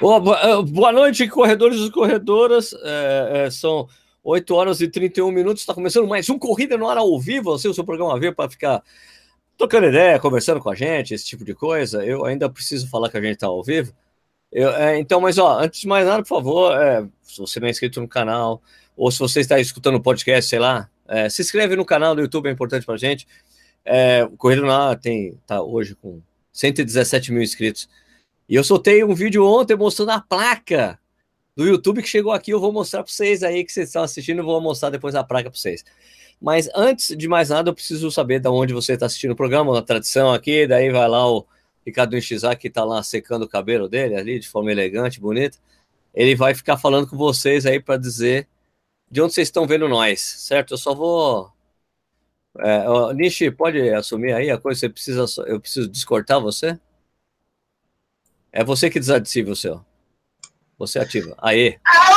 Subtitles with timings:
[0.00, 2.74] Oh, boa noite, corredores e corredoras.
[2.82, 3.86] É, é, são
[4.24, 5.62] 8 horas e 31 minutos.
[5.62, 7.52] Está começando mais um Corrida no Ar ao vivo.
[7.52, 8.82] Assim, o seu programa a ver para ficar
[9.56, 12.04] trocando ideia, conversando com a gente, esse tipo de coisa.
[12.04, 13.92] Eu ainda preciso falar que a gente está ao vivo.
[14.50, 17.68] Eu, é, então, mas ó, antes de mais nada, por favor, é, se você não
[17.68, 18.62] é inscrito no canal,
[18.96, 22.22] ou se você está escutando o podcast, sei lá, é, se inscreve no canal do
[22.22, 23.26] YouTube, é importante para a gente.
[23.84, 26.20] É, o Corrida no Ar tem, tá hoje com
[26.52, 27.88] 117 mil inscritos.
[28.52, 31.00] E eu soltei um vídeo ontem mostrando a placa
[31.56, 32.50] do YouTube que chegou aqui.
[32.50, 34.40] Eu vou mostrar para vocês aí que vocês estão assistindo.
[34.40, 35.82] Eu vou mostrar depois a placa para vocês.
[36.38, 39.78] Mas antes de mais nada, eu preciso saber de onde você está assistindo o programa,
[39.78, 40.66] a tradição aqui.
[40.66, 41.46] Daí vai lá o
[41.86, 45.56] Ricardo Nishizaki, que está lá secando o cabelo dele ali, de forma elegante, bonita.
[46.12, 48.46] Ele vai ficar falando com vocês aí para dizer
[49.10, 50.74] de onde vocês estão vendo nós, certo?
[50.74, 51.50] Eu só vou.
[52.58, 54.80] É, Nishi, pode assumir aí a coisa?
[54.80, 56.78] Você precisa, eu preciso descortar você?
[58.52, 59.82] É você que desativa o seu.
[60.78, 61.34] Você ativa.
[61.38, 61.78] Aê!
[61.86, 62.12] Aô!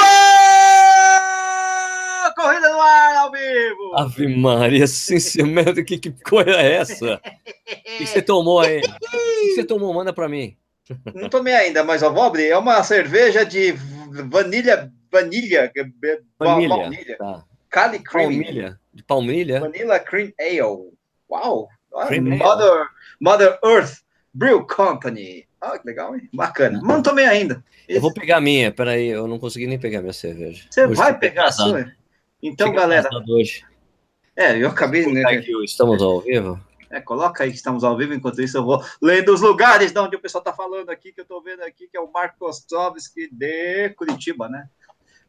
[2.35, 3.95] Corrida no ar ao vivo!
[3.95, 7.15] Ave Maria, sinceramente, que, que coisa é essa?
[7.15, 7.19] O
[7.97, 8.79] que você tomou aí?
[8.79, 9.93] O que você tomou?
[9.93, 10.57] Manda pra mim.
[11.13, 12.49] Não tomei ainda, mas eu vou abrir.
[12.49, 13.71] É uma cerveja de
[14.29, 14.91] vanilha.
[15.09, 15.71] Vanilha.
[16.37, 16.67] Vanilha.
[16.67, 17.17] Baunilha.
[17.17, 17.45] Tá.
[17.69, 18.29] Cali Cream.
[18.29, 18.77] Palmilha.
[18.93, 19.61] De palmilha.
[19.61, 20.91] Vanilla Cream Ale.
[21.29, 21.69] Uau!
[22.07, 22.87] Cream Mother,
[23.21, 24.01] Mother Earth
[24.33, 25.47] Brew Company.
[25.65, 26.29] Ah, que legal, hein?
[26.31, 26.79] Bacana.
[26.83, 27.63] Mas não tomei ainda.
[27.89, 30.67] Eu vou pegar a minha, peraí, eu não consegui nem pegar minha cerveja.
[30.69, 31.91] Você hoje vai pegar a sua?
[32.41, 33.09] Então, Fica galera.
[33.27, 33.65] Hoje.
[34.35, 35.11] É, eu acabei.
[35.11, 35.23] Né?
[35.23, 36.59] Aqui, estamos ao vivo.
[36.91, 39.99] É, coloca aí que estamos ao vivo, enquanto isso eu vou lendo os lugares de
[39.99, 42.37] onde o pessoal está falando aqui, que eu estou vendo aqui, que é o Marco
[42.37, 44.69] Kostovski de Curitiba, né?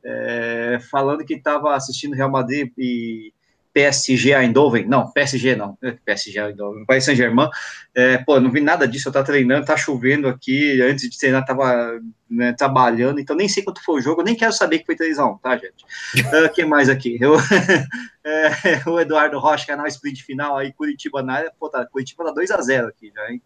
[0.05, 3.33] É, falando que estava assistindo Real Madrid e
[3.77, 7.51] PSG Eindhoven, não, PSG não, PSG Eindhoven, Paris Saint-Germain,
[7.95, 11.45] é, pô, não vi nada disso, eu tava treinando, tá chovendo aqui, antes de treinar
[11.45, 14.97] tava né, trabalhando, então nem sei quanto foi o jogo, nem quero saber que foi
[14.97, 15.85] 3x1, tá, gente?
[16.25, 17.19] Uh, que mais aqui?
[17.21, 17.35] Eu,
[18.25, 22.33] é, o Eduardo Rocha, canal Split Final, aí Curitiba na área, pô, tá, Curitiba tá
[22.33, 23.43] 2x0 aqui já, hein?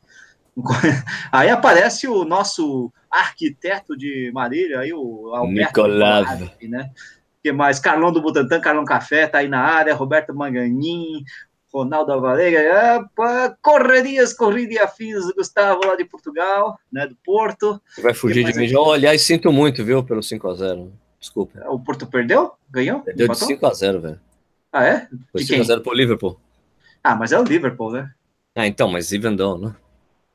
[1.33, 6.91] Aí aparece o nosso arquiteto de Marília, aí o Alberto Nicolás, né?
[7.43, 7.79] Que mais?
[7.79, 11.25] Carlão do Butantan, Carlão Café, tá aí na área, Roberto Manganin,
[11.73, 13.09] Ronaldo Alvarenga,
[13.63, 17.81] correrias, corrida e afins, Gustavo lá de Portugal, né, do Porto.
[18.03, 18.67] Vai fugir de mim.
[18.67, 18.77] Aqui?
[18.77, 20.91] Oh, aliás, sinto muito, viu, pelo 5x0.
[21.19, 21.61] Desculpa.
[21.69, 22.53] O Porto perdeu?
[22.71, 23.01] Ganhou?
[23.01, 24.21] Perdeu de 5x0, velho.
[24.73, 25.09] Ah, é?
[25.33, 26.41] Foi 5x0 pro Liverpool.
[27.03, 28.11] Ah, mas é o Liverpool, né?
[28.55, 29.75] Ah, então, mas even though, né?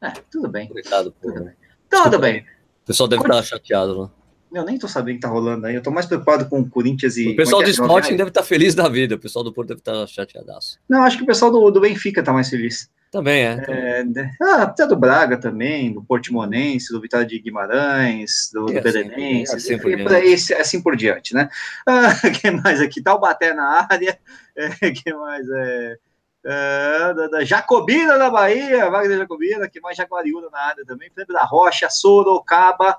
[0.02, 0.68] É, tudo bem.
[0.68, 1.32] Coitado, pô.
[1.32, 1.54] Tudo bem.
[1.90, 2.42] Tudo bem.
[2.42, 4.10] O pessoal deve estar chateado, né?
[4.56, 5.76] Eu nem tô sabendo o que tá rolando aí.
[5.76, 7.30] Eu tô mais preocupado com o Corinthians e.
[7.30, 9.16] O pessoal é do Sporting deve estar tá feliz da vida.
[9.16, 10.80] O pessoal do Porto deve estar tá chateadaço.
[10.88, 12.90] Não, acho que o pessoal do, do Benfica tá mais feliz.
[13.12, 13.66] Também é.
[13.68, 14.32] é né?
[14.42, 19.76] ah, até do Braga também, do Portimonense, do Vitória de Guimarães, do, do Belenense, assim,
[19.76, 21.50] assim, por aí, assim por diante, né?
[21.86, 23.02] Ah, que mais aqui?
[23.02, 24.18] Taubaté na área,
[24.56, 25.48] é, que mais?
[25.50, 25.98] É,
[26.46, 31.34] é, da, da, Jacobina da Bahia, Wagner Jacobina, que mais Jaguariúna na área também, Felipe
[31.34, 32.98] da Rocha, Sorocaba,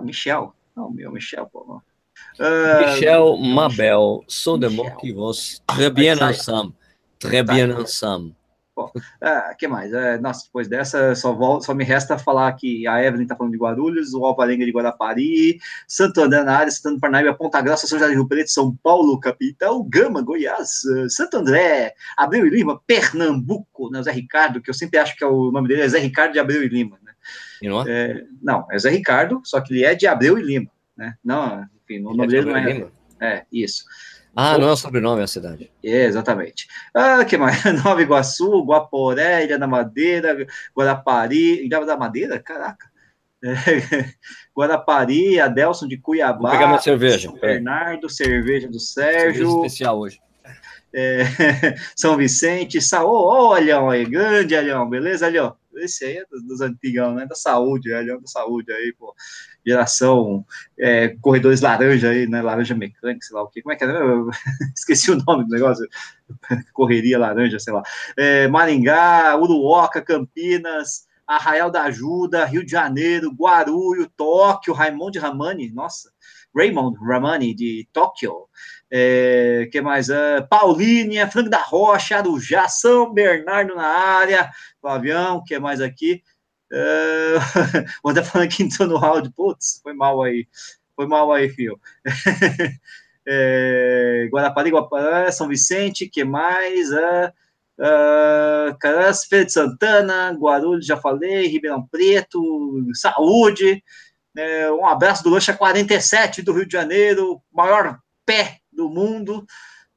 [0.00, 0.54] a Michel.
[0.76, 1.80] Não, meu, Michel, pô.
[2.38, 4.68] Uh, Michel Mabel, sou de
[4.98, 5.58] que você.
[5.66, 6.74] Très bien ensemble.
[7.18, 8.34] Très bien ensemble.
[8.74, 9.92] Bom, uh, que mais?
[9.92, 13.52] Uh, nossa, depois dessa, só, volto, só me resta falar que a Evelyn está falando
[13.52, 17.98] de Guarulhos, o Alvarenga de Guarapari, Santo André na área, Santo Parnaíba, Ponta Grossa, São
[17.98, 22.80] José do Rio Preto, São Paulo, capital, Gama, Goiás, uh, Santo André, Abreu e Lima,
[22.86, 25.98] Pernambuco, né, Zé Ricardo, que eu sempre acho que é o nome dele é Zé
[25.98, 27.09] Ricardo de Abreu e Lima, né?
[27.62, 28.10] Não é?
[28.10, 28.24] é?
[28.42, 31.14] não, é Zé Ricardo, só que ele é de Abreu e Lima, né?
[31.24, 32.72] Não, enfim, o nome é dele não é.
[32.72, 32.92] Lima?
[33.20, 33.84] É, isso.
[34.34, 35.70] Ah, não é o sobrenome, é a cidade.
[35.84, 36.68] É, exatamente.
[36.94, 37.62] Ah, que mais?
[37.84, 40.46] Nova Iguaçu, Guaporé, Ilha da Madeira,
[40.76, 42.38] Guarapari, Ilha da Madeira?
[42.38, 42.88] Caraca.
[43.42, 43.50] É,
[44.56, 46.38] Guarapari, Adelson de Cuiabá.
[46.38, 47.28] Vou pegar minha cerveja.
[47.28, 49.46] São Bernardo, cerveja do Sérgio.
[49.46, 50.20] Cerveja especial hoje.
[50.92, 51.22] É,
[51.96, 55.56] São Vicente, Saô, olha, olha, grande Alhão, beleza, Alhão?
[55.76, 57.26] Esse aí é dos, dos antigão, né?
[57.26, 59.14] Da saúde, é, da saúde aí, pô.
[59.66, 60.44] Geração
[60.78, 62.42] é, corredores laranja aí, né?
[62.42, 63.62] Laranja mecânica, sei lá o quê.
[63.62, 63.84] Como é que?
[63.84, 64.30] Eu
[64.74, 65.86] esqueci o nome do negócio.
[66.72, 67.82] Correria laranja, sei lá.
[68.16, 76.10] É, Maringá, Uruoca, Campinas, Arraial da Ajuda, Rio de Janeiro, Guarulho, Tóquio, Raimundo Ramani, nossa.
[76.54, 78.48] Raymond Ramani, de Tóquio.
[78.92, 80.08] É, que mais?
[80.08, 84.50] Uh, Paulínia, Franco da Rocha, Arujá, São Bernardo na área,
[84.80, 86.22] Flavião, que mais aqui?
[86.72, 87.38] Uh,
[88.02, 90.48] vou até falando que entrou no áudio, putz, foi mal aí,
[90.96, 91.80] foi mal aí, fio.
[93.26, 96.90] é, Guarapari, Guapará, São Vicente, que mais?
[96.90, 97.32] Uh,
[97.78, 102.40] uh, Caras, Feira de Santana, Guarulhos, já falei, Ribeirão Preto,
[102.94, 103.82] Saúde,
[104.36, 109.46] É, um abraço do Lancha 47 do Rio de Janeiro, maior pé do mundo.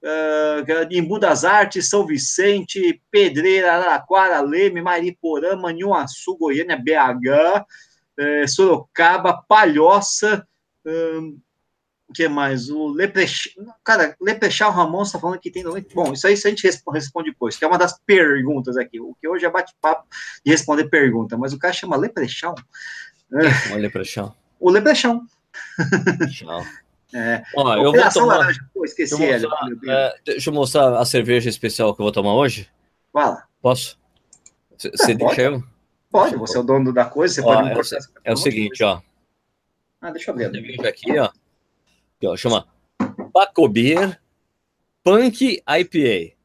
[0.02, 7.64] Uh, Imbu das Artes, São Vicente, Pedreira, Araraquara, Leme, Mariporã, Manhuaçu, Goiânia, BH,
[8.20, 10.46] uh, Sorocaba, Palhoça,
[12.14, 12.70] o que mais?
[12.70, 13.54] O Leprechal,
[13.84, 15.96] cara, Leprechal Ramon está falando que tem 90.
[15.96, 19.00] Bom, isso aí a gente responde depois, que é uma das perguntas aqui.
[19.00, 20.06] O que hoje é bate-papo
[20.46, 22.54] de responder pergunta, mas o cara chama Leprechal.
[23.72, 24.38] O Leprechal.
[24.60, 25.22] O Leprechal.
[27.14, 27.44] É.
[27.56, 28.38] Ó, eu vou tomar...
[28.38, 28.60] laranja.
[28.74, 32.12] Pô, esqueci deixa eu, mostrar, é, deixa eu mostrar a cerveja especial que eu vou
[32.12, 32.70] tomar hoje.
[33.12, 33.44] Fala.
[33.62, 34.00] Posso?
[34.78, 35.64] Você deixa eu?
[36.10, 39.02] Pode, você é o dono da coisa, você ó, pode é, é o seguinte, ó.
[40.02, 40.52] Ah, deixa eu ver.
[40.52, 41.26] Cerveja aqui, ó.
[41.26, 42.68] Aqui, ó chama
[43.32, 44.20] Paco Beer
[45.04, 46.36] Punk IPA.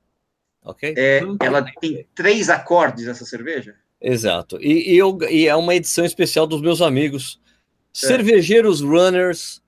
[0.64, 0.94] Ok?
[0.96, 1.72] É, Punk ela IPA.
[1.80, 3.74] tem três acordes, essa cerveja?
[4.00, 4.58] Exato.
[4.60, 7.40] E, e, eu, e é uma edição especial dos meus amigos,
[8.02, 8.06] é.
[8.06, 9.62] cervejeiros runners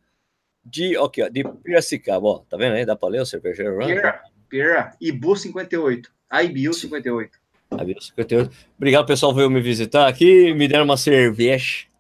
[0.65, 2.85] de, ok, de Piracicaba, ó, tá vendo aí?
[2.85, 3.97] Dá para ler o cervejeiro runner?
[3.97, 6.11] Pira, Pira, Ibu 58,
[6.45, 7.39] IBU 58.
[7.73, 8.51] IBU 58.
[8.77, 11.91] Obrigado, pessoal, veio me visitar aqui, me deram uma cerveja.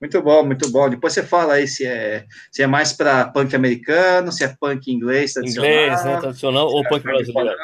[0.00, 0.90] Muito bom, muito bom.
[0.90, 4.92] Depois você fala aí se é, se é mais para punk americano, se é punk
[4.92, 5.70] inglês tradicional.
[5.70, 7.56] Inglês, né, tradicional, ou é punk brasileiro.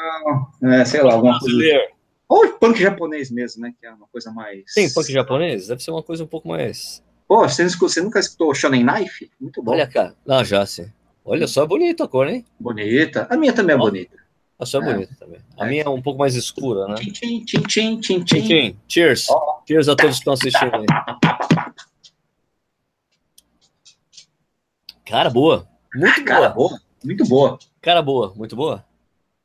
[0.63, 1.79] É, sei lá, alguma brasileiro.
[1.79, 2.01] coisa.
[2.27, 3.73] Ou punk japonês mesmo, né?
[3.79, 4.63] Que é uma coisa mais.
[4.67, 5.67] Sim, punk japonês?
[5.67, 7.03] Deve ser uma coisa um pouco mais.
[7.31, 9.31] Pô, você, você nunca escutou Shonen Knife?
[9.39, 9.71] Muito bom.
[9.71, 10.13] Olha, cara.
[10.25, 10.91] Não, já sim.
[11.23, 12.45] Olha só, é bonita a cor, hein?
[12.59, 13.25] Bonita.
[13.29, 14.17] A minha também é bonita.
[14.59, 15.39] A sua é, é bonita também.
[15.57, 15.69] A é.
[15.69, 16.95] minha é um pouco mais escura, né?
[16.95, 18.77] Tchim, tchim, tchim, tchim, tchim, tchim.
[18.85, 19.29] Cheers.
[19.29, 19.61] Oh.
[19.65, 20.85] Cheers a todos que estão assistindo aí.
[25.05, 25.65] Cara, boa.
[25.95, 26.67] Muito Cara, boa.
[26.69, 26.81] boa.
[27.01, 27.59] Muito boa.
[27.81, 28.33] Cara, boa.
[28.35, 28.83] Muito boa.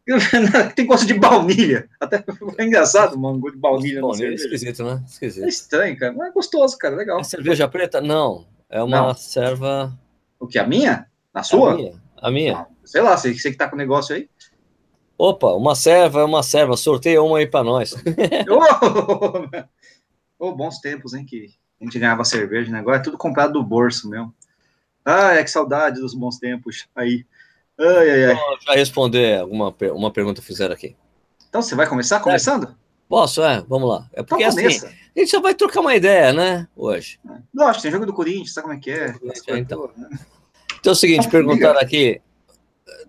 [0.76, 1.88] Tem gosto de baunilha.
[2.00, 2.24] Até
[2.58, 4.00] é engraçado, mano, gosto de baunilha.
[4.00, 5.02] Baunilha é esquisito, né?
[5.06, 5.44] Esquisito.
[5.44, 6.12] É estranho, cara.
[6.12, 6.94] Mas é gostoso, cara.
[6.94, 7.20] Legal.
[7.20, 8.00] É cerveja preta?
[8.00, 8.46] Não.
[8.70, 9.14] É uma Não.
[9.14, 9.92] serva.
[10.38, 10.58] O que?
[10.58, 11.06] A minha?
[11.34, 11.72] Na sua?
[11.72, 12.02] A minha.
[12.22, 12.52] A minha.
[12.54, 14.28] Não, sei lá, você, você que tá com o negócio aí.
[15.18, 16.76] Opa, uma serva é uma serva.
[16.76, 17.94] Sorteia uma aí pra nós.
[18.48, 19.48] oh,
[20.38, 21.24] oh, bons tempos, hein?
[21.24, 21.50] Que
[21.80, 22.78] a gente ganhava cerveja, né?
[22.78, 24.32] Agora é tudo comprado do bolso mesmo.
[25.04, 27.24] Ah, é que saudade dos bons tempos aí.
[27.78, 28.37] Ai, ai, ai.
[28.67, 30.96] Já responder uma, uma pergunta que fizeram aqui.
[31.49, 32.69] Então você vai começar começando?
[32.69, 32.87] É.
[33.08, 34.08] Posso, é, vamos lá.
[34.12, 37.20] É porque então, assim, a gente só vai trocar uma ideia, né, hoje.
[37.55, 39.14] Lógico, tem jogo do Corinthians, sabe como é que é?
[39.49, 39.90] é então.
[40.81, 42.20] então é o seguinte, perguntaram aqui,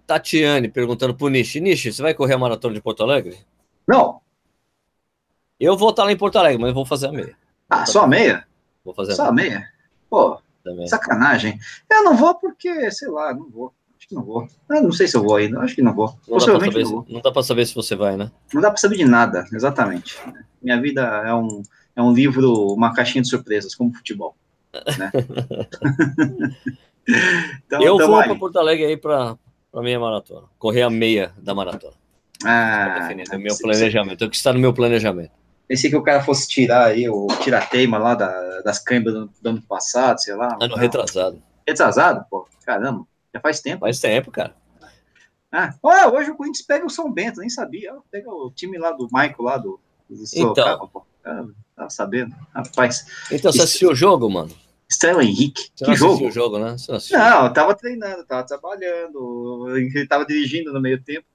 [0.06, 3.40] Tatiane perguntando pro Nishi, Nishi, você vai correr a maratona de Porto Alegre?
[3.88, 4.22] Não.
[5.60, 7.36] Eu vou estar lá em Porto Alegre, mas vou fazer a meia.
[7.70, 8.48] Ah, só a meia?
[8.86, 9.50] Vou fazer só a meia.
[9.50, 9.70] meia?
[10.10, 10.88] Pô, também.
[10.88, 11.60] Sacanagem.
[11.90, 13.74] Eu não vou porque, sei lá, não vou.
[14.08, 14.48] Acho que não vou.
[14.70, 15.60] Eu não sei se eu vou ainda.
[15.60, 16.08] Acho que não vou.
[16.28, 17.06] Não Possivelmente dá não vou.
[17.10, 18.32] Não dá para saber se você vai, né?
[18.54, 20.18] Não dá para saber de nada, exatamente.
[20.62, 21.62] Minha vida é um,
[21.94, 24.38] é um livro, uma caixinha de surpresas, como futebol.
[24.98, 25.12] Né?
[27.66, 29.38] então, eu vou para Porto Alegre aí para
[29.74, 30.48] a meia maratona.
[30.58, 31.96] Correr a meia da maratona.
[32.46, 34.24] Ah, tá meu planejamento.
[34.24, 35.32] É o que está no meu planejamento.
[35.68, 39.50] Pensei que o cara fosse tirar aí o tirateima lá da, das câimbras do, do,
[39.50, 40.58] ano passado, sei lá.
[40.62, 41.44] Ano retrasado.
[41.68, 42.26] Retrasado?
[42.30, 43.06] Pô, caramba,
[43.38, 43.80] já faz tempo.
[43.82, 44.56] Faz tempo, cara.
[45.52, 47.96] Ah, olha, hoje o Corinthians pega o São Bento, nem sabia.
[48.12, 49.80] Pega o time lá do Michael, lá do.
[50.36, 50.88] então.
[50.92, 51.06] pô.
[51.24, 52.36] Cara, tava sabendo.
[52.54, 53.06] Rapaz.
[53.32, 54.52] Então, você assistiu o jogo, mano?
[54.90, 55.70] Estrela Henrique.
[55.76, 56.28] Você que jogo?
[56.28, 56.76] o jogo, né?
[56.88, 59.68] Não, não, eu tava treinando, tava trabalhando.
[59.76, 61.26] Ele tava dirigindo no meio tempo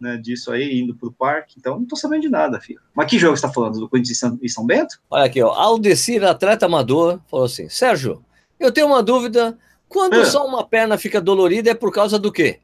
[0.00, 1.56] né, disso aí, indo para o parque.
[1.58, 2.80] Então, não tô sabendo de nada, filho.
[2.94, 3.78] Mas que jogo você está falando?
[3.78, 4.98] Do Corinthians e São Bento?
[5.10, 5.50] Olha aqui, ó.
[5.50, 8.24] Aldecir, atleta amador, falou assim: Sérgio,
[8.58, 9.58] eu tenho uma dúvida.
[9.88, 10.24] Quando é.
[10.24, 12.60] só uma perna fica dolorida, é por causa do quê?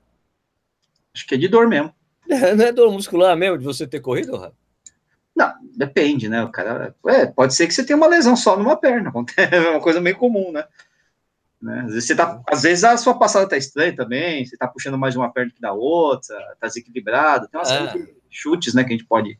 [1.14, 1.95] Acho que é de dor mesmo.
[2.29, 4.55] É, não é dor muscular mesmo de você ter corrido, Rafa?
[5.35, 6.45] Não, depende, né?
[6.45, 6.95] O cara.
[7.07, 9.11] É, pode ser que você tenha uma lesão só numa perna.
[9.37, 10.64] É uma coisa meio comum, né?
[11.62, 11.85] Né?
[11.87, 14.99] Às, vezes você tá, às vezes a sua passada tá estranha também, você tá puxando
[14.99, 17.95] mais de uma perna que da outra, tá desequilibrado, tem umas é.
[18.29, 19.38] chutes, né, que a gente pode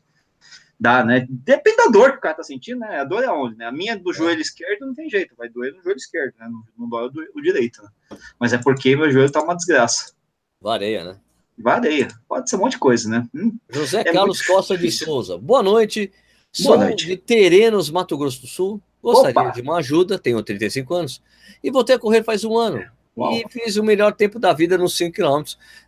[0.83, 1.25] dar, né?
[1.29, 2.99] Depende da dor que o cara tá sentindo, né?
[2.99, 3.65] A dor é onde, né?
[3.65, 4.13] A minha do é.
[4.13, 6.49] joelho esquerdo não tem jeito, vai doer no joelho esquerdo, né?
[6.49, 8.17] Não, não dói o, direito, né?
[8.37, 10.13] Mas é porque meu joelho tá uma desgraça.
[10.59, 11.17] Vareia, né?
[11.57, 12.09] Vareia.
[12.27, 13.25] Pode ser um monte de coisa, né?
[13.33, 13.57] Hum.
[13.69, 15.37] José é Carlos Costa de Souza.
[15.37, 16.11] Boa noite.
[16.59, 17.05] Boa Sou noite.
[17.05, 18.81] de Terenos, Mato Grosso do Sul.
[19.01, 19.51] Gostaria Opa.
[19.51, 21.21] de uma ajuda, tenho 35 anos,
[21.63, 22.85] e voltei a correr faz um ano.
[23.17, 23.33] Uau.
[23.33, 25.43] E fiz o melhor tempo da vida nos 5 km,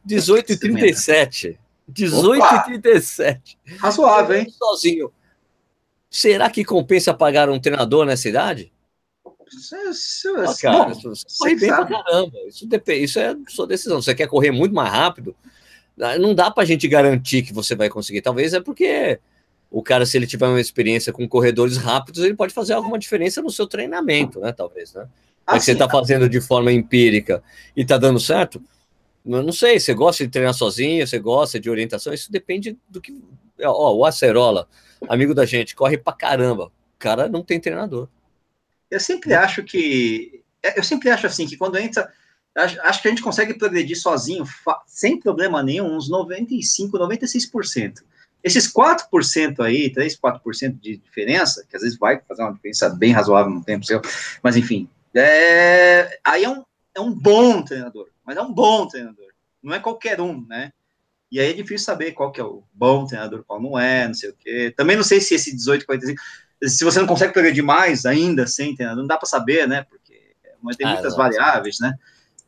[0.06, 1.60] 18 e 37.
[1.88, 3.58] 18 e 37.
[3.78, 4.50] Razoável, hein?
[4.50, 5.12] Sozinho.
[6.10, 8.72] Será que compensa pagar um treinador nessa idade?
[10.50, 11.88] ah, cara, bom, você corre bem sabe.
[11.88, 12.38] pra caramba.
[12.48, 14.02] Isso, depende, isso é sua decisão.
[14.02, 15.36] Você quer correr muito mais rápido?
[16.20, 18.22] Não dá pra gente garantir que você vai conseguir.
[18.22, 19.20] Talvez é porque
[19.70, 23.42] o cara, se ele tiver uma experiência com corredores rápidos, ele pode fazer alguma diferença
[23.42, 24.52] no seu treinamento, né?
[24.52, 25.08] Talvez, né?
[25.46, 27.44] Ah, você está fazendo de forma empírica
[27.76, 28.62] e está dando certo?
[29.26, 33.02] Eu não sei, você gosta de treinar sozinho, você gosta de orientação, isso depende do
[33.02, 33.20] que.
[33.64, 34.68] Ó, o Acerola,
[35.10, 36.66] amigo da gente, corre pra caramba.
[36.66, 38.08] O cara não tem treinador.
[38.90, 40.44] Eu sempre acho que.
[40.76, 42.12] Eu sempre acho assim, que quando entra.
[42.56, 44.46] Acho, acho que a gente consegue progredir sozinho,
[44.88, 48.02] sem problema nenhum, uns 95, 96%.
[48.42, 53.12] Esses 4% aí, 3, 4% de diferença, que às vezes vai fazer uma diferença bem
[53.12, 54.00] razoável no tempo seu,
[54.42, 56.64] mas enfim, é, aí é um,
[56.94, 60.72] é um bom treinador, mas é um bom treinador, não é qualquer um, né?
[61.32, 64.14] E aí é difícil saber qual que é o bom treinador, qual não é, não
[64.14, 64.74] sei o quê.
[64.76, 66.22] Também não sei se esse 18, 45,
[66.64, 69.84] se você não consegue progredir mais ainda sem treinador, não dá para saber, né?
[69.84, 70.36] Porque
[70.78, 71.94] tem ah, muitas variáveis, né?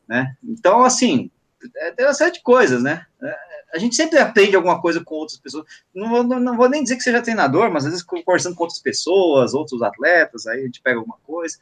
[0.07, 0.35] né?
[0.43, 1.29] Então, assim,
[1.75, 3.05] é, tem uma série de coisas, né?
[3.21, 3.35] É,
[3.73, 5.65] a gente sempre aprende alguma coisa com outras pessoas.
[5.93, 8.79] Não, não, não, vou nem dizer que seja treinador, mas às vezes conversando com outras
[8.79, 11.57] pessoas, outros atletas, aí a gente pega alguma coisa.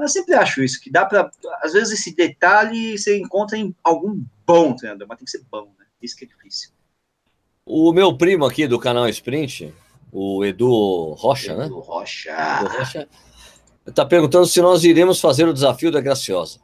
[0.00, 1.30] Mas eu sempre acho isso, que dá para.
[1.62, 5.66] Às vezes esse detalhe você encontra em algum bom treinador, mas tem que ser bom,
[5.78, 5.84] né?
[6.00, 6.70] Isso que é difícil.
[7.66, 9.74] O meu primo aqui do canal Sprint,
[10.10, 11.68] o Edu Rocha, Edu né?
[11.70, 12.30] Rocha.
[12.30, 13.08] Edu Rocha.
[13.86, 16.60] Está perguntando se nós iremos fazer o desafio da Graciosa.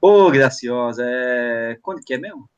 [0.00, 1.76] Ô, Graciosa, é...
[1.82, 2.48] quando que é mesmo?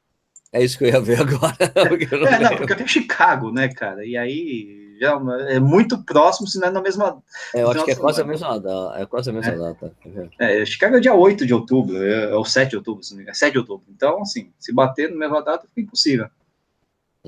[0.53, 1.57] É isso que eu ia ver agora.
[2.21, 4.05] não é, não, porque eu tenho Chicago, né, cara?
[4.05, 7.23] E aí já é muito próximo, se não é na mesma.
[7.55, 9.01] É, eu acho que é quase a mesma data.
[9.01, 9.57] É quase a mesma é.
[9.57, 9.93] data.
[10.39, 13.23] É, Chicago é dia 8 de outubro, é, ou 7 de outubro, se não me
[13.23, 13.37] engano.
[13.37, 13.87] 7 de outubro.
[13.89, 16.29] Então, assim, se bater na mesma data, fica impossível.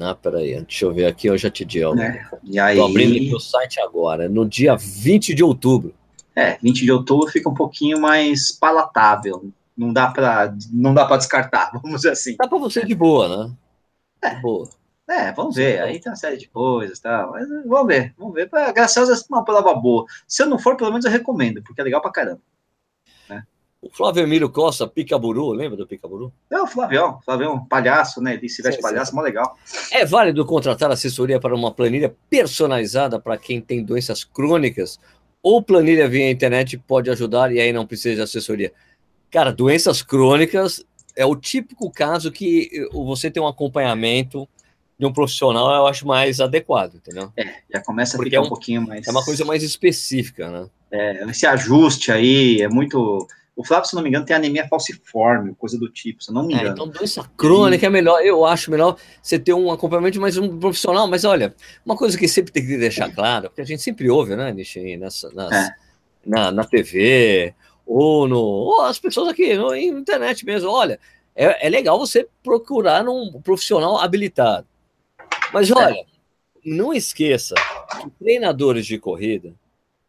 [0.00, 1.98] Ah, peraí, deixa eu ver aqui, eu já te digo.
[2.00, 2.76] É, e aí...
[2.76, 5.92] Tô abrindo o site agora, no dia 20 de outubro.
[6.36, 11.18] É, 20 de outubro fica um pouquinho mais palatável não dá para não dá para
[11.18, 12.34] descartar, vamos dizer assim.
[12.36, 13.54] Dá para você de boa, né?
[14.20, 14.68] É, de boa.
[15.08, 15.80] É, vamos ver.
[15.80, 17.26] Aí tem uma série de coisas, tá?
[17.32, 18.48] Mas vamos ver, vamos ver.
[18.74, 20.04] Graças a uma palavra boa.
[20.26, 22.42] Se eu não for, pelo menos eu recomendo, porque é legal pra caramba.
[23.28, 23.42] Né?
[23.80, 26.30] O Flávio Emílio Costa, Picaburu, lembra do Picaburu?
[26.50, 28.34] É, o Flavião, Flavião, palhaço, né?
[28.34, 29.56] Ele se veste palhaço, mó legal.
[29.90, 35.00] É válido contratar assessoria para uma planilha personalizada para quem tem doenças crônicas
[35.42, 38.72] ou planilha via internet pode ajudar e aí não precisa de assessoria?
[39.30, 40.84] Cara, doenças crônicas
[41.16, 44.48] é o típico caso que você tem um acompanhamento
[44.98, 47.32] de um profissional, eu acho mais adequado, entendeu?
[47.36, 49.06] É, já começa a Porque ficar é um, um, pouquinho mais.
[49.06, 50.66] É uma coisa mais específica, né?
[50.90, 53.26] É, esse ajuste aí é muito.
[53.54, 56.54] O Flávio, se não me engano, tem anemia falciforme, coisa do tipo, se não me
[56.54, 56.70] é, engano.
[56.70, 60.58] É, então, doença crônica é melhor, eu acho melhor você ter um acompanhamento mais um
[60.58, 61.06] profissional.
[61.06, 61.54] Mas olha,
[61.86, 64.96] uma coisa que sempre tem que deixar claro, porque a gente sempre ouve, né, Nishi,
[64.96, 65.74] nessa, nas, é.
[66.24, 67.54] na, na TV,
[67.86, 70.70] ou, no, ou as pessoas aqui na internet mesmo.
[70.70, 70.98] Olha,
[71.36, 74.66] é, é legal você procurar um profissional habilitado.
[75.52, 76.04] Mas olha, é.
[76.64, 77.54] não esqueça
[78.00, 79.54] que treinadores de corrida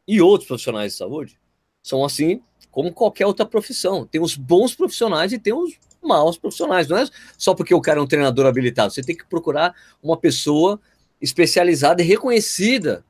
[0.08, 1.40] e outros profissionais de saúde
[1.82, 2.42] são assim
[2.72, 4.06] como qualquer outra profissão.
[4.06, 6.88] Tem os bons profissionais e tem os maus profissionais.
[6.88, 8.94] Não é só porque o cara é um treinador habilitado.
[8.94, 10.80] Você tem que procurar uma pessoa
[11.22, 13.04] especializada e reconhecida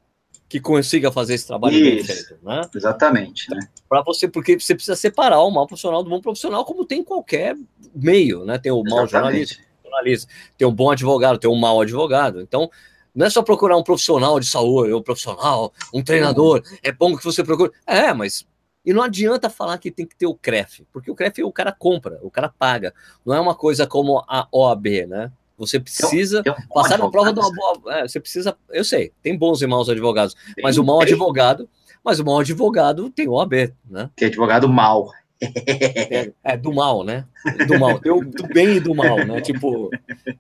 [0.48, 2.62] que consiga fazer esse trabalho Isso, bem né?
[2.74, 3.60] Exatamente, né?
[3.88, 7.04] Para você, porque você precisa separar o mal profissional do bom profissional, como tem em
[7.04, 7.56] qualquer
[7.94, 8.58] meio, né?
[8.58, 9.62] Tem o mau jornalista,
[10.00, 12.42] jornalista, tem um bom advogado, tem um mau advogado.
[12.42, 12.70] Então,
[13.14, 16.64] não é só procurar um profissional de saúde, um profissional, um treinador.
[16.84, 17.72] É bom que você procure.
[17.86, 18.46] É, mas
[18.86, 21.72] e não adianta falar que tem que ter o CREF, porque o CREF o cara
[21.72, 22.94] compra, o cara paga.
[23.26, 25.32] Não é uma coisa como a OAB, né?
[25.58, 26.42] Você precisa
[26.74, 28.00] passar na prova de uma boa.
[28.00, 28.58] É, você precisa.
[28.70, 31.10] Eu sei, tem bons e maus advogados, tem, mas o mau tem.
[31.10, 31.70] advogado.
[32.02, 34.10] Mas o mau advogado tem o OAB, né?
[34.16, 35.12] Tem advogado mal.
[35.42, 37.26] É, é, do mal, né?
[37.68, 38.00] Do mal.
[38.00, 39.42] Do bem e do mal, né?
[39.42, 39.90] Tipo,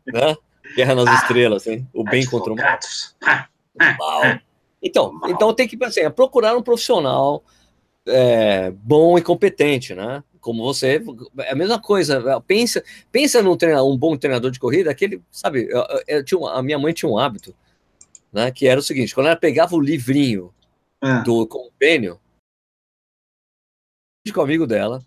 [0.07, 0.35] né?
[0.75, 1.87] Guerra nas ah, Estrelas, hein?
[1.93, 2.79] O bem contra o mal.
[3.23, 3.47] Ah,
[3.79, 4.39] ah, mal.
[4.81, 7.43] Então, então tem que assim, é procurar um profissional
[8.07, 10.23] é, bom e competente, né?
[10.39, 11.01] como você,
[11.39, 12.41] é a mesma coisa.
[12.41, 16.63] Pensa, pensa num treinador, um bom treinador de corrida, aquele, sabe, eu, eu tinha, a
[16.63, 17.53] minha mãe tinha um hábito,
[18.31, 20.53] né, que era o seguinte, quando ela pegava o livrinho
[21.01, 21.21] é.
[21.23, 22.19] do compênio,
[24.33, 25.03] com o amigo dela,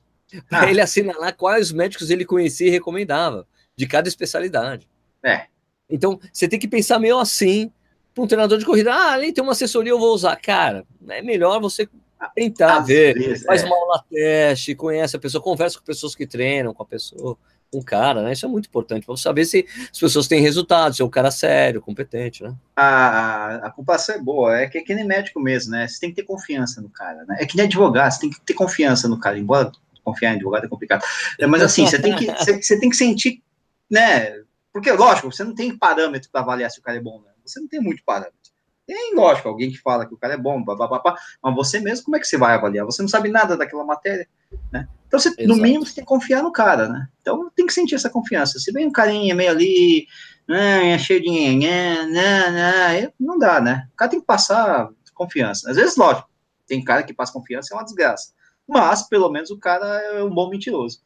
[0.50, 0.69] ah.
[0.69, 4.88] ele assinalar quais médicos ele conhecia e recomendava, de cada especialidade.
[5.25, 5.47] É.
[5.88, 7.71] Então, você tem que pensar meio assim,
[8.14, 10.37] para um treinador de corrida, ah, ali tem uma assessoria, eu vou usar.
[10.37, 11.88] Cara, é melhor você
[12.35, 13.67] tentar Às ver, vezes, faz é.
[13.67, 17.37] uma aula teste, conhece a pessoa, conversa com pessoas que treinam com a pessoa,
[17.73, 18.33] com o cara, né?
[18.33, 21.31] Isso é muito importante para saber se as pessoas têm resultados, se é um cara
[21.31, 22.55] sério, competente, né?
[22.76, 25.88] A, a ocupação é boa, é que é que nem médico mesmo, né?
[25.88, 27.38] Você tem que ter confiança no cara, né?
[27.41, 29.73] É que nem advogado, você tem que ter confiança no cara, embora
[30.05, 31.02] confiar em advogado é complicado.
[31.38, 33.43] É, mas assim, você tem que, você, você tem que sentir,
[33.91, 34.43] né?
[34.71, 37.31] Porque, lógico, você não tem parâmetro para avaliar se o cara é bom, né?
[37.45, 38.41] Você não tem muito parâmetro.
[38.87, 42.17] Tem, lógico, alguém que fala que o cara é bom, babá, mas você mesmo, como
[42.17, 42.85] é que você vai avaliar?
[42.85, 44.29] Você não sabe nada daquela matéria.
[44.73, 44.89] né?
[45.07, 47.09] Então, você, no mínimo, você tem que confiar no cara, né?
[47.21, 48.59] Então, tem que sentir essa confiança.
[48.59, 50.07] Se vem um carinha meio ali,
[50.49, 53.89] né, cheio de né, né, né, não dá, né?
[53.93, 55.71] O cara tem que passar confiança.
[55.71, 56.29] Às vezes, lógico,
[56.67, 58.33] tem cara que passa confiança, é uma desgraça.
[58.67, 61.03] Mas, pelo menos, o cara é um bom mentiroso,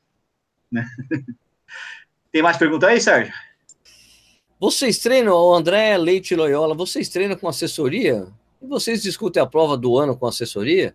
[0.71, 0.87] né?
[2.33, 3.35] tem mais pergunta aí, Sérgio?
[4.59, 8.27] Vocês treinam, o André Leite Loyola, vocês treinam com assessoria?
[8.61, 10.95] E vocês discutem a prova do ano com assessoria?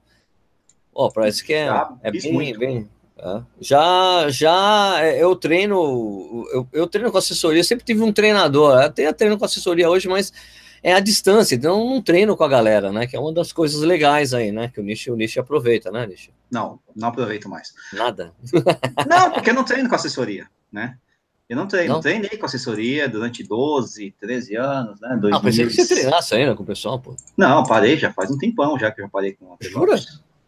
[0.94, 1.68] Ó, oh, parece que é,
[2.02, 2.60] é bem, muito.
[2.60, 2.90] bem.
[3.18, 3.42] É.
[3.60, 9.14] Já, já é, eu treino, eu, eu, treino com assessoria, sempre tive um treinador, até
[9.14, 10.34] treino com assessoria hoje, mas
[10.82, 13.06] é a distância, então não treino com a galera, né?
[13.06, 14.70] Que é uma das coisas legais aí, né?
[14.74, 16.34] Que o Nishi, o Nishi aproveita, né, Nishi?
[16.50, 17.76] Não, não aproveito mais.
[17.94, 18.34] Nada.
[19.08, 20.98] não, porque eu não treino com assessoria, né?
[21.52, 22.00] Eu não treino, não.
[22.00, 25.18] treinei com assessoria durante 12, 13 anos, né?
[25.20, 25.36] 2000...
[25.36, 27.14] Ah, pensei que você treinasse ainda com o pessoal, pô.
[27.36, 29.98] Não, parei, já faz um tempão já que eu parei com a Jura?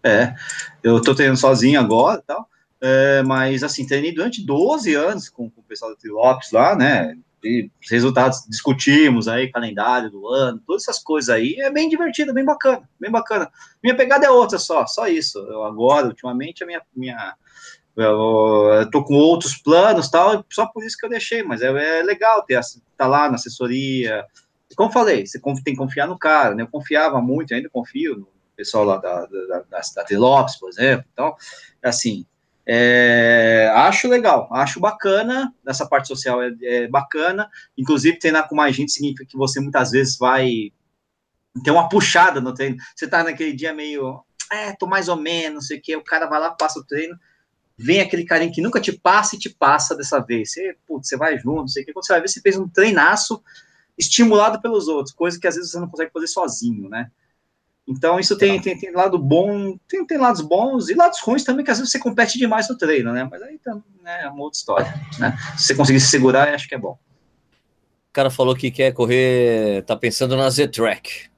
[0.02, 0.34] É,
[0.82, 2.48] eu tô treinando sozinho agora e tal,
[2.80, 7.18] é, mas assim, treinei durante 12 anos com, com o pessoal do Trilopes lá, né?
[7.44, 12.46] E resultados discutimos aí, calendário do ano, todas essas coisas aí, é bem divertido, bem
[12.46, 13.52] bacana, bem bacana.
[13.84, 15.38] Minha pegada é outra só, só isso.
[15.40, 17.36] Eu agora, ultimamente, a minha, minha
[17.96, 22.04] eu, tô com outros planos tal, só por isso que eu deixei, mas é, é
[22.04, 22.60] legal ter
[22.98, 24.26] tá lá na assessoria.
[24.76, 26.64] Como falei, você tem que confiar no cara, né?
[26.64, 30.06] Eu confiava muito, ainda confio no pessoal lá da, da, da, da
[30.60, 31.06] por exemplo.
[31.14, 31.36] Então,
[31.84, 32.26] assim,
[32.66, 38.76] é, acho legal, acho bacana, essa parte social é, é, bacana, inclusive treinar com mais
[38.76, 40.72] gente significa que você muitas vezes vai
[41.64, 45.54] ter uma puxada no treino, você tá naquele dia meio, é, tô mais ou menos,
[45.54, 47.20] não sei o que, o cara vai lá, passa o treino,
[47.78, 50.52] vem aquele carinha que nunca te passa e te passa dessa vez.
[50.52, 51.94] Você, putz, você vai junto, não sei o que.
[51.94, 53.42] Quando você vai ver, você fez um treinaço
[53.98, 57.12] estimulado pelos outros, coisa que às vezes você não consegue fazer sozinho, né?
[57.88, 61.66] Então, isso tem, tem, tem lado bom, tem, tem lados bons e lados ruins também,
[61.66, 63.28] que às vezes você compete demais no treino, né?
[63.30, 63.60] Mas aí
[64.02, 65.38] né, é uma outra história, né?
[65.58, 66.98] Se você conseguir se segurar, acho que é bom.
[68.10, 71.33] O cara falou que quer correr, tá pensando na Z-Track.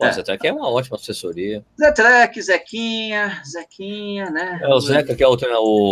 [0.00, 0.12] Pô, é.
[0.12, 1.62] Zetrec é uma ótima assessoria.
[1.78, 4.58] Zetrec, Zequinha, Zequinha, né?
[4.62, 5.36] É o Zeca que é o,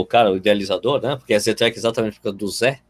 [0.00, 1.16] o cara, o idealizador, né?
[1.16, 2.80] Porque a Zetrec exatamente fica do Zé.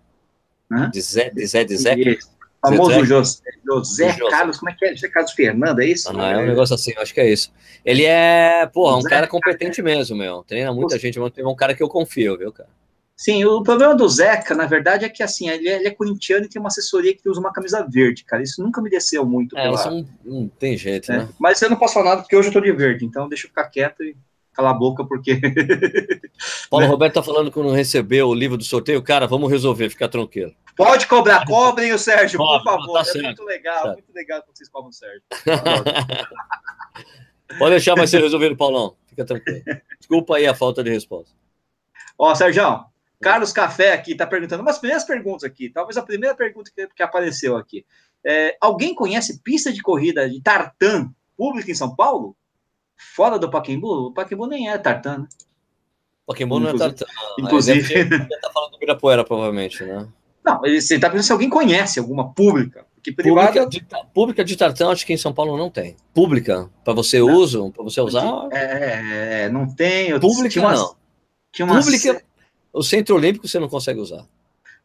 [0.71, 0.89] Hã?
[0.89, 2.17] De Zé, de Zé, de Zeca.
[2.65, 4.95] O famoso José, José Carlos, como é que é?
[4.95, 6.09] José Carlos Fernando, é isso?
[6.17, 7.53] Ah, é um negócio assim, acho que é isso.
[7.85, 10.45] Ele é, porra, um Zé cara competente mesmo, meu.
[10.45, 12.69] Treina muita gente, mas tem um cara que eu confio, viu, cara?
[13.19, 16.47] Sim, o problema do Zeca, na verdade, é que assim, ele é, ele é corintiano
[16.47, 18.45] e tem uma assessoria que usa uma camisa verde, cara.
[18.45, 19.59] Isso nunca me desceu muito.
[19.59, 21.19] É, isso não, não, tem jeito, é.
[21.19, 21.29] né?
[21.37, 23.49] Mas eu não posso falar nada porque hoje eu tô de verde, então deixa eu
[23.49, 24.17] ficar quieto e
[24.53, 25.35] calar a boca, porque.
[26.71, 26.93] Paulo né?
[26.93, 29.03] Roberto tá falando que não recebeu o livro do sorteio.
[29.03, 30.55] Cara, vamos resolver, fica tranquilo.
[30.77, 32.95] Pode cobrar, cobrem o Sérgio, por favor.
[32.95, 33.25] Tá é certo.
[33.25, 33.95] muito legal, certo.
[33.95, 35.23] muito legal que vocês cobram o Sérgio.
[37.59, 38.95] Pode deixar, vai ser resolvido, Paulão.
[39.09, 39.65] Fica tranquilo.
[39.99, 41.35] Desculpa aí a falta de resposta.
[42.17, 42.85] Ó, Sérgio,
[43.21, 45.69] Carlos Café aqui está perguntando umas primeiras perguntas aqui.
[45.71, 47.85] Talvez a primeira pergunta que, que apareceu aqui.
[48.25, 52.37] É, alguém conhece pista de corrida de tartan pública em São Paulo?
[53.15, 54.09] Fora do Paquembu?
[54.09, 55.29] O Paquembu nem é tartan, né?
[56.27, 57.07] Paquembu não é tartan.
[57.39, 57.95] Inclusive.
[57.95, 60.07] Ele está falando do Ibirapuera, provavelmente, né?
[60.45, 62.87] Não, você está perguntando se alguém conhece alguma pública.
[62.95, 63.53] Porque privada...
[63.53, 65.97] pública, de, pública de tartan, acho que em São Paulo não tem.
[66.13, 67.33] Pública, para você não.
[67.33, 68.49] uso, para você usar.
[68.53, 70.09] É, é, não tem.
[70.09, 70.97] Eu pública, tinha umas, não.
[71.53, 71.85] Tinha umas...
[71.85, 72.23] Pública,
[72.79, 74.25] o Centro Olímpico você não consegue usar.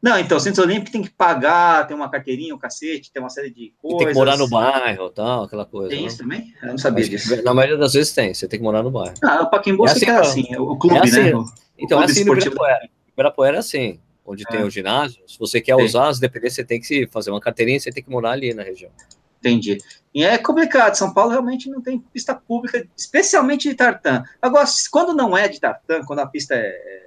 [0.01, 3.29] Não, então, o Centro Olímpico tem que pagar, tem uma carteirinha, um cacete, tem uma
[3.29, 4.01] série de coisas.
[4.01, 5.89] E tem que morar no bairro tal, aquela coisa.
[5.91, 6.07] Tem né?
[6.07, 6.53] isso também?
[6.61, 7.41] Eu não sabia disso.
[7.41, 9.13] Na maioria das vezes tem, você tem que morar no bairro.
[9.23, 11.35] Ah, o Paquembu é assim, é assim, o clube, é assim, né?
[11.35, 11.45] O,
[11.77, 12.89] então, é assim no Ibirapuera.
[13.13, 14.51] Ibirapuera é assim, onde é.
[14.51, 15.83] tem o ginásio, se você quer Sim.
[15.83, 18.63] usar as dependências, você tem que fazer uma carteirinha, você tem que morar ali na
[18.63, 18.91] região.
[19.39, 19.77] Entendi.
[20.13, 24.23] E é complicado, São Paulo realmente não tem pista pública, especialmente de tartan.
[24.41, 27.02] Agora, quando não é de tartan, quando a pista é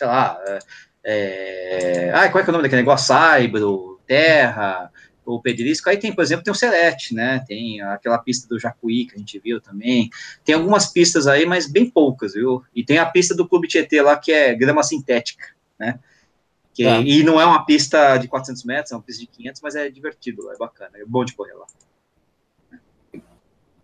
[0.00, 0.40] sei lá,
[1.04, 3.08] é, ah, qual é, é o nome daquele negócio?
[3.08, 4.90] Saibro, Terra,
[5.26, 9.04] o Pedrisco, aí tem, por exemplo, tem o Celeste, né, tem aquela pista do Jacuí
[9.04, 10.08] que a gente viu também,
[10.42, 14.00] tem algumas pistas aí, mas bem poucas, viu, e tem a pista do Clube Tietê
[14.00, 16.00] lá, que é grama sintética, né,
[16.72, 16.98] que, ah.
[17.00, 19.90] e não é uma pista de 400 metros, é uma pista de 500, mas é
[19.90, 21.66] divertido, é bacana, é bom de correr lá.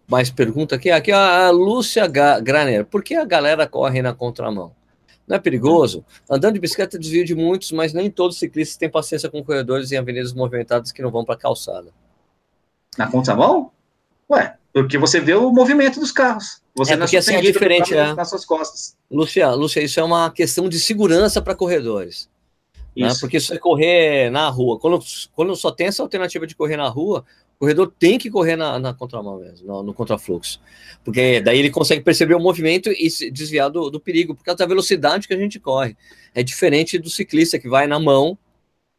[0.09, 4.74] Mais pergunta aqui, aqui a Lúcia Graner, por que a galera corre na contramão?
[5.27, 6.05] Não é perigoso?
[6.31, 9.91] Andando de bicicleta desvio de muitos, mas nem todos os ciclistas têm paciência com corredores
[9.91, 11.93] em avenidas movimentadas que não vão para a calçada.
[12.97, 13.73] Na contramão?
[14.31, 16.62] Ué, porque você vê o movimento dos carros.
[16.75, 18.12] Você é porque assim é diferente é.
[18.15, 18.97] nas suas costas.
[19.11, 22.29] Lúcia, Lúcia, isso é uma questão de segurança para corredores.
[22.97, 23.12] Né?
[23.21, 24.99] Porque se você correr na rua, quando,
[25.35, 27.25] quando só tem essa alternativa de correr na rua,
[27.57, 30.61] O corredor tem que correr na, na contramão mesmo, no, no contrafluxo.
[31.03, 34.59] Porque daí ele consegue perceber o movimento e se desviar do, do perigo, por causa
[34.59, 35.97] da velocidade que a gente corre.
[36.35, 38.38] É diferente do ciclista que vai na mão.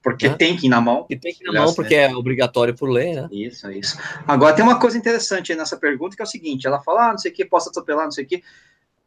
[0.02, 0.36] Porque né?
[0.36, 1.04] tem que ir na mão.
[1.04, 3.28] Que tem que ir na mão, porque é obrigatório por lei, né?
[3.32, 3.96] Isso, isso.
[4.28, 7.12] Agora tem uma coisa interessante aí nessa pergunta, que é o seguinte: ela fala, ah,
[7.12, 8.42] não sei o que, posso atropelar, não sei o que.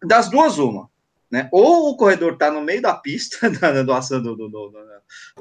[0.07, 0.89] Das duas, uma.
[1.31, 1.49] Né?
[1.53, 4.73] Ou o corredor está no meio da pista, da, do, do, do,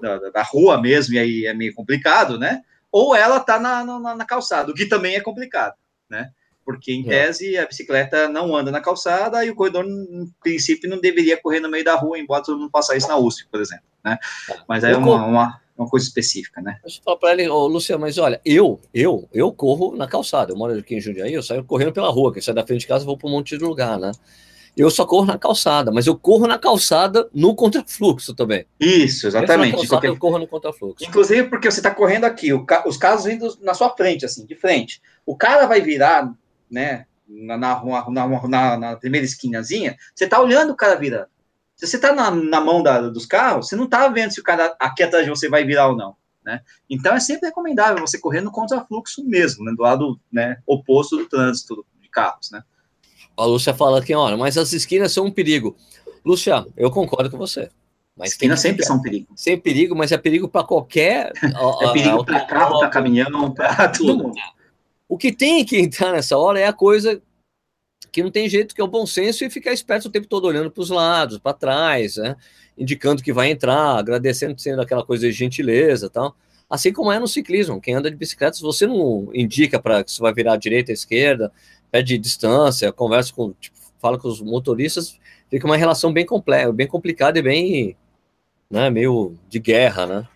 [0.02, 2.62] da, da, rua mesmo, e aí é meio complicado, né?
[2.92, 5.76] Ou ela está na, na, na, calçada, o que também é complicado,
[6.10, 6.32] né?
[6.66, 7.10] Porque, em é.
[7.10, 11.60] tese, a bicicleta não anda na calçada e o corredor, em princípio, não deveria correr
[11.60, 14.20] no meio da rua, embora todo mundo faça isso na USP, por exemplo, né?
[14.68, 16.78] Mas aí é uma, uma, uma, coisa específica, né?
[16.84, 20.52] Deixa eu falar para ele, oh, Luciano, mas olha, eu, eu, eu corro na calçada,
[20.52, 22.88] eu moro aqui em Jundiaí, eu saio correndo pela rua, que sai da frente de
[22.88, 24.12] casa, vou para um monte de lugar, né?
[24.82, 28.66] Eu só corro na calçada, mas eu corro na calçada no contrafluxo também.
[28.80, 29.72] Isso, exatamente.
[29.72, 30.08] Calçada, qualquer...
[30.08, 31.04] Eu corro no contrafluxo.
[31.04, 32.88] Inclusive porque você está correndo aqui, ca...
[32.88, 35.02] os carros indo na sua frente, assim, de frente.
[35.26, 36.34] O cara vai virar,
[36.72, 37.84] né, na, na,
[38.48, 41.28] na, na, primeira esquinazinha, você está olhando o cara virando.
[41.76, 44.44] Se você está na, na mão da, dos carros, você não está vendo se o
[44.44, 46.16] cara aqui atrás de você vai virar ou não.
[46.44, 46.62] Né?
[46.90, 51.28] Então é sempre recomendável você correr no contrafluxo mesmo, né, do lado né, oposto do
[51.28, 52.64] trânsito de carros, né?
[53.40, 55.76] A Lúcia fala aqui, olha, mas as esquinas são um perigo.
[56.26, 57.70] Lúcia, eu concordo com você.
[58.18, 59.28] Mas esquinas sempre são perigo.
[59.36, 61.32] Sem perigo, mas é perigo para qualquer.
[61.82, 64.34] é perigo para carro, para caminhão, para tudo.
[65.08, 67.22] O que tem que entrar nessa hora é a coisa
[68.12, 70.46] que não tem jeito, que é o bom senso e ficar esperto o tempo todo
[70.46, 72.36] olhando para os lados, para trás, né?
[72.78, 76.36] indicando que vai entrar, agradecendo sendo aquela coisa de gentileza tal.
[76.70, 80.12] Assim como é no ciclismo, quem anda de bicicleta, se você não indica para que
[80.12, 81.52] você vai virar à direita, à esquerda,
[81.92, 86.88] pede distância, conversa com, tipo, fala com os motoristas, fica uma relação bem complexa, bem
[86.88, 87.98] complicada e bem,
[88.70, 90.28] né, meio de guerra, né?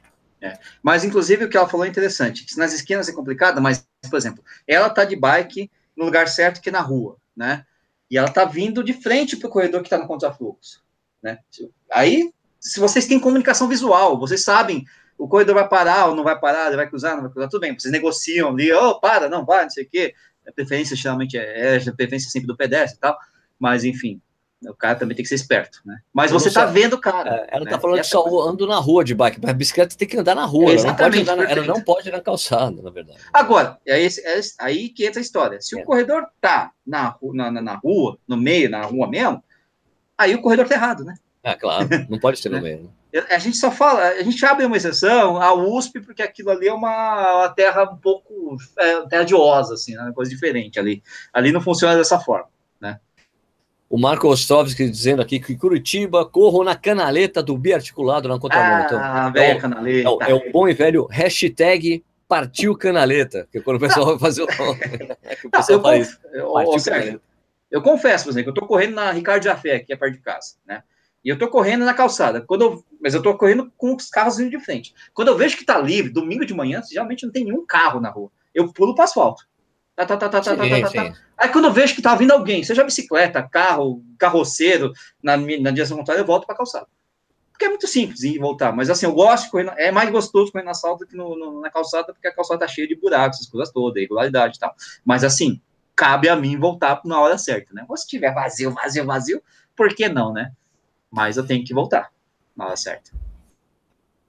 [0.42, 0.60] É.
[0.82, 2.46] Mas, inclusive, o que ela falou é interessante.
[2.58, 6.70] Nas esquinas é complicado, mas, por exemplo, ela tá de bike no lugar certo que
[6.70, 7.66] na rua, né?
[8.12, 10.84] E ela tá vindo de frente para o corredor que está no contrafluxo,
[11.22, 11.40] né?
[11.92, 14.86] Aí, se vocês têm comunicação visual, vocês sabem
[15.18, 17.62] o corredor vai parar ou não vai parar, ele vai cruzar, não vai cruzar, tudo
[17.62, 20.14] bem, vocês negociam ali, oh, para, não vai, não sei o quê,
[20.48, 23.18] a preferência geralmente é, é a preferência sempre do pedestre e tal,
[23.60, 24.22] mas enfim,
[24.70, 26.00] o cara também tem que ser esperto, né?
[26.14, 27.30] Mas você tá vendo o cara.
[27.30, 27.72] É, ela tá né?
[27.72, 30.36] tá falando que só ando na rua de bike, mas a bicicleta tem que andar
[30.36, 32.90] na rua, é, ela, não pode andar na, ela não pode ir na calçada, na
[32.90, 33.20] verdade.
[33.32, 35.62] Agora, é, esse, é aí que entra a história.
[35.62, 35.82] Se é.
[35.82, 39.44] o corredor tá na, na, na, rua, no meio, na rua mesmo,
[40.18, 41.16] aí o corredor tá errado, né?
[41.44, 42.90] Ah, claro, não pode ser no meio.
[43.14, 43.24] Né?
[43.30, 46.74] A gente só fala, a gente abre uma exceção, a USP, porque aquilo ali é
[46.74, 50.12] uma, uma terra um pouco é, terra de osa, assim, né?
[50.16, 51.04] coisa diferente ali.
[51.32, 52.48] Ali não funciona dessa forma,
[52.82, 53.00] né?
[53.88, 58.88] O Marco Ostrovski dizendo aqui que Curitiba corro na canaleta do biarticulado na contramão.
[58.90, 60.10] Ah, então, velho, é, canaleta.
[60.10, 64.18] É, é, o bom e velho hashtag partiu canaleta, que é quando o pessoal vai
[64.18, 64.48] fazer o.
[65.22, 66.20] é que o pessoal não, faz.
[66.34, 67.22] Eu, eu,
[67.70, 70.56] eu confesso, por exemplo, eu tô correndo na Ricardo Jafé, aqui é perto de casa,
[70.66, 70.82] né?
[71.24, 72.42] E eu tô correndo na calçada.
[72.42, 74.94] Quando eu, mas eu tô correndo com os carros vindo de frente.
[75.14, 78.10] Quando eu vejo que tá livre, domingo de manhã, geralmente não tem nenhum carro na
[78.10, 78.30] rua.
[78.54, 79.46] Eu pulo para asfalto.
[79.96, 82.32] Tá, tá, tá, tá, sim, tá, tá, tá, Aí quando eu vejo que tá vindo
[82.32, 86.88] alguém, seja bicicleta, carro, carroceiro, na, na direção contrária, eu volto para calçada.
[87.52, 88.72] Porque é muito simples ir e voltar.
[88.72, 91.16] Mas assim, eu gosto de correr, na, é mais gostoso correr na asfalto do que
[91.16, 94.58] no, no, na calçada, porque a calçada tá cheia de buracos, essas coisas todas, irregularidade
[94.58, 94.74] e tal.
[95.06, 95.62] Mas assim,
[95.96, 97.86] cabe a mim voltar na hora certa, né?
[97.88, 99.44] Ou se tiver vazio, vazio, vazio,
[99.76, 100.52] por que não, né?
[101.14, 102.12] Mas eu tenho que voltar
[102.58, 103.12] na hora certa.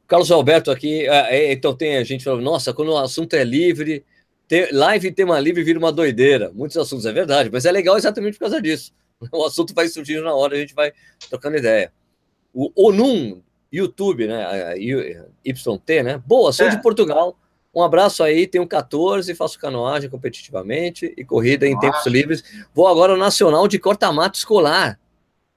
[0.06, 3.42] Carlos Alberto aqui, é, é, então tem a gente falando, nossa, quando o assunto é
[3.42, 4.04] livre,
[4.46, 6.52] ter, live tema livre vira uma doideira.
[6.52, 8.92] Muitos assuntos é verdade, mas é legal exatamente por causa disso.
[9.32, 10.92] O assunto vai surgindo na hora, a gente vai
[11.30, 11.90] trocando ideia.
[12.52, 13.40] O Onum,
[13.72, 14.76] YouTube, né?
[14.76, 16.22] YT, né?
[16.26, 16.68] Boa, sou é.
[16.68, 17.38] de Portugal.
[17.74, 22.44] Um abraço aí, tenho 14, faço canoagem competitivamente e corrida em tempos livres.
[22.74, 24.98] Vou agora ao Nacional de Corta-Mato Escolar.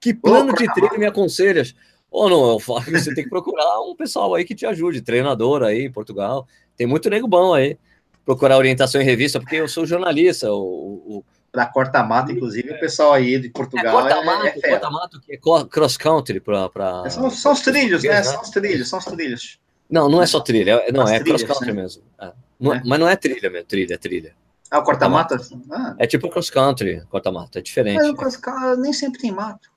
[0.07, 1.75] Que plano de treino me aconselhas?
[2.09, 5.01] Ou não, eu falo que você tem que procurar um pessoal aí que te ajude,
[5.01, 6.47] treinador aí em Portugal.
[6.77, 7.77] Tem muito nego bom aí.
[8.23, 10.49] Procurar orientação em revista, porque eu sou jornalista.
[10.49, 13.99] O, o da corta-mato, inclusive, o pessoal aí de Portugal.
[13.99, 16.69] É corta-mato, é, é corta-mato, que é cross-country para.
[16.69, 17.03] Pra...
[17.05, 18.23] É, são, são os trilhos, né?
[18.23, 19.59] São os trilhos, são os trilhos.
[19.89, 21.81] Não, não é só trilha, é, não, As é cross-country né?
[21.81, 22.03] mesmo.
[22.17, 22.31] É.
[22.57, 22.81] Não, é.
[22.85, 24.33] Mas não é trilha mesmo, trilha, é trilha.
[24.71, 25.35] Ah, o corta-mato?
[25.69, 25.95] Ah.
[25.99, 27.97] É tipo cross-country, corta-mato, é diferente.
[27.97, 29.69] Mas o cross-country nem sempre tem mato.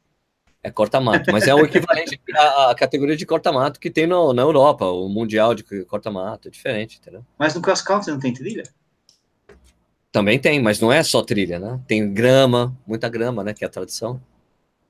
[0.63, 4.85] É corta-mato, mas é o equivalente à, categoria de corta-mato que tem no, na Europa,
[4.85, 7.25] o Mundial de corta-mato, é diferente, entendeu?
[7.39, 8.65] Mas no cross country não tem trilha?
[10.13, 11.81] Também tem, mas não é só trilha, né?
[11.87, 13.55] Tem grama, muita grama, né?
[13.55, 14.21] Que é a tradição.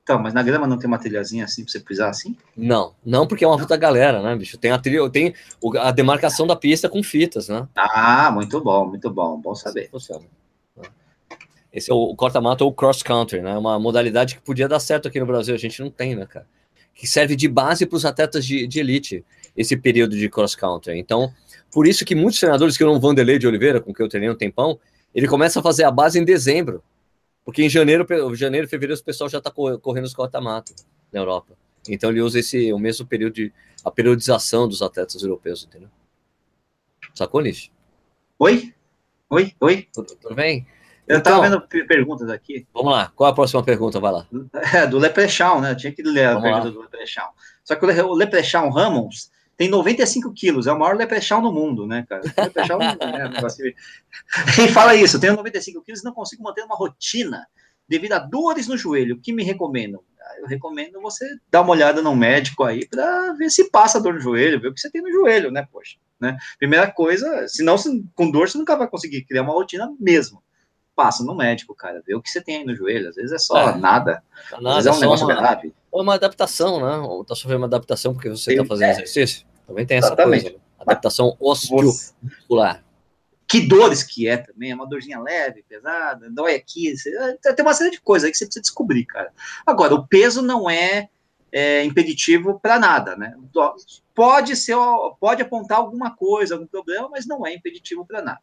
[0.03, 2.35] Então, mas na grama não tem uma trilhazinha assim pra você pisar assim?
[2.57, 4.57] Não, não porque é uma puta galera, né, bicho?
[4.57, 5.33] Tem a trilha, tem
[5.79, 7.67] a demarcação da pista com fitas, né?
[7.75, 9.89] Ah, muito bom, muito bom, bom saber.
[9.89, 10.25] Funciona.
[11.73, 13.57] Esse é o corta-mato ou cross country, né?
[13.57, 16.45] Uma modalidade que podia dar certo aqui no Brasil, a gente não tem, né, cara?
[16.93, 19.23] Que serve de base para os atletas de, de, elite,
[19.55, 20.99] esse período de cross country.
[20.99, 21.33] Então,
[21.71, 24.35] por isso que muitos treinadores, que não Vanderlei de Oliveira, com que eu treinei um
[24.35, 24.77] tempão,
[25.15, 26.83] ele começa a fazer a base em dezembro.
[27.45, 28.05] Porque em janeiro,
[28.35, 30.73] janeiro fevereiro, o pessoal já está correndo os corta-mato
[31.11, 31.53] na Europa.
[31.87, 33.53] Então ele usa esse o mesmo período de
[33.83, 35.89] a periodização dos atletas europeus, entendeu?
[37.15, 37.71] Sacou, Nish?
[38.37, 38.73] Oi?
[39.29, 39.53] Oi?
[39.59, 39.87] Oi?
[39.91, 40.67] Tudo, tudo bem?
[41.07, 42.65] Eu estava então, vendo perguntas aqui.
[42.73, 43.99] Vamos lá, qual a próxima pergunta?
[43.99, 44.25] Vai lá.
[44.73, 45.71] É, do Leprechaun, né?
[45.71, 46.71] Eu tinha que ler a vamos pergunta lá.
[46.71, 47.29] do Leprechaun.
[47.63, 52.05] Só que o Leprechaun Ramos tem 95 quilos, é o maior Leprechaun do mundo, né,
[52.07, 52.21] cara?
[52.37, 53.65] Leprechaun é um negócio...
[53.65, 57.45] Ele fala isso, tenho 95 quilos e não consigo manter uma rotina
[57.87, 59.15] devido a dores no joelho.
[59.15, 60.01] O que me recomendam?
[60.19, 64.13] Ah, eu recomendo você dar uma olhada no médico aí para ver se passa dor
[64.13, 65.97] no joelho, ver o que você tem no joelho, né, poxa.
[66.19, 66.37] Né?
[66.57, 67.75] Primeira coisa, senão
[68.15, 70.41] com dor você nunca vai conseguir criar uma rotina mesmo
[70.95, 73.09] passa no médico, cara, vê o que você tem aí no joelho.
[73.09, 73.75] Às vezes é só é.
[73.75, 74.23] nada.
[74.59, 74.77] nada.
[74.77, 75.73] Às vezes é um negócio uma, grave.
[75.91, 76.97] Ou uma adaptação, né?
[76.97, 78.91] Ou tá sofrendo uma adaptação porque você está fazendo é.
[78.91, 79.45] exercício.
[79.65, 80.47] Também tem Exatamente.
[80.47, 80.57] essa coisa.
[80.57, 80.63] Né?
[80.79, 82.83] Adaptação osteomuscular.
[83.47, 86.93] Que dores que é também, é uma dorzinha leve, pesada, dói aqui.
[87.45, 89.33] É, tem uma série de coisas aí que você precisa descobrir, cara.
[89.65, 91.09] Agora, o peso não é,
[91.51, 93.35] é impeditivo para nada, né?
[94.15, 94.77] Pode ser,
[95.19, 98.39] pode apontar alguma coisa, algum problema, mas não é impeditivo para nada.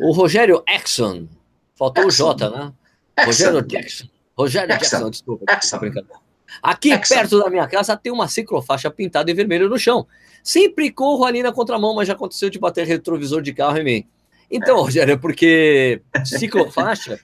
[0.00, 1.28] O Rogério Exxon,
[1.74, 2.30] faltou Exxon.
[2.30, 2.72] o J, né?
[3.18, 3.26] Exxon.
[3.26, 4.04] Rogério Jackson.
[4.36, 5.44] Rogério Jackson, Jackson desculpa.
[5.52, 5.80] Exxon.
[6.62, 7.14] Aqui Exxon.
[7.14, 10.06] perto da minha casa tem uma ciclofaixa pintada em vermelho no chão.
[10.42, 14.08] Sempre corro ali na contramão, mas já aconteceu de bater retrovisor de carro em mim.
[14.50, 14.80] Então, é.
[14.80, 17.20] Rogério, é porque ciclofaixa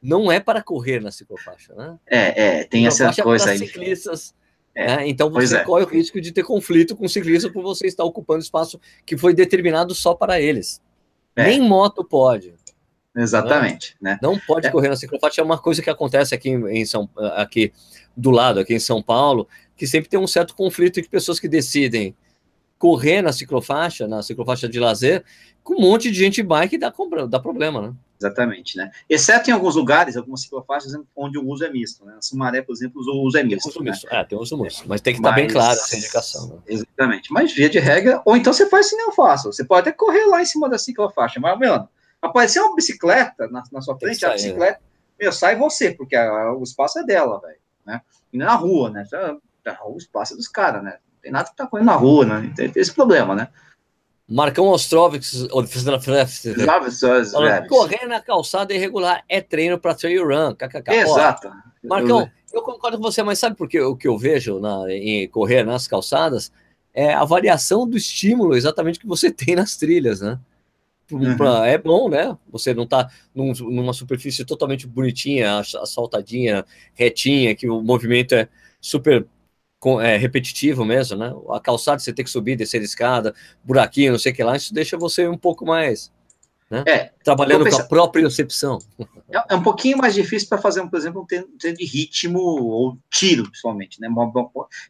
[0.00, 1.98] não é para correr na ciclofaixa, né?
[2.06, 3.58] É, é, tem essa é coisa é aí.
[3.58, 4.34] ciclistas.
[4.74, 5.08] É, né?
[5.08, 5.64] Então você é.
[5.64, 9.16] corre o risco de ter conflito com o ciclista por você estar ocupando espaço que
[9.16, 10.80] foi determinado só para eles.
[11.38, 11.44] É.
[11.44, 12.54] Nem moto pode.
[13.16, 14.12] Exatamente, né?
[14.12, 14.18] né?
[14.22, 14.70] Não pode é.
[14.70, 17.72] correr na ciclofaixa, é uma coisa que acontece aqui em São aqui
[18.16, 21.48] do lado, aqui em São Paulo, que sempre tem um certo conflito de pessoas que
[21.48, 22.14] decidem
[22.78, 25.24] correr na ciclofaixa, na ciclofaixa de lazer,
[25.62, 26.92] com um monte de gente bike dá,
[27.28, 27.94] dá problema, né?
[28.20, 28.90] Exatamente, né?
[29.08, 32.14] Exceto em alguns lugares, algumas ciclofaixas onde o uso é misto, né?
[32.18, 33.62] A Sumaré, por exemplo, o uso é misto.
[33.62, 33.90] Tem uso né?
[33.90, 34.08] misto.
[34.10, 36.48] É, tem uso misto, mas tem que estar bem claro essa indicação.
[36.48, 36.56] Né?
[36.66, 39.52] Exatamente, mas via de regra, ou então você faz assim, eu faço.
[39.52, 41.88] Você pode até correr lá em cima da ciclofaixa, mas, meu,
[42.20, 44.80] aparecer uma bicicleta na, na sua frente, a bicicleta,
[45.18, 48.00] meu, sai você, porque a, o espaço é dela, velho, né?
[48.32, 49.04] E não é na rua, né?
[49.86, 50.98] O espaço é dos caras, né?
[51.22, 52.52] Tem nada que tá correndo na rua, né?
[52.54, 53.48] Tem, tem esse problema, né?
[54.28, 55.46] Marcão Ostrovics,
[57.66, 60.54] correr na calçada irregular é treino para trail run.
[60.54, 60.92] KKK.
[60.92, 61.50] Exato.
[61.82, 65.26] Marcão, eu concordo com você, mas sabe por que o que eu vejo na, em
[65.28, 66.52] correr nas calçadas
[66.92, 70.38] é a variação do estímulo exatamente que você tem nas trilhas, né?
[71.10, 71.64] Uhum.
[71.64, 72.36] É bom, né?
[72.50, 78.46] Você não tá num, numa superfície totalmente bonitinha, asfaltadinha, retinha, que o movimento é
[78.78, 79.26] super
[80.00, 81.32] é, repetitivo mesmo, né?
[81.50, 84.56] A calçada você tem que subir, descer a escada, buraquinho, não sei o que lá,
[84.56, 86.12] isso deixa você um pouco mais.
[86.70, 86.84] Né?
[86.86, 88.78] É, Trabalhando pensar, com a própria percepção.
[89.30, 92.98] É, é, um pouquinho mais difícil para fazer, por exemplo, um treino de ritmo ou
[93.10, 94.08] tiro, principalmente, né?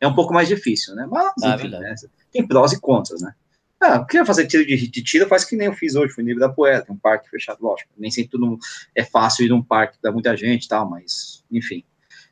[0.01, 1.09] É um pouco mais difícil, né?
[1.11, 1.92] Mas, ah, enfim, né?
[2.31, 3.35] tem prós e contras, né?
[3.81, 6.29] Ah, queria fazer tiro de, de tiro, faz que nem eu fiz hoje, fui no
[6.29, 7.90] nível da poeta, um parque fechado, lógico.
[7.98, 8.57] Nem sempre tudo
[8.94, 11.85] é fácil ir num parque, dá muita gente e tal, mas, enfim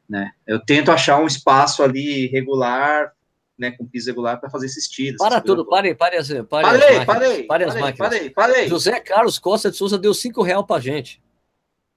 [0.09, 0.33] né?
[0.47, 3.13] Eu tento achar um espaço ali regular,
[3.59, 5.19] né, com piso regular para fazer esses tiros.
[5.19, 7.05] Para tudo, pare, pare as, pare parei, as.
[7.05, 7.99] Parei, pare as máquinas.
[7.99, 8.69] Parei, parei.
[8.69, 11.23] José Carlos Costa de Souza deu cinco real para gente.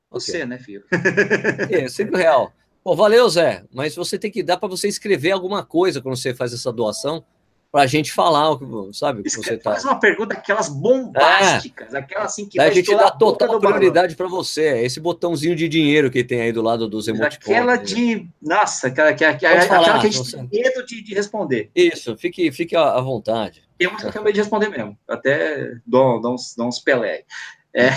[0.10, 0.46] Você, okay.
[0.46, 0.84] né, filho?
[1.70, 2.52] É, cinco real.
[2.84, 6.34] Pô, valeu, Zé, mas você tem que dar para você escrever alguma coisa quando você
[6.34, 7.24] faz essa doação
[7.72, 8.58] para a gente falar,
[8.94, 9.24] sabe?
[9.24, 9.72] Que você tá...
[9.72, 12.00] Faz uma pergunta aquelas bombásticas, é.
[12.00, 14.82] aquelas assim que Daí a gente dá total prioridade para você.
[14.82, 17.48] Esse botãozinho de dinheiro que tem aí do lado dos emoticons.
[17.48, 18.28] Aquela de.
[18.42, 21.70] Nossa, aquela, aquela, aquela, falar, aquela que a gente tem medo de, de, responder.
[21.76, 23.64] Isso, fique, fique à vontade.
[23.80, 24.98] Eu tenho medo de responder mesmo.
[25.08, 27.24] Até dou, dou, uns, dou uns pelé.
[27.74, 27.90] É.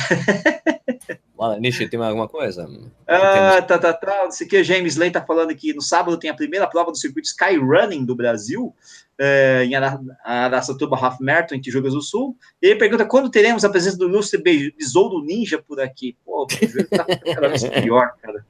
[1.36, 2.68] Fala, Nishi, tem alguma coisa?
[3.06, 4.24] Ah, tá, tá, tá.
[4.24, 6.92] Não sei o que, James Lane tá falando que no sábado tem a primeira prova
[6.92, 8.74] do circuito Skyrunning do Brasil,
[9.18, 12.36] é, em Araçatuba Half Marathon, em Tijucas do Sul.
[12.60, 14.40] E ele pergunta quando teremos a presença do ilustre
[14.76, 16.16] Besouro Ninja por aqui.
[16.24, 16.46] Pô, o
[16.96, 17.04] tá
[17.34, 18.46] cada vez pior, cara.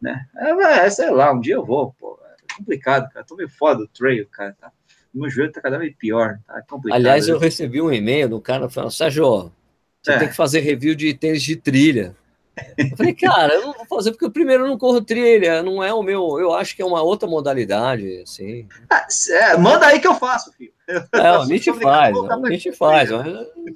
[0.00, 0.26] Né?
[0.36, 0.50] É,
[0.86, 2.18] é, sei lá, um dia eu vou, pô.
[2.24, 3.26] É complicado, cara.
[3.26, 4.56] Tô meio foda do trail, cara.
[4.60, 4.70] Tá?
[5.12, 6.38] Meu joelho tá cada vez pior.
[6.46, 7.00] Tá complicado.
[7.00, 9.52] Aliás, eu recebi um e-mail do cara falando, Sérgio,
[10.08, 10.18] você é.
[10.18, 12.16] tem que fazer review de tênis de trilha.
[12.76, 15.92] Eu falei, cara, eu não vou fazer porque primeiro eu não corro trilha, não é
[15.92, 16.38] o meu.
[16.40, 18.66] Eu acho que é uma outra modalidade, assim.
[18.90, 20.72] Ah, é, manda aí que eu faço, filho.
[20.88, 23.10] É, o Nietzsche faz, o Nietzsche faz,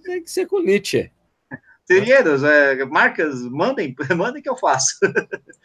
[0.04, 1.10] tem que ser com o Nietzsche.
[1.86, 4.96] Trilheiros, é, marcas, mandem, mandem que eu faço.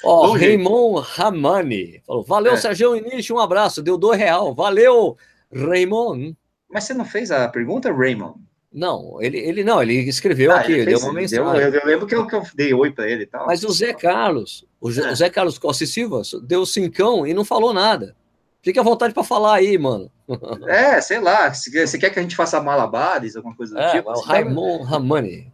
[0.04, 2.58] Ó, oh, Raymond Ramani falou: Valeu, é.
[2.58, 4.54] Sérgio Nietzsche, um abraço, deu dois real.
[4.54, 5.18] Valeu,
[5.54, 6.36] Raymond.
[6.70, 8.40] Mas você não fez a pergunta, Raymond?
[8.78, 11.44] Não, ele, ele não, ele escreveu ah, aqui, ele deu uma mensagem.
[11.44, 13.48] Deu, eu, eu, lembro que eu, que eu dei oi para ele e tal.
[13.48, 15.12] Mas o Zé Carlos, o, é.
[15.12, 18.16] o Zé Carlos Costa e Silva, deu cincão e não falou nada.
[18.62, 20.12] Fique à vontade para falar aí, mano.
[20.68, 24.12] É, sei lá, você quer que a gente faça malabares, alguma coisa do é, tipo.
[24.12, 24.84] O Raymond.
[24.84, 25.52] Ramani.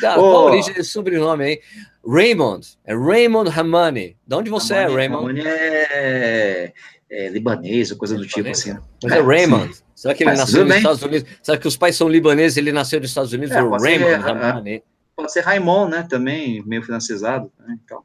[0.00, 1.60] Qual a origem desse sobrenome aí?
[2.06, 2.78] Raymond.
[2.84, 4.16] É Raymond Ramani.
[4.24, 5.40] De onde você é, Raymond?
[5.40, 6.72] Ramani é,
[7.12, 8.74] é libanês ou coisa é do tipo assim.
[9.02, 9.74] Mas é, é Raymond.
[9.74, 9.82] Sim.
[9.94, 11.30] Será que ele Mas, nasceu nos Estados Unidos?
[11.42, 13.54] Será que os pais são libaneses ele nasceu nos Estados Unidos?
[13.54, 14.84] É, pode, Raymond, ser, Ramani.
[15.14, 16.06] pode ser Raymond, né?
[16.08, 17.52] Também meio francesado.
[17.58, 17.78] Né?
[17.84, 18.02] Então,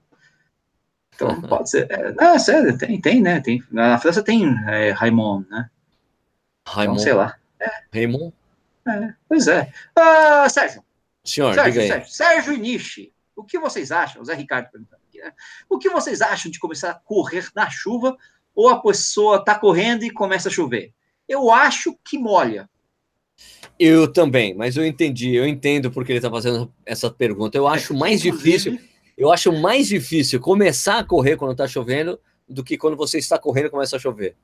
[1.15, 1.89] então pode ser.
[1.89, 3.39] É, ah, sério, tem, tem, né?
[3.39, 5.69] Tem, na França tem é, Raymond, né?
[6.67, 6.99] Raymond.
[7.01, 7.35] Então, sei lá.
[7.59, 7.69] É.
[7.93, 8.33] Raymond?
[8.87, 9.71] É, pois é.
[9.95, 10.83] Ah, Sérgio,
[11.23, 14.21] Senhor, Sérgio, Sérgio, Sérgio e Nishi, o que vocês acham?
[14.21, 15.33] O Zé Ricardo perguntando aqui, né?
[15.69, 18.17] O que vocês acham de começar a correr na chuva
[18.57, 20.91] ou a pessoa está correndo e começa a chover?
[21.29, 22.67] Eu acho que molha.
[23.79, 27.55] Eu também, mas eu entendi, eu entendo porque ele está fazendo essa pergunta.
[27.55, 28.79] Eu acho mais difícil,
[29.15, 33.37] eu acho mais difícil começar a correr quando está chovendo do que quando você está
[33.37, 34.35] correndo e começa a chover.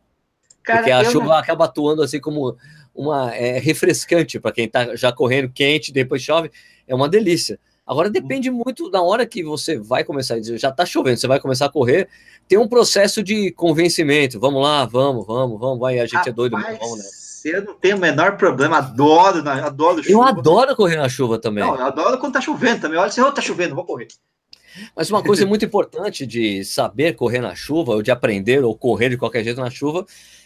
[0.61, 1.33] Cara, porque a chuva não...
[1.33, 2.55] acaba atuando assim como
[2.93, 6.51] uma é, refrescante para quem está já correndo quente, depois chove
[6.87, 7.59] é uma delícia.
[7.85, 11.27] Agora depende muito da hora que você vai começar a dizer, já tá chovendo, você
[11.27, 12.07] vai começar a correr,
[12.47, 14.39] tem um processo de convencimento.
[14.39, 17.03] Vamos lá, vamos, vamos, vamos, vai, a gente Rapaz, é doido, vamos, né?
[17.45, 20.13] Eu não tenho o menor problema, adoro, adoro chuva.
[20.13, 21.61] Eu adoro correr na chuva também.
[21.61, 22.97] Não, eu adoro quando tá chovendo também.
[22.97, 24.07] Olha, se assim, oh, tá chovendo, vou correr.
[24.95, 29.09] Mas uma coisa muito importante de saber correr na chuva, ou de aprender, ou correr
[29.09, 30.05] de qualquer jeito na chuva,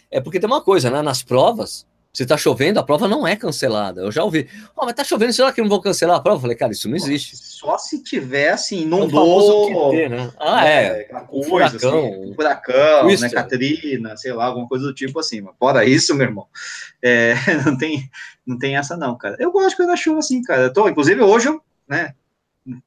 [0.10, 1.04] é porque tem uma coisa, né?
[1.04, 1.86] Nas provas,
[2.18, 4.02] se tá chovendo, a prova não é cancelada.
[4.02, 4.50] Eu já ouvi.
[4.76, 6.38] Oh, mas tá chovendo, será que não vão cancelar a prova?
[6.38, 7.38] Eu falei, cara, isso não existe.
[7.38, 9.94] Só se tiver, assim, inundou.
[9.94, 10.34] É né?
[10.40, 11.08] Ah, é.
[11.12, 12.06] é um furacão.
[12.08, 13.30] Assim, um furacão, né?
[13.30, 15.42] Catrina, sei lá, alguma coisa do tipo assim.
[15.42, 16.48] Mas fora isso, meu irmão,
[17.04, 18.10] é, não, tem,
[18.44, 19.36] não tem essa não, cara.
[19.38, 20.64] Eu gosto de correr na chuva assim, cara.
[20.64, 22.16] Eu tô, inclusive, hoje eu, né,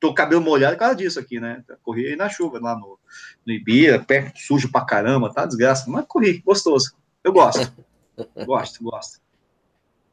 [0.00, 1.62] tô com cabelo molhado por causa disso aqui, né?
[1.84, 2.98] Corri aí na chuva, lá no,
[3.46, 5.88] no Ibira, perto, sujo pra caramba, tá desgraça.
[5.88, 6.96] Mas corri, gostoso.
[7.22, 7.72] Eu gosto.
[8.44, 9.19] gosto, gosto.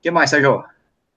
[0.08, 0.64] O que mais, Sérgio?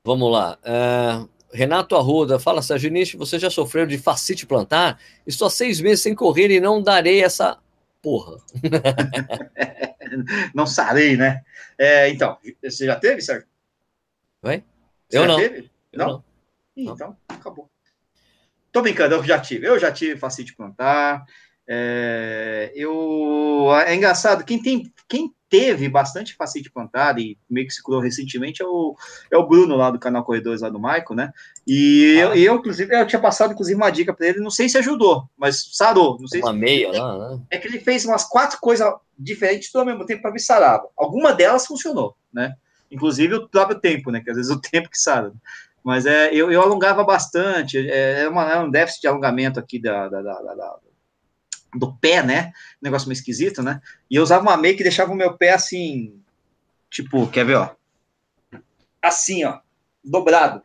[0.04, 0.58] Vamos lá.
[0.64, 4.98] Uh, Renato Arruda, fala, Sérgio Nish, você já sofreu de facite plantar?
[5.24, 7.56] Estou há seis meses sem correr e não darei essa
[8.02, 8.38] porra.
[10.52, 11.44] não sarei, né?
[11.78, 13.46] É, então, você já teve, Sérgio?
[14.42, 14.64] Oi?
[15.08, 15.36] Você eu não.
[15.36, 15.70] Teve?
[15.92, 16.24] Eu não?
[16.76, 16.94] não.
[16.94, 17.70] Então, acabou.
[18.72, 19.68] Tô brincando, eu já tive.
[19.68, 21.24] Eu já tive facite plantar.
[21.72, 27.80] É, eu, é engraçado, quem tem, quem teve bastante facete plantar e meio que se
[27.80, 28.96] curou recentemente é o,
[29.30, 31.32] é o Bruno lá do canal Corredores lá do Michael, né?
[31.64, 32.20] E ah.
[32.20, 35.30] eu, eu, inclusive, eu tinha passado, inclusive, uma dica para ele, não sei se ajudou,
[35.38, 36.18] mas sarou.
[36.18, 36.58] Não sei uma se...
[36.58, 37.40] meia lá, né?
[37.50, 40.88] É que ele fez umas quatro coisas diferentes tudo ao mesmo tempo para ver sarava.
[40.96, 42.56] Alguma delas funcionou, né?
[42.90, 44.20] Inclusive o próprio tempo, né?
[44.20, 45.32] Que às vezes o tempo que sara.
[45.84, 49.80] Mas é, eu, eu alongava bastante, é, é, uma, é um déficit de alongamento aqui
[49.80, 50.76] da, da, da, da
[51.74, 52.52] do pé, né?
[52.80, 53.80] negócio meio esquisito, né?
[54.10, 56.20] E eu usava uma meia que deixava o meu pé assim,
[56.90, 57.70] tipo, quer ver, ó?
[59.02, 59.60] Assim, ó,
[60.04, 60.62] dobrado.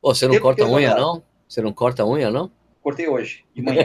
[0.00, 1.06] Pô, você não corta a unha, dobrado.
[1.06, 1.22] não?
[1.48, 2.50] Você não corta a unha, não?
[2.82, 3.84] Cortei hoje, de manhã.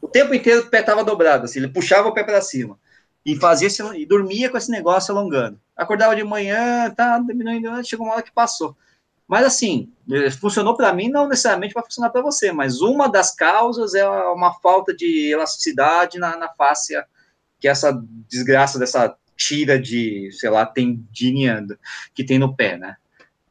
[0.00, 2.78] o tempo inteiro o pé tava dobrado, assim, ele puxava o pé para cima.
[3.24, 5.58] E fazia esse, e dormia com esse negócio alongando.
[5.74, 8.76] Acordava de manhã, tá, diminuindo, chegou uma hora que passou.
[9.26, 13.34] Mas assim, eh, funcionou para mim, não necessariamente vai funcionar para você, mas uma das
[13.34, 16.48] causas é uma falta de elasticidade na, na
[17.58, 21.64] que é essa desgraça dessa tira de, sei lá, tendinha
[22.14, 22.96] que tem no pé, né?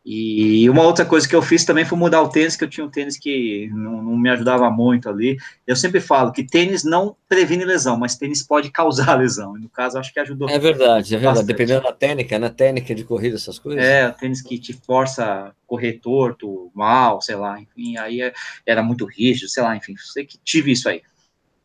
[0.05, 2.85] E uma outra coisa que eu fiz também foi mudar o tênis, que eu tinha
[2.85, 5.37] um tênis que não, não, me ajudava muito ali.
[5.65, 9.57] Eu sempre falo que tênis não previne lesão, mas tênis pode causar lesão.
[9.57, 10.49] E no caso, acho que ajudou.
[10.49, 11.39] É verdade, é verdade.
[11.39, 11.47] Bastante.
[11.47, 12.49] Dependendo da técnica, né?
[12.49, 13.81] Técnica de corrida, essas coisas.
[13.81, 18.33] É, tênis que te força a correr torto, mal, sei lá, enfim, aí é,
[18.65, 21.01] era muito rígido, sei lá, enfim, sei que tive isso aí,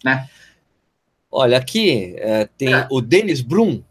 [0.03, 0.26] né?
[1.30, 2.86] Olha, aqui é, tem é.
[2.91, 3.82] o Denis Brum.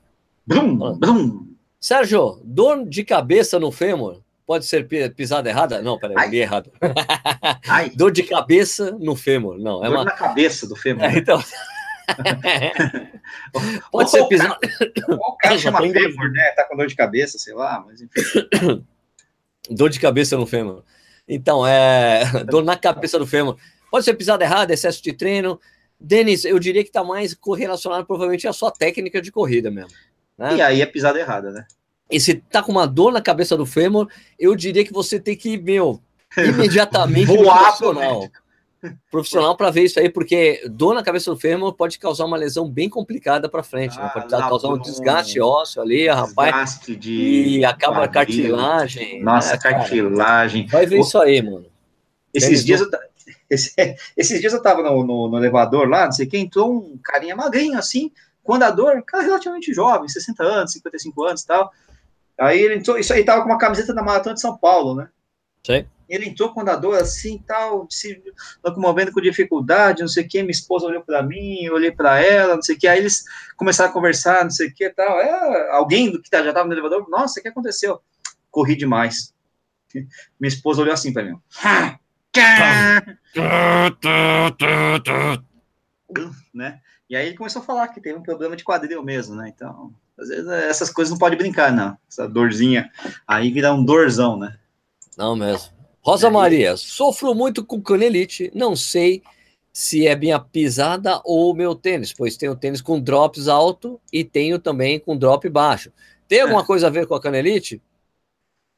[0.46, 1.48] Brum, Brum.
[1.80, 5.82] Sérgio, dor de cabeça no fêmur Pode ser pisada errada?
[5.82, 6.72] Não, peraí, eu li errado.
[7.68, 7.90] Ai.
[7.90, 9.60] Dor de cabeça no fêmur.
[9.60, 10.06] Não, é Dor uma...
[10.06, 11.04] na cabeça do fêmur.
[11.04, 11.44] É, então...
[13.92, 14.58] Pode ser pisada.
[15.10, 16.52] O cara chama fêmur, né?
[16.56, 18.86] Tá com dor de cabeça, sei lá, mas enfim.
[19.70, 20.82] Dor de cabeça no fêmur.
[21.28, 23.58] Então, é dor na cabeça do fêmur.
[23.92, 25.60] Pode ser pisada errada, excesso de treino.
[26.00, 29.92] Denis, eu diria que está mais correlacionado provavelmente à sua técnica de corrida mesmo.
[30.38, 30.56] Né?
[30.56, 31.68] E aí é pisada errada, né?
[32.10, 34.08] E se tá com uma dor na cabeça do fêmur,
[34.40, 36.02] eu diria que você tem que, meu,
[36.38, 38.30] imediatamente voar profissional.
[39.10, 42.70] Profissional para ver isso aí, porque dor na cabeça do fêmur pode causar uma lesão
[42.70, 44.04] bem complicada para frente, né?
[44.04, 44.28] ah, né?
[44.28, 46.80] pode causar um desgaste ósseo ali, rapaz.
[46.86, 49.22] De e acaba a cartilagem.
[49.24, 50.68] Nossa, né, cartilagem.
[50.68, 51.02] Vai ver o...
[51.02, 51.66] isso aí, mano.
[52.34, 52.88] Esses dias, eu,
[53.50, 53.74] esse,
[54.16, 57.36] esses dias eu tava no, no, no, elevador lá, não sei quem, entrou um carinha
[57.36, 58.12] magrinho assim,
[58.44, 61.72] com andador, cara relativamente jovem, 60 anos, 55 anos e tal.
[62.40, 65.10] Aí ele entrou, isso aí tava com uma camiseta da Maratona de São Paulo, né?
[65.66, 65.86] Sim.
[66.08, 68.22] Ele entrou com o andador assim, tal, se
[68.64, 70.42] locomovendo com dificuldade, não sei o que.
[70.42, 72.88] Minha esposa olhou para mim, eu olhei para ela, não sei o que.
[72.88, 73.26] Aí eles
[73.58, 75.20] começaram a conversar, não sei o que, tal.
[75.20, 78.00] É, alguém que tá, já estava no elevador, nossa, o que aconteceu?
[78.50, 79.34] Corri demais.
[80.40, 81.38] Minha esposa olhou assim para mim.
[86.54, 86.80] né?
[87.10, 89.52] E aí ele começou a falar que teve um problema de quadril mesmo, né?
[89.54, 91.98] Então, às vezes essas coisas não pode brincar, não.
[92.10, 92.90] Essa dorzinha
[93.28, 94.58] aí vira um dorzão, né?
[95.18, 95.70] Não mesmo.
[96.02, 99.22] Rosa Maria, sofro muito com canelite, não sei
[99.74, 104.58] se é minha pisada ou meu tênis, pois tenho tênis com drops alto e tenho
[104.58, 105.92] também com drop baixo.
[106.28, 106.66] Tem alguma é.
[106.66, 107.82] coisa a ver com a canelite?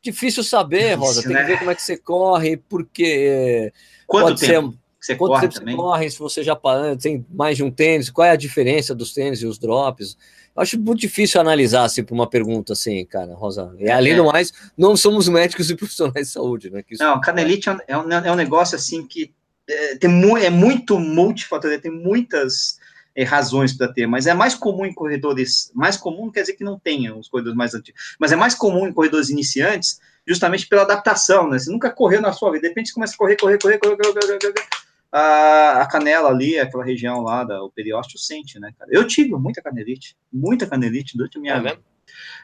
[0.01, 1.21] Difícil saber, Rosa.
[1.21, 1.41] Tem né?
[1.41, 3.71] que ver como é que você corre, porque
[4.07, 4.71] Quanto tempo?
[4.71, 5.75] ser você Quanto corre tempo também?
[5.75, 6.59] você corre, se você já
[7.01, 10.17] tem mais de um tênis, qual é a diferença dos tênis e os drops?
[10.55, 13.73] Eu acho muito difícil analisar assim para uma pergunta assim, cara, Rosa.
[13.79, 14.15] E além é.
[14.15, 16.83] do mais, não somos médicos e profissionais de saúde, né?
[16.99, 17.21] não, é.
[17.21, 19.33] canelite é um, é um negócio assim que
[19.69, 22.79] é, tem mu é muito multifatorial, tem muitas
[23.15, 26.53] é, razões para ter, mas é mais comum em corredores, mais comum não quer dizer
[26.53, 30.67] que não tenha os corredores mais antigos, mas é mais comum em corredores iniciantes, justamente
[30.67, 31.57] pela adaptação, né?
[31.57, 33.95] Você nunca correu na sua vida, de repente você começa a correr, correr, correr, correr,
[33.95, 34.79] correr, correr, correr, correr
[35.11, 38.89] a, a canela ali, aquela região lá, da, o periósteo sente, né, cara?
[38.93, 41.79] Eu tive muita canelite, muita canelite durante a minha é vida.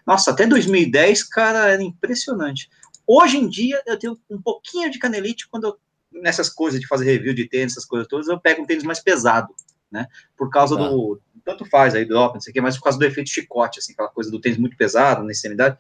[0.05, 2.69] Nossa, até 2010, cara, era impressionante.
[3.07, 5.77] Hoje em dia, eu tenho um pouquinho de canelite quando eu,
[6.21, 8.99] nessas coisas de fazer review de tênis, essas coisas todas, eu pego um tênis mais
[8.99, 9.53] pesado,
[9.91, 10.07] né?
[10.35, 10.89] Por causa ah.
[10.89, 11.21] do.
[11.43, 13.93] Tanto faz aí, drop, não sei o quê, mas por causa do efeito chicote, assim,
[13.93, 15.77] aquela coisa do tênis muito pesado, na extremidade.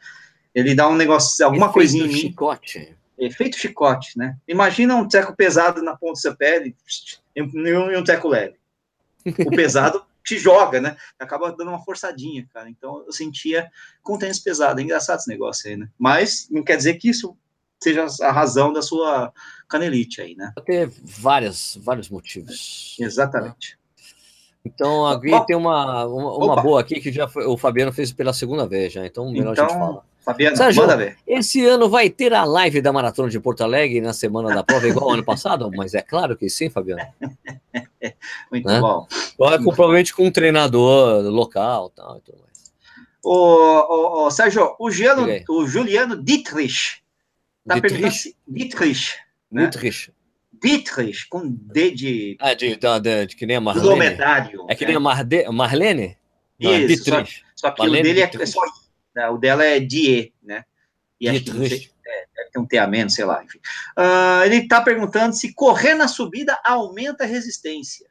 [0.53, 2.11] Ele dá um negócio, alguma efeito coisinha.
[2.11, 4.37] Chicote efeito chicote, né?
[4.47, 6.75] Imagina um teco pesado na ponta da sua pele
[7.35, 8.55] e um, um teco leve.
[9.45, 10.97] O pesado te joga, né?
[11.19, 12.69] Acaba dando uma forçadinha, cara.
[12.69, 13.69] Então eu sentia
[14.01, 14.79] com tênis pesado.
[14.79, 15.89] É engraçado esse negócio aí, né?
[15.97, 17.37] Mas não quer dizer que isso
[17.81, 19.31] seja a razão da sua
[19.69, 20.51] canelite aí, né?
[20.65, 22.95] Ter várias, vários motivos.
[22.99, 23.77] Exatamente.
[24.65, 28.11] Então, a Gui tem uma, uma, uma boa aqui que já foi, o Fabiano fez
[28.11, 30.05] pela segunda vez já, então melhor então, a gente então, fala.
[30.25, 31.17] Fabiano, Sérgio, manda ver.
[31.27, 34.87] Esse ano vai ter a live da Maratona de Porto Alegre na semana da prova,
[34.87, 35.69] igual ano passado?
[35.75, 37.05] Mas é claro que sim, Fabiano.
[38.51, 38.79] Muito né?
[38.81, 39.07] bom.
[39.37, 42.73] Com, provavelmente com um treinador local tal, e tudo mais.
[43.23, 47.03] O, o, o Sérgio, o, Giano, o Juliano Dietrich
[47.67, 48.35] tá Dietrich?
[48.47, 49.15] Dietrich,
[49.51, 49.61] né?
[49.67, 50.11] Dietrich.
[50.53, 52.37] Dietrich, com D de.
[52.39, 54.17] Ah, de, de, de, de que nem a Marlene.
[54.67, 56.17] É que nem a Marde, Marlene?
[56.59, 57.43] Não, Isso, Dietrich.
[57.55, 58.71] Só, só que Marlene o dele é, é só né?
[59.31, 60.63] O dela é Die, né?
[61.19, 63.43] E acho que é, deve ter um T a menos, sei lá.
[63.43, 63.59] Enfim.
[63.97, 68.07] Uh, ele está perguntando se correr na subida aumenta a resistência.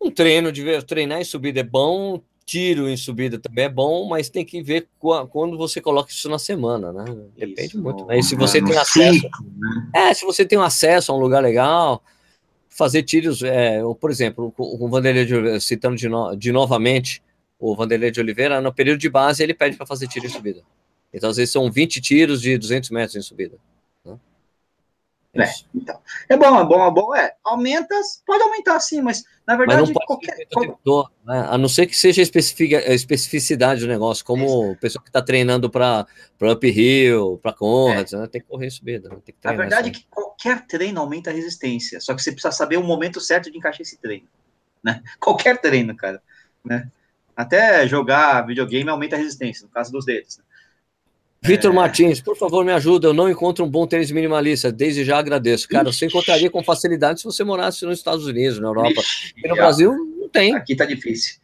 [0.00, 4.06] Um treino de ver, treinar em subida é bom, tiro em subida também é bom,
[4.06, 4.88] mas tem que ver
[5.30, 7.04] quando você coloca isso na semana, né?
[7.36, 8.04] Depende isso, muito.
[8.04, 8.18] Né?
[8.18, 9.90] E se você tem acesso, né?
[9.94, 12.02] é, se você tem acesso a um lugar legal,
[12.68, 17.22] fazer tiros, é, por exemplo, o Vanderlei citando de, no, de novamente
[17.64, 20.62] o Vanderlei de Oliveira, no período de base, ele pede para fazer tiro em subida.
[21.12, 23.56] Então, às vezes, são 20 tiros de 200 metros em subida.
[25.34, 25.46] Né?
[25.46, 25.98] É, então.
[26.28, 27.14] É bom, é bom, é bom.
[27.16, 27.94] É, aumenta,
[28.26, 29.80] pode aumentar sim, mas na verdade.
[29.80, 30.46] Mas não pode qualquer.
[30.84, 31.46] Todo, né?
[31.48, 35.68] A não ser que seja a especificidade do negócio, como o pessoa que está treinando
[35.70, 36.06] para
[36.40, 38.18] uphill, para Conrads, é.
[38.18, 38.26] né?
[38.26, 39.08] tem que correr subida.
[39.08, 39.16] Né?
[39.24, 42.52] Tem que na verdade, é que qualquer treino aumenta a resistência, só que você precisa
[42.52, 44.28] saber o momento certo de encaixar esse treino.
[44.84, 45.02] Né?
[45.18, 46.22] Qualquer treino, cara.
[46.64, 46.88] Né?
[47.36, 50.38] Até jogar videogame aumenta a resistência, no caso dos dedos.
[50.38, 50.44] Né?
[51.44, 51.74] Vitor é...
[51.74, 53.08] Martins, por favor, me ajuda.
[53.08, 54.72] Eu não encontro um bom tênis minimalista.
[54.72, 55.68] Desde já agradeço.
[55.68, 59.00] Cara, você encontraria com facilidade se você morasse nos Estados Unidos, na Europa.
[59.00, 60.54] Ixi, no Brasil, não tem.
[60.54, 61.36] Aqui tá difícil.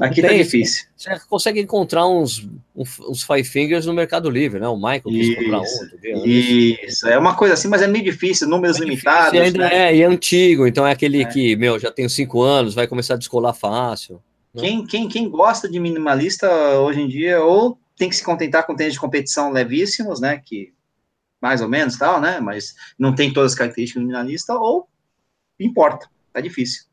[0.00, 0.86] Aqui tá difícil.
[0.96, 4.68] Você consegue encontrar uns, uns Five Fingers no Mercado Livre, né?
[4.68, 6.26] O Michael quis isso, comprar um.
[6.26, 9.34] Isso, é uma coisa assim, mas é meio difícil, números é limitados.
[9.34, 9.88] E ainda né?
[9.88, 11.24] é, e é antigo, então é aquele é.
[11.26, 14.20] que, meu, já tem cinco anos, vai começar a descolar fácil.
[14.58, 16.48] Quem, quem, quem gosta de minimalista
[16.80, 20.72] hoje em dia, ou tem que se contentar com tênis de competição levíssimos, né, que
[21.40, 24.88] mais ou menos tal, né, mas não tem todas as características do minimalista, ou
[25.58, 26.08] importa.
[26.32, 26.84] Tá difícil.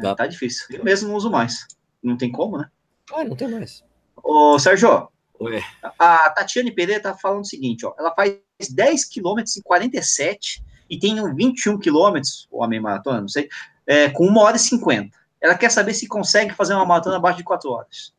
[0.00, 0.14] Tá.
[0.14, 0.66] Tá difícil.
[0.70, 1.66] Eu mesmo não uso mais.
[2.02, 2.68] Não tem como, né?
[3.12, 3.84] Ah, não tem mais.
[4.16, 5.08] Ô, Sérgio,
[5.40, 5.62] Ué.
[5.98, 7.94] a Tatiane Pereira tá falando o seguinte, ó.
[7.98, 8.38] Ela faz
[8.70, 13.48] 10 quilômetros em 47 e tem um 21 quilômetros, ou a meia maratona, não sei,
[13.86, 15.21] é, com 1 hora e 50.
[15.42, 18.14] Ela quer saber se consegue fazer uma maratona abaixo de 4 horas.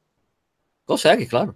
[0.86, 1.56] Consegue, claro.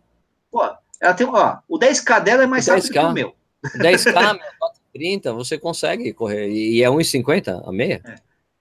[0.49, 0.63] Pô,
[1.01, 3.09] ela tem, ó, o 10K dela é mais rápido que 10K.
[3.09, 3.35] o meu.
[3.75, 6.47] 10K, 430, você consegue correr.
[6.49, 8.01] E é 1,50 a meia?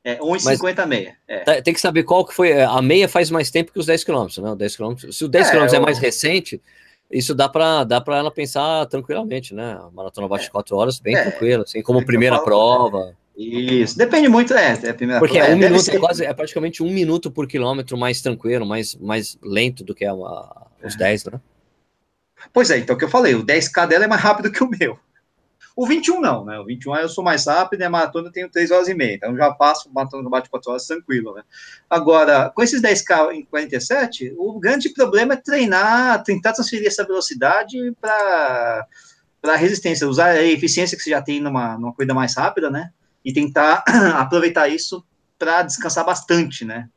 [0.02, 1.16] É 1,50 a meia.
[1.28, 1.38] É.
[1.40, 2.60] Tá- Tem que saber qual que foi.
[2.60, 4.50] A meia faz mais tempo que os 10 km, né?
[4.50, 4.94] O 10 km.
[5.12, 6.60] Se o 10 É, km é eu- mais recente,
[7.10, 9.78] isso dá para dá pra ela pensar tranquilamente, né?
[9.80, 11.22] A maratona abaixo de 4 horas, bem É.
[11.30, 13.16] tranquila, assim, como É eu primeira falo, prova.
[13.36, 13.98] Isso.
[13.98, 14.78] Depende muito, é.
[14.82, 17.46] é a primeira Porque é um minuto, ser- é quase, é praticamente um minuto por
[17.46, 21.40] quilômetro mais tranquilo, mais, mais lento do que a- a- os 10, né?
[22.52, 24.68] Pois é, então o que eu falei, o 10K dela é mais rápido que o
[24.68, 24.98] meu.
[25.74, 26.58] O 21 não, né?
[26.58, 29.16] O 21 aí eu sou mais rápido a maratona eu tenho 3 horas e meia.
[29.16, 31.42] Então já passo maratona bate 4 horas tranquilo, né?
[31.90, 37.76] Agora, com esses 10K em 47, o grande problema é treinar, tentar transferir essa velocidade
[38.00, 38.86] para
[39.42, 42.90] a resistência, usar a eficiência que você já tem numa, numa corrida mais rápida, né?
[43.26, 43.82] E tentar
[44.16, 45.04] aproveitar isso
[45.36, 46.88] para descansar bastante, né?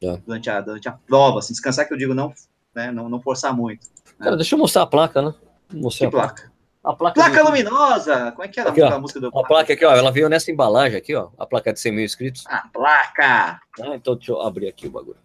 [0.00, 0.16] É.
[0.18, 2.32] Durante, a, durante a prova, assim, descansar que eu digo não,
[2.74, 2.90] né?
[2.92, 3.88] não, não forçar muito.
[4.18, 5.28] Cara, deixa eu mostrar a placa, né?
[5.32, 6.34] Vou Que Mostrar a placa.
[6.34, 6.52] placa?
[6.84, 8.32] A placa, Placa do- luminosa!
[8.32, 10.50] Como é que era Aqui, a música do a placa aqui, ó, ela veio nessa
[10.50, 12.44] embalagem aqui, ó, a placa de 100 mil inscritos.
[12.48, 13.60] A placa!
[13.80, 15.18] Ah, então deixa eu abrir aqui o bagulho.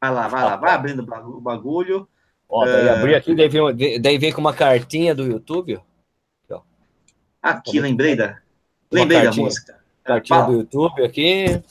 [0.00, 2.08] Vai lá, vai lá, vai abrindo o bagu- o bagulho.
[2.48, 2.90] Ó, daí É.
[2.90, 5.76] abri aqui, daí vem, daí vem com uma cartinha do YouTube,
[6.50, 6.60] ó.
[7.42, 8.38] Aqui, lembrei da.
[8.94, 9.46] Lembrei da cartinha.
[9.46, 9.78] música.
[10.04, 10.52] Cartinha Fala.
[10.52, 11.62] do YouTube aqui.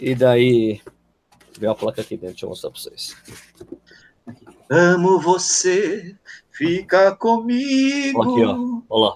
[0.00, 0.80] E daí
[1.58, 3.16] veio a placa aqui dentro, deixa eu mostrar pra vocês.
[4.70, 6.14] Amo você,
[6.50, 8.22] fica comigo.
[8.22, 8.82] Aqui, ó.
[8.88, 9.14] Olha lá.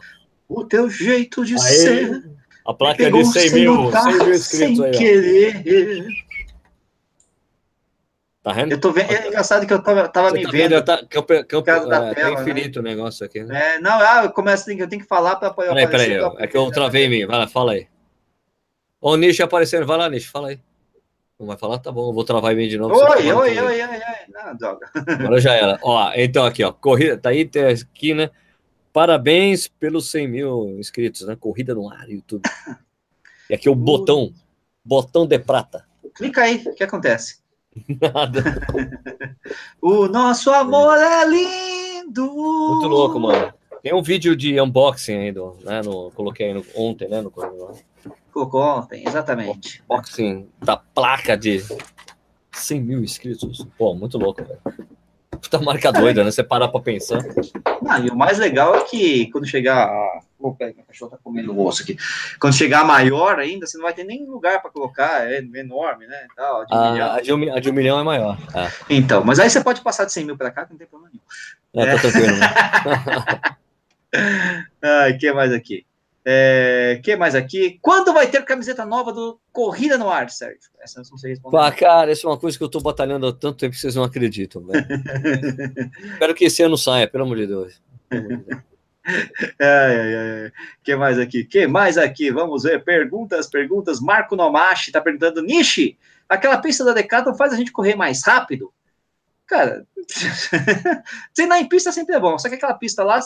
[0.48, 2.30] O teu jeito de Aê, ser.
[2.66, 4.98] A placa é de 100 sem mil, lutar, 100 mil sem inscritos aí, ó.
[4.98, 6.06] querer.
[8.42, 8.72] Tá vendo?
[8.72, 9.10] Eu tô vendo.
[9.10, 10.70] É engraçado que eu tava, tava me tá vendo.
[10.70, 10.84] vendo?
[10.84, 12.40] Tá, campo, campo, é, tá tela, né?
[12.40, 13.74] infinito o negócio aqui, né?
[13.74, 16.56] É, não, ah, eu começo, eu tenho que falar para apoiar Peraí, peraí, é que
[16.56, 17.26] eu travei em mim.
[17.26, 17.86] Vai lá, fala aí.
[19.00, 20.60] Ó, o Nish aparecendo, vai lá, Nish, fala aí.
[21.38, 21.78] Não vai falar?
[21.78, 22.94] Tá bom, eu vou travar em mim de novo.
[22.94, 24.00] Oi, tá oi, oi, oi, oi.
[24.28, 24.90] Não, droga.
[24.94, 25.78] Agora já era.
[25.82, 28.30] Ó, então aqui, ó, corrida, tá aí tem aqui, né?
[28.90, 31.36] Parabéns pelos 100 mil inscritos, né?
[31.38, 32.42] Corrida no ar, YouTube.
[33.48, 34.32] E aqui o botão,
[34.84, 35.84] botão de prata.
[36.14, 37.39] Clica aí, o que acontece?
[38.00, 38.42] Nada.
[39.82, 42.24] O nosso amor é lindo.
[42.26, 43.52] Muito louco, mano.
[43.82, 45.80] Tem um vídeo de unboxing aí, do, né?
[45.82, 47.20] No, coloquei no- ontem, né?
[47.22, 47.78] No, no
[48.32, 49.82] Colocou ontem, exatamente.
[49.88, 51.64] unboxing da placa de
[52.52, 53.66] 100 mil inscritos.
[53.78, 54.60] Pô, muito louco, velho.
[55.42, 56.30] Puta marca doida, né?
[56.30, 57.20] Você parar pra pensar.
[57.88, 59.86] Ah, e o mais legal é que quando chegar.
[59.88, 61.98] a- Opa, meu cachorro tá comendo o osso aqui.
[62.40, 66.26] Quando chegar maior ainda, você não vai ter nem lugar para colocar, é enorme, né?
[66.34, 67.06] Tal, de um milhão.
[67.10, 68.38] A, a, de um, a de um milhão é maior.
[68.54, 70.86] É, Então, mas aí você pode passar de 100 mil para cá, que não tem
[70.86, 71.12] problema
[71.74, 71.86] nenhum.
[71.86, 72.46] é, tá tranquilo, né?
[74.82, 75.84] Ai, que mais aqui?
[76.24, 77.78] É, que mais aqui?
[77.80, 80.70] Quando vai ter camiseta nova do Corrida no Ar, Sérgio?
[80.80, 81.76] Essa eu não sei responder.
[81.76, 84.04] Cara, isso é uma coisa que eu tô batalhando há tanto tempo que vocês não
[84.04, 84.86] acreditam, velho.
[86.12, 87.82] Espero que esse ano saia, pelo amor de Deus.
[88.08, 88.60] Pelo amor de Deus.
[89.58, 90.52] Ai, ai, ai.
[90.84, 91.42] que mais aqui?
[91.42, 92.30] que mais aqui?
[92.30, 92.84] Vamos ver.
[92.84, 93.98] Perguntas, perguntas.
[93.98, 95.98] Marco Nomashi tá perguntando: Nishi,
[96.28, 98.72] aquela pista da Decathlon faz a gente correr mais rápido?
[99.46, 99.84] Cara,
[101.34, 103.18] treinar em pista sempre é bom, só que aquela pista lá,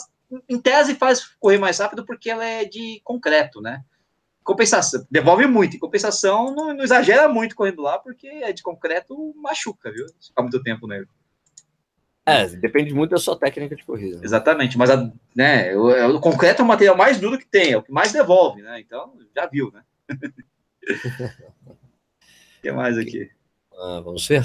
[0.49, 3.85] em tese, faz correr mais rápido porque ela é de concreto, né?
[4.43, 5.77] Compensação, devolve muito.
[5.77, 10.07] Em compensação, não, não exagera muito correndo lá, porque é de concreto, machuca, viu?
[10.21, 11.07] Ficar muito tempo nele.
[12.27, 14.17] É, depende muito da sua técnica de corrida.
[14.17, 14.25] né?
[14.25, 17.77] Exatamente, mas a, né, o, o concreto é o material mais duro que tem, é
[17.77, 18.81] o que mais devolve, né?
[18.81, 19.83] Então, já viu, né?
[22.59, 23.31] O que mais aqui?
[23.75, 24.43] Ah, vamos ver.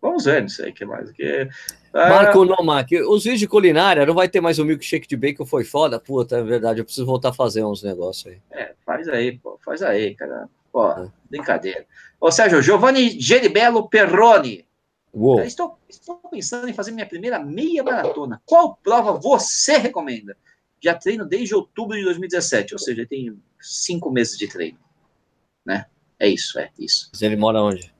[0.00, 1.48] Vamos ver, não sei o que mais aqui.
[1.94, 5.44] Ah, Marco Nomak, os vídeos de culinária, não vai ter mais o milkshake de bacon,
[5.44, 6.00] foi foda?
[6.00, 8.40] Puta, é verdade, eu preciso voltar a fazer uns negócios aí.
[8.50, 10.48] é, faz aí, pô, faz aí, cara.
[10.72, 11.10] Pô, É.
[11.30, 11.84] brincadeira.
[12.18, 14.64] Ô, Sérgio, Giovanni Geribello Perrone.
[15.12, 18.40] Uou, Eu Estou, estou pensando em fazer minha primeira meia maratona.
[18.46, 20.34] Qual prova você recomenda?
[20.80, 24.78] Já treino desde outubro de 2017, ou seja, tenho cinco meses de treino.
[25.64, 25.84] Né?
[26.18, 27.10] É isso, é isso.
[27.12, 27.92] mas ele mora onde?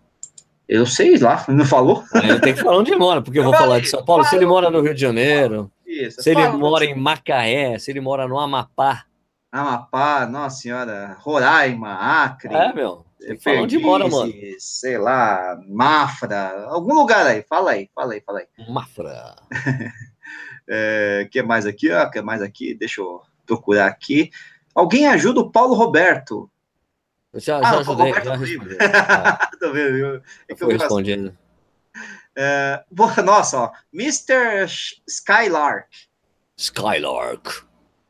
[0.72, 2.02] Eu sei lá, não falou?
[2.14, 4.24] Ah, eu tenho que falar onde ele mora, porque eu vou falar de São Paulo.
[4.24, 6.22] Se ele mora no Rio de Janeiro, Isso.
[6.22, 9.04] se ele fala, mora em Macaé, se ele mora no Amapá.
[9.52, 13.04] Amapá, Nossa Senhora, Roraima, Acre, É, meu.
[13.20, 14.32] Tem que falar onde mora, mano.
[14.58, 17.44] Sei lá, Mafra, algum lugar aí.
[17.46, 18.46] Fala aí, fala aí, fala aí.
[18.66, 19.36] Mafra.
[20.68, 21.90] É, que mais aqui?
[21.90, 22.72] O que mais aqui?
[22.72, 24.30] Deixa eu procurar aqui.
[24.72, 26.48] Alguém ajuda o Paulo Roberto.
[27.34, 28.78] Já, ah, já ajudei, já respondi.
[28.80, 30.22] Ah, Tô vendo.
[30.48, 31.36] É que eu respondido.
[32.36, 32.84] É,
[33.24, 34.66] nossa, ó, Mr.
[35.06, 35.88] Skylark.
[36.56, 37.64] Skylark.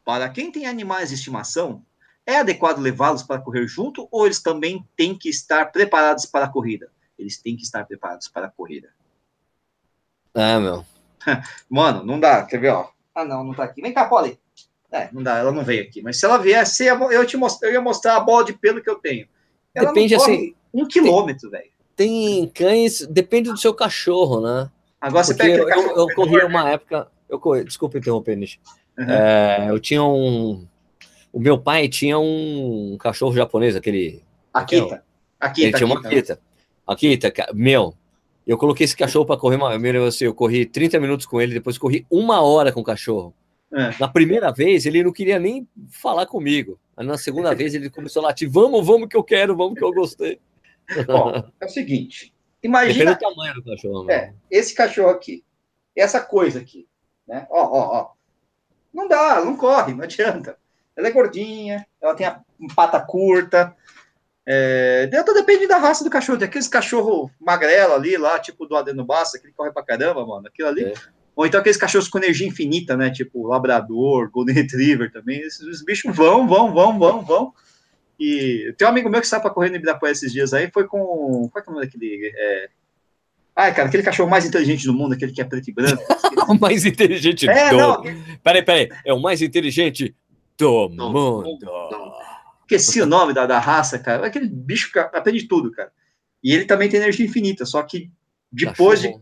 [0.05, 1.85] Para quem tem animais de estimação,
[2.27, 6.49] é adequado levá-los para correr junto ou eles também têm que estar preparados para a
[6.49, 6.91] corrida?
[7.19, 8.91] Eles têm que estar preparados para a corrida.
[10.35, 10.85] É, meu.
[11.69, 12.45] Mano, não dá.
[12.45, 12.91] Quer ver, ó?
[13.15, 13.83] Ah, não, não tá aqui.
[13.83, 14.39] Vem cá, Polly.
[14.93, 16.03] É, não dá, ela não veio aqui.
[16.03, 17.63] Mas se ela viesse, eu, te most...
[17.63, 19.27] eu ia mostrar a bola de pelo que eu tenho.
[19.75, 20.55] Ela Depende, assim.
[20.73, 21.71] Um quilômetro, velho.
[21.97, 24.71] Tem cães, depende do seu cachorro, né?
[25.01, 27.09] Agora você pega eu, eu, eu corri uma época.
[27.29, 28.61] Eu corri, desculpa interromper, Nish.
[28.99, 29.11] Uhum.
[29.11, 30.67] É, eu tinha um.
[31.33, 34.23] O meu pai tinha um cachorro japonês, aquele.
[34.53, 35.03] Akita.
[35.41, 35.67] Akita.
[35.67, 36.39] Ele tinha uma Akita.
[36.87, 37.95] Akita, meu.
[38.47, 39.75] Eu coloquei esse cachorro para correr uma.
[39.75, 43.35] Eu, assim, eu corri 30 minutos com ele, depois corri uma hora com o cachorro.
[43.73, 43.99] É.
[43.99, 46.79] Na primeira vez, ele não queria nem falar comigo.
[46.97, 49.93] Na segunda vez, ele começou a latir: vamos, vamos que eu quero, vamos que eu
[49.93, 50.41] gostei.
[51.09, 53.15] Ó, é o seguinte: imagina.
[53.15, 54.11] Depende tamanho do cachorro.
[54.11, 55.43] É, esse cachorro aqui,
[55.97, 56.87] essa coisa aqui,
[57.27, 57.47] né?
[57.51, 58.11] Ó, ó, ó.
[58.93, 60.59] Não dá, não corre, não adianta.
[60.95, 62.43] Ela é gordinha, ela tem a
[62.77, 63.75] pata curta.
[64.45, 66.39] É, tudo depende da raça do cachorro.
[66.39, 70.47] Tem aqueles cachorro magrelo ali, lá, tipo do Adeno Bassa, que corre pra caramba, mano.
[70.47, 70.85] Aquilo ali.
[70.85, 70.95] É.
[71.35, 73.11] Ou então aqueles cachorros com energia infinita, né?
[73.11, 75.41] Tipo Labrador, Golden Retriever também.
[75.41, 77.55] Esses bichos vão, vão, vão, vão, vão.
[78.21, 81.49] E tem um amigo meu que estava correr no Ibirapuera esses dias aí, foi com.
[81.51, 82.33] Qual é, é o nome daquele?
[82.37, 82.69] É...
[83.57, 86.03] Ai, cara, aquele cachorro mais inteligente do mundo, aquele que é preto e branco.
[86.49, 87.77] o mais inteligente é, do.
[87.77, 88.03] Não,
[88.43, 88.89] Peraí, peraí.
[89.05, 90.15] É o mais inteligente
[90.57, 91.43] do, do mundo.
[91.43, 91.71] mundo.
[92.63, 94.27] Esqueci o nome da, da raça, cara.
[94.27, 95.91] Aquele bicho aprende tudo, cara.
[96.43, 98.11] E ele também tem energia infinita, só que
[98.51, 99.15] depois de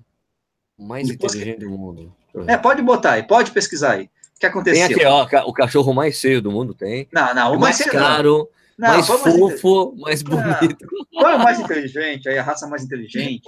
[0.80, 1.64] mais Depois inteligente que...
[1.64, 2.12] do mundo.
[2.46, 4.04] É, pode botar aí, pode pesquisar aí.
[4.04, 4.86] O que aconteceu?
[4.88, 7.06] Tem aqui, ó, o cachorro mais feio do mundo tem.
[7.12, 8.88] Não, não, o mais, mais caro, não.
[8.88, 10.86] mais não, fofo, mais, mais bonito.
[11.12, 12.28] Qual é o mais inteligente?
[12.28, 13.42] Aí a raça mais inteligente.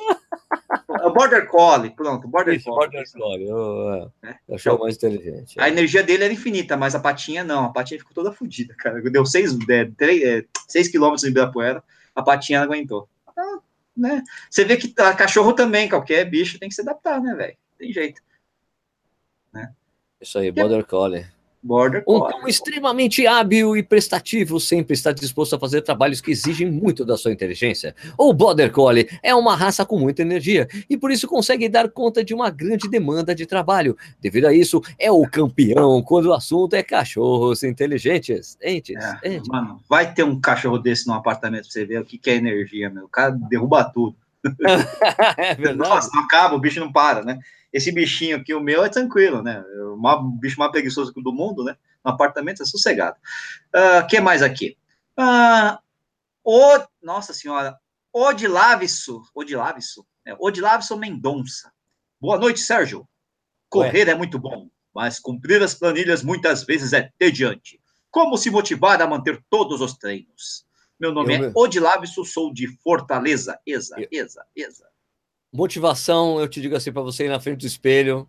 [1.01, 2.91] É o Border Collie, pronto, Border Isso, Collie.
[2.91, 4.37] Border Collie, oh, é.
[4.51, 5.59] cachorro mais inteligente.
[5.59, 5.70] A é.
[5.70, 9.01] energia dele era infinita, mas a patinha não, a patinha ficou toda fodida, cara.
[9.01, 11.83] Deu 6 é, seis, quilômetros de Ibirapuera,
[12.14, 13.09] a patinha não aguentou.
[13.97, 14.22] Né?
[14.51, 17.57] Você vê que tá, cachorro também, qualquer bicho tem que se adaptar, né, velho?
[17.78, 18.22] Tem jeito.
[19.53, 19.72] Né?
[20.20, 21.26] Isso aí, Border Collie.
[21.62, 26.68] Border um cão extremamente hábil e prestativo, sempre está disposto a fazer trabalhos que exigem
[26.70, 27.94] muito da sua inteligência.
[28.18, 32.24] O Border Collie é uma raça com muita energia e por isso consegue dar conta
[32.24, 33.96] de uma grande demanda de trabalho.
[34.20, 38.58] Devido a isso, é o campeão quando o assunto é cachorros inteligentes.
[38.60, 39.48] Entes, é, entes.
[39.48, 42.34] Mano, vai ter um cachorro desse no apartamento pra você ver o que, que é
[42.34, 43.04] energia, meu.
[43.04, 44.16] O cara derruba tudo.
[45.38, 45.76] é verdade.
[45.76, 47.38] Nossa, não acaba, o bicho não para, né?
[47.72, 49.64] Esse bichinho aqui, o meu, é tranquilo, né?
[49.95, 51.76] O bicho mais preguiçoso do mundo, né?
[52.05, 53.16] No apartamento é sossegado.
[53.74, 54.76] O uh, ah, que mais aqui?
[55.18, 55.78] Uh,
[56.45, 57.78] o, nossa senhora,
[58.12, 61.72] Odilaviso, Odilaviso, é, Odilaviso Mendonça.
[62.20, 63.09] Boa noite, Sérgio.
[63.68, 64.12] Correr Ué.
[64.12, 67.80] é muito bom, mas cumprir as planilhas muitas vezes é tediante.
[68.11, 70.66] Como se motivar a manter todos os treinos?
[70.99, 71.45] Meu nome eu...
[71.47, 73.59] é Odilaviso, sou de Fortaleza.
[73.66, 74.86] Exa, exa, exa.
[75.53, 78.28] Motivação, eu te digo assim para você ir na frente do espelho,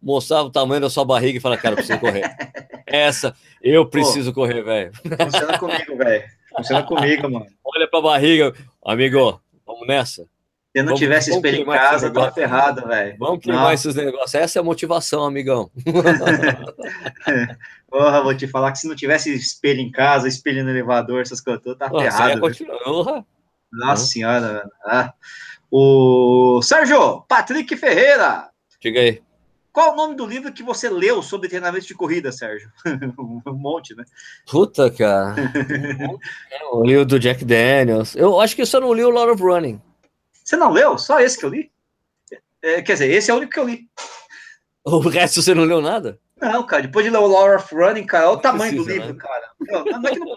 [0.00, 2.24] mostrar o tamanho da sua barriga e falar, cara, eu preciso correr.
[2.86, 4.92] Essa, eu preciso Pô, correr, velho.
[4.94, 6.24] Funciona comigo, velho.
[6.56, 7.46] Funciona comigo, mano.
[7.64, 10.28] Olha pra barriga, amigo, vamos nessa.
[10.74, 13.16] Se não vamos, tivesse espelho em casa, tá ferrado, velho.
[13.16, 13.72] Vamos queimar não.
[13.72, 14.34] esses negócios.
[14.34, 15.70] Essa é a motivação, amigão.
[17.88, 21.40] Porra, vou te falar que se não tivesse espelho em casa, espelho no elevador, essas
[21.40, 22.40] coisas, tá Porra, ferrado.
[23.72, 25.14] Nossa senhora, Ah.
[25.70, 28.48] O Sérgio, Patrick Ferreira.
[28.80, 29.22] Diga aí.
[29.72, 32.68] Qual o nome do livro que você leu sobre treinamento de corrida, Sérgio?
[33.16, 34.02] um monte, né?
[34.50, 35.36] Puta, cara.
[36.72, 38.16] o livro do Jack Daniels.
[38.16, 39.80] Eu acho que eu só não li o Lord of Running.
[40.44, 40.98] Você não leu?
[40.98, 41.72] Só esse que eu li?
[42.62, 43.88] É, quer dizer, esse é o único que eu li.
[44.84, 46.20] O resto você não leu nada?
[46.40, 46.82] Não, cara.
[46.82, 49.20] Depois de ler o Lord of Running, cara, olha o tamanho precisa, do livro, né?
[49.20, 49.50] cara.
[49.60, 50.36] Não, não é não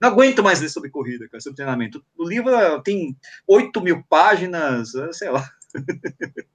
[0.00, 2.04] não aguento mais ler sobre corrida, cara, sobre treinamento.
[2.16, 3.16] O livro tem
[3.46, 5.48] 8 mil páginas, sei lá.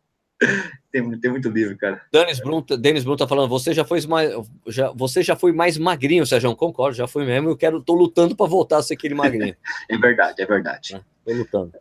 [0.91, 2.01] tem, tem muito livro, cara.
[2.11, 4.31] Denis Brum, Denis Brum tá falando, você já foi mais,
[4.67, 8.35] já, você já foi mais magrinho, Sérgio, concordo, já foi mesmo, eu quero, tô lutando
[8.35, 9.55] para voltar a ser aquele magrinho.
[9.89, 10.95] é verdade, é verdade.
[10.95, 11.73] É, tô lutando.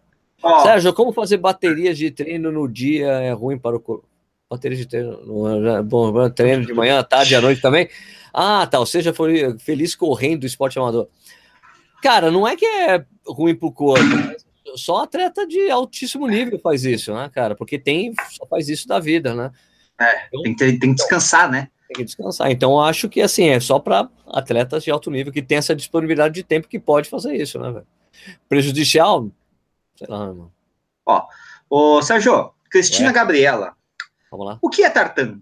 [0.43, 0.61] Oh.
[0.61, 4.09] Sérgio, como fazer baterias de treino no dia é ruim para o corpo?
[4.49, 7.89] Baterias de treino, é bom, treino de manhã, tarde à noite também?
[8.33, 11.09] Ah, tá, você já foi feliz correndo do esporte amador.
[12.03, 14.03] Cara, não é que é ruim pro corpo,
[14.77, 17.55] só atleta de altíssimo nível faz isso, né, cara?
[17.55, 19.53] Porque tem, só faz isso da vida, né?
[20.01, 21.69] É, então, tem, que, tem que descansar, né?
[21.89, 22.51] Tem que descansar.
[22.51, 25.77] Então, eu acho que, assim, é só para atletas de alto nível que tem essa
[25.77, 27.87] disponibilidade de tempo que pode fazer isso, né, velho?
[28.49, 29.31] prejudicial,
[30.01, 30.53] sei lá, mano.
[31.05, 31.27] Ó,
[31.69, 33.13] ô Sérgio, Cristina Ué?
[33.13, 33.75] Gabriela.
[34.31, 34.59] Vamos lá.
[34.63, 35.41] O que é tartan?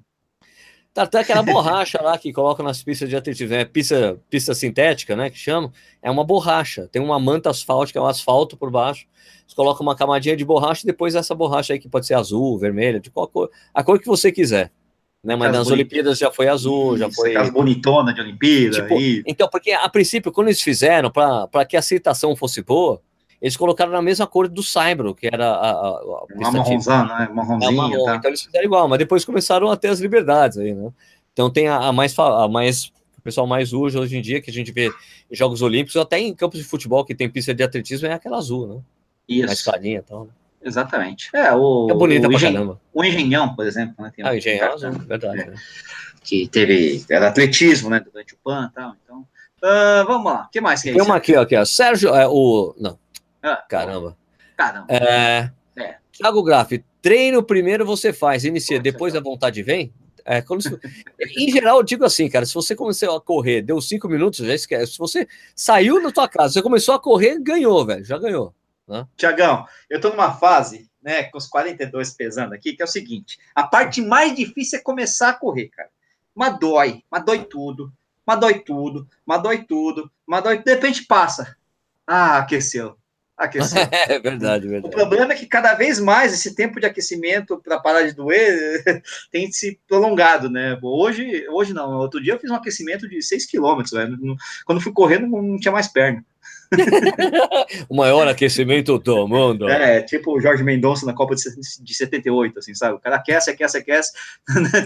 [0.92, 3.54] Tartan é aquela borracha lá que colocam nas pistas de atletismo.
[3.54, 5.30] É pista, pista sintética, né?
[5.30, 5.72] Que chama.
[6.02, 6.88] É uma borracha.
[6.88, 9.06] Tem uma manta asfáltica, é um asfalto por baixo.
[9.46, 12.58] Você coloca uma camadinha de borracha e depois essa borracha aí que pode ser azul,
[12.58, 14.72] vermelha, de qual cor, a cor que você quiser.
[15.22, 15.36] Né?
[15.36, 17.30] Mas nas Olimpíadas já foi azul, Isso, já foi.
[17.30, 18.82] Aquelas bonitona de Olimpíada.
[18.82, 18.96] Tipo,
[19.26, 23.00] então, porque a princípio, quando eles fizeram, para que a aceitação fosse boa,
[23.40, 25.70] eles colocaram na mesma cor do Saibro, que era a.
[25.70, 27.28] a, a uma marronzão, né?
[27.32, 27.70] Marronzinha.
[27.70, 28.16] É marrom, tá.
[28.16, 30.90] Então eles fizeram igual, mas depois começaram a ter as liberdades aí, né?
[31.32, 32.18] Então tem a, a mais.
[32.18, 34.90] A mais o pessoal mais usa hoje em dia, que a gente vê
[35.30, 38.38] em Jogos Olímpicos, até em campos de futebol que tem pista de atletismo, é aquela
[38.38, 38.80] azul, né?
[39.28, 39.46] Isso.
[39.46, 40.24] Mais clarinha e tal.
[40.24, 40.30] Né?
[40.62, 41.28] Exatamente.
[41.34, 42.80] É, o, é bonita o pra caramba.
[42.92, 43.94] O Engenhão, por exemplo.
[44.02, 45.40] Né, ah, o Engenhão, um verdade.
[45.40, 45.54] É,
[46.22, 49.26] Que teve, era atletismo, né, durante o PAN e tal, então...
[49.60, 51.64] Uh, vamos lá, o que mais que é Tem uma aqui, ó, aqui, ó.
[51.64, 52.74] Sérgio, é, o...
[52.78, 52.96] Não,
[53.52, 54.16] ah, caramba.
[54.56, 54.86] Caramba.
[54.88, 55.50] É...
[55.76, 55.96] é.
[56.12, 59.92] Thiago Graff, treino primeiro você faz, inicia, depois a vontade vem?
[60.24, 60.78] É, se...
[61.38, 64.54] em geral, eu digo assim, cara, se você começou a correr, deu cinco minutos, já
[64.54, 64.92] esquece.
[64.92, 65.26] Se você
[65.56, 68.54] saiu da tua casa, você começou a correr, ganhou, velho, já ganhou.
[68.86, 69.06] Né?
[69.16, 73.38] Tiagão, eu tô numa fase, né, com os 42 pesando aqui, que é o seguinte:
[73.54, 75.88] a parte mais difícil é começar a correr, cara.
[76.34, 77.90] Mas dói, mas dói tudo,
[78.26, 81.56] mas dói tudo, mas dói tudo, mas dói, de repente passa.
[82.06, 82.97] Ah, aqueceu.
[83.38, 83.78] Aqueceu.
[84.08, 84.92] É verdade, verdade.
[84.92, 88.82] O problema é que cada vez mais esse tempo de aquecimento para parar de doer
[89.30, 90.76] tem se prolongado, né?
[90.82, 93.92] Hoje, hoje não, outro dia eu fiz um aquecimento de 6 quilômetros,
[94.64, 96.24] quando fui correndo não tinha mais perna.
[97.88, 99.68] o maior aquecimento do mundo.
[99.68, 102.96] É, tipo o Jorge Mendonça na Copa de 78, assim, sabe?
[102.96, 104.12] O cara aquece, aquece, aquece,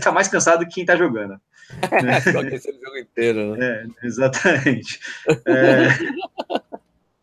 [0.02, 1.30] tá mais cansado que quem tá jogando.
[1.30, 2.18] Né?
[2.26, 3.86] o jogo inteiro, né?
[4.02, 5.00] É, exatamente.
[5.46, 5.88] É...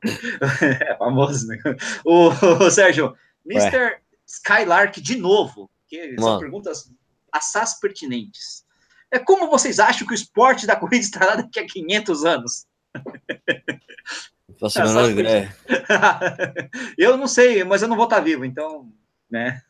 [0.61, 1.57] é famoso, né?
[2.05, 3.77] O, o Sérgio, Mr.
[3.77, 3.99] Ué.
[4.25, 6.39] Skylark de novo, que são Mano.
[6.39, 6.91] perguntas
[7.31, 8.65] assaz pertinentes.
[9.11, 12.67] É como vocês acham que o esporte da corrida estará daqui a 500 anos?
[14.59, 15.55] Faço menor ideia.
[16.97, 18.91] eu não sei, mas eu não vou estar vivo, então,
[19.29, 19.61] né?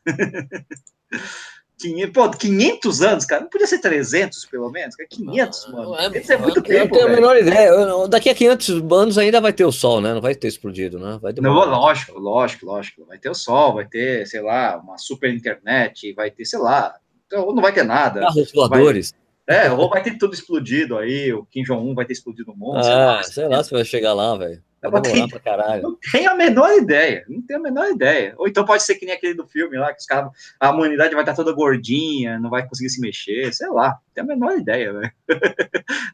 [2.12, 5.96] Pô, 500 anos, cara, não podia ser 300 pelo menos, 500, ah, mano.
[5.96, 6.72] É, é muito tempo.
[6.72, 7.06] Eu tenho velho.
[7.06, 7.68] a menor ideia.
[7.68, 10.12] Eu, daqui a 500 anos ainda vai ter o sol, né?
[10.12, 11.18] Não vai ter explodido, né?
[11.22, 13.04] Vai não, lógico, lógico, lógico.
[13.06, 16.94] Vai ter o sol, vai ter, sei lá, uma super internet, vai ter, sei lá,
[17.30, 18.20] então, não vai ter nada.
[18.20, 19.14] Carros voadores.
[19.48, 22.56] Vai, é, ou vai ter tudo explodido aí, o Kim Jong-un vai ter explodido no
[22.56, 22.78] mundo.
[22.78, 24.62] Ah, sei lá, sei lá se vai chegar lá, velho.
[24.82, 25.82] Vai tem, pra caralho.
[25.82, 27.24] Não tem a menor ideia.
[27.28, 28.34] Não tem a menor ideia.
[28.38, 31.14] Ou então pode ser que nem aquele do filme lá, que os caras, a humanidade
[31.14, 33.88] vai estar toda gordinha, não vai conseguir se mexer, sei lá.
[33.88, 35.12] Não tem a menor ideia, velho.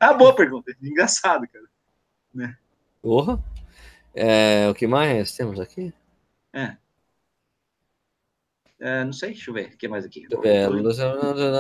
[0.01, 0.75] é uma boa pergunta.
[0.83, 1.65] Engraçado, cara.
[2.35, 2.57] Né?
[3.01, 3.43] Porra.
[4.13, 5.93] É, o que mais temos aqui?
[6.53, 6.77] É.
[8.79, 9.69] É, não sei, deixa eu ver.
[9.69, 10.27] O que mais aqui?
[10.45, 10.67] É,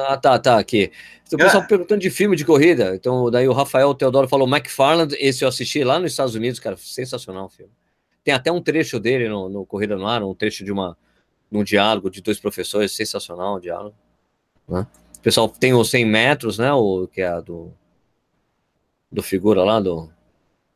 [0.06, 0.92] ah, tá, tá, aqui.
[1.32, 1.66] O pessoal ah.
[1.66, 2.94] perguntando de filme de corrida.
[2.94, 5.16] Então, daí o Rafael Teodoro falou McFarland.
[5.18, 6.76] Esse eu assisti lá nos Estados Unidos, cara.
[6.76, 7.72] Sensacional o filme.
[8.22, 10.96] Tem até um trecho dele no, no Corrida no Ar, um trecho de uma,
[11.50, 12.92] um diálogo de dois professores.
[12.92, 13.96] Sensacional o diálogo.
[14.68, 14.86] Né?
[15.16, 16.70] O pessoal tem os 100 metros, né?
[16.72, 17.72] O que é a do.
[19.10, 20.10] Do figura lá, do.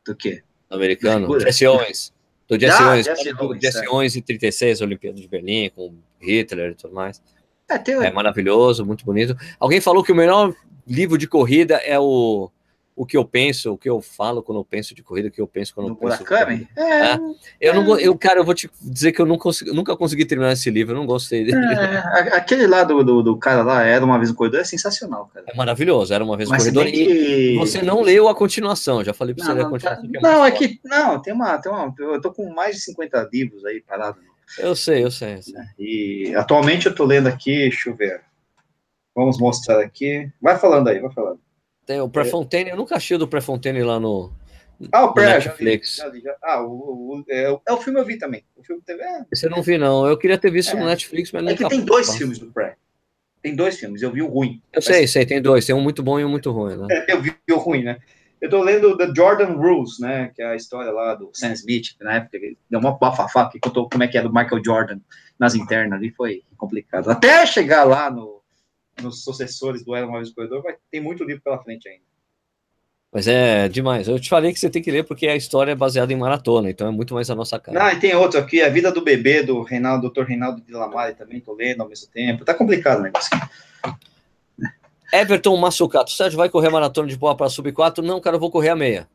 [0.03, 0.41] Do quê?
[0.67, 1.39] Do americano.
[1.39, 2.11] Jesse Owens.
[2.51, 3.05] Do Jesse Owens.
[3.05, 7.21] Jesse Owens, Owens em 36, Olimpíada de Berlim, com Hitler e tudo mais.
[7.69, 7.95] É, tem...
[7.95, 9.37] é maravilhoso, muito bonito.
[9.57, 10.53] Alguém falou que o melhor
[10.85, 12.51] livro de corrida é o
[13.01, 15.41] o que eu penso, o que eu falo quando eu penso de corrida, o que
[15.41, 16.23] eu penso quando no eu penso.
[16.23, 16.67] Murakami?
[16.77, 17.19] É, é,
[17.59, 20.51] eu não, eu cara, eu vou te dizer que eu não consegui, nunca consegui terminar
[20.51, 21.57] esse livro, eu não gostei dele.
[21.57, 25.31] É, aquele lá do, do, do, cara lá, era uma vez um corredor, é sensacional,
[25.33, 25.47] cara.
[25.49, 26.91] É maravilhoso, era uma vez um corredor que...
[26.91, 30.11] e você não leu a continuação, já falei para você ler a continuação.
[30.11, 33.29] Tá, não, é que não, tem uma, tem uma, eu tô com mais de 50
[33.33, 34.19] livros aí parado
[34.59, 35.35] eu sei, eu sei.
[35.35, 35.53] Eu sei.
[35.79, 38.21] E atualmente eu tô lendo aqui, deixa eu ver.
[39.15, 40.29] Vamos mostrar aqui.
[40.41, 41.39] Vai falando aí, vai falando.
[41.91, 44.31] Tem o Prefontaine, eu nunca achei do Prefontaine lá no,
[44.93, 45.97] ah, o Netflix.
[45.97, 46.35] Já vi, já vi, já.
[46.41, 48.45] Ah, o, o, é, é, o filme eu vi também.
[48.55, 49.25] O filme teve, é...
[49.29, 50.07] Você não vi, não.
[50.07, 50.79] Eu queria ter visto é.
[50.79, 51.51] no Netflix, mas não.
[51.51, 52.77] É que tem dois filmes do Pré.
[53.41, 54.61] Tem dois filmes, eu vi o ruim.
[54.71, 55.65] Eu sei, sei, tem dois.
[55.65, 56.87] Tem um muito bom e um muito ruim, né?
[56.89, 57.99] É, eu vi o ruim, né?
[58.39, 60.31] Eu tô lendo The Jordan Rules, né?
[60.33, 62.39] Que é a história lá do Sam Smith, que na época
[62.69, 64.99] deu uma bafafá que contou como é que é do Michael Jordan
[65.37, 67.09] nas internas ali, foi complicado.
[67.11, 68.40] Até chegar lá no,
[69.01, 72.11] nos sucessores do Era Uma Vez Corredor, vai, tem muito livro pela frente ainda.
[73.11, 74.07] Mas é demais.
[74.07, 76.69] Eu te falei que você tem que ler porque a história é baseada em maratona,
[76.69, 77.87] então é muito mais a nossa cara.
[77.87, 80.23] Ah, e tem outro aqui, A Vida do Bebê, do Reinaldo, Dr.
[80.23, 82.45] Reinaldo de Lamare, também tô lendo ao mesmo tempo.
[82.45, 83.29] Tá complicado o negócio.
[85.11, 88.01] Everton Massucato, Sérgio vai correr maratona de boa para sub 4?
[88.01, 89.09] Não, cara, eu vou correr a meia.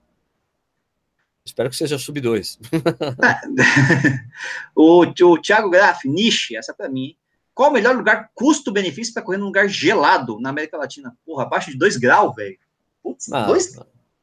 [1.42, 2.58] Espero que seja sub 2.
[4.76, 7.16] o, o Thiago Graff, niche, essa é para mim.
[7.56, 11.16] Qual o melhor lugar custo-benefício para correr num lugar gelado na América Latina?
[11.24, 12.58] Porra, abaixo de 2 graus, velho.
[13.02, 13.74] Putz, ah, dois.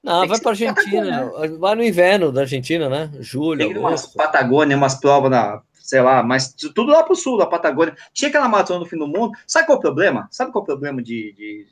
[0.03, 1.31] Não, vai para Argentina.
[1.57, 3.09] Vai no inverno da Argentina, né?
[3.19, 3.57] Julho.
[3.57, 7.97] Tem umas Patagônia, umas provas na, sei lá, mas tudo lá pro sul da Patagônia.
[8.13, 9.35] Tinha aquela maratona no fim do mundo.
[9.47, 10.27] Sabe qual é o problema?
[10.29, 11.65] Sabe qual é o problema de, de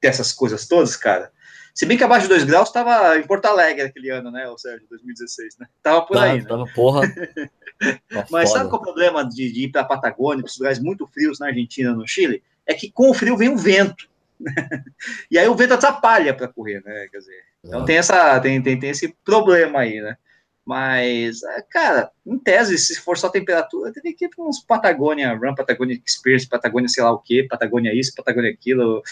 [0.00, 1.32] dessas coisas todas, cara?
[1.74, 4.58] Se bem que abaixo de 2 graus estava em Porto Alegre aquele ano, né, o
[4.58, 5.66] Sérgio, 2016, né?
[5.82, 6.46] Tava por aí, né?
[6.48, 6.64] Tava,
[7.80, 8.26] porra.
[8.30, 11.06] Mas sabe qual é o problema de, de ir para a Patagônia, para lugares muito
[11.06, 12.42] frios na Argentina, no Chile?
[12.66, 14.08] É que com o frio vem o vento.
[15.30, 17.08] e aí o vento atrapalha para correr, né?
[17.10, 20.16] Quer dizer, então tem, essa, tem, tem, tem esse problema aí, né?
[20.64, 25.34] Mas, é, cara, em tese, se for só temperatura, teria que ir para uns Patagônia
[25.34, 29.02] Run, Patagônia Experience, Patagônia sei lá o que, Patagônia isso, Patagônia aquilo,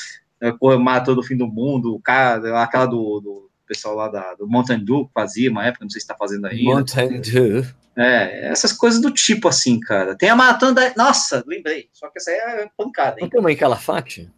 [0.58, 5.08] correr maratona do fim do mundo, aquela do, do pessoal lá da, do Mountain Dew
[5.14, 6.64] fazia uma época, não sei se está fazendo ainda.
[6.64, 7.64] Mountain Dew.
[7.96, 10.16] É, essas coisas do tipo assim, cara.
[10.16, 10.94] Tem a maratona da.
[10.96, 11.88] Nossa, lembrei.
[11.92, 13.16] Só que essa aí é pancada.
[13.16, 13.22] Hein?
[13.22, 14.30] Não tem uma em Calafate?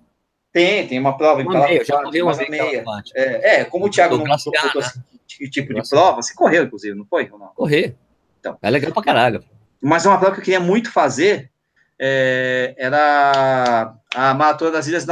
[0.50, 1.84] Tem, tem uma prova uma em Calafate.
[1.84, 2.84] Já corri uma meia.
[3.14, 7.04] É, é, como o Thiago não botou esse tipo de prova, você correu, inclusive, não
[7.04, 7.28] foi?
[7.28, 7.48] Não?
[7.54, 7.94] Correr.
[8.40, 8.58] Então.
[8.62, 9.44] É legal pra caralho.
[9.80, 11.50] Mas uma prova que eu queria muito fazer,
[11.98, 15.06] é, era a maratona das Ilhas,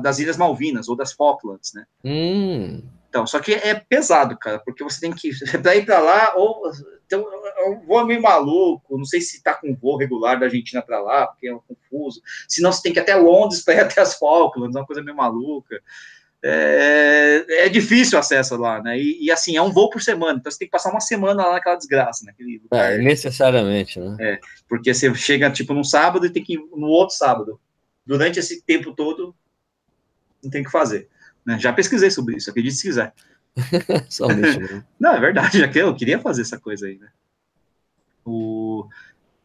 [0.00, 1.84] das Ilhas Malvinas, ou das Falklands, né?
[2.04, 2.82] Hum.
[3.08, 5.30] Então, só que é pesado, cara, porque você tem que,
[5.62, 6.70] para ir para lá, ou
[7.06, 10.82] então, é um voo meio maluco, não sei se tá com voo regular da Argentina
[10.82, 14.00] para lá, porque é confuso, senão você tem que ir até Londres para ir até
[14.00, 15.80] as Falklands, é uma coisa meio maluca.
[16.40, 18.96] É, é, difícil o acesso lá, né?
[18.96, 21.44] E, e, assim, é um voo por semana, então você tem que passar uma semana
[21.44, 22.92] lá naquela desgraça, naquele lugar.
[22.92, 24.16] É, necessariamente, né?
[24.20, 27.58] É, porque você chega, tipo, num sábado e tem que ir no outro sábado.
[28.06, 29.34] Durante esse tempo todo,
[30.42, 31.08] não tem o que fazer.
[31.48, 31.58] Né?
[31.58, 33.14] Já pesquisei sobre isso, acredite se quiser.
[33.56, 34.84] Né?
[35.00, 37.08] Não, é verdade, já que eu queria fazer essa coisa aí, né?
[38.24, 38.86] O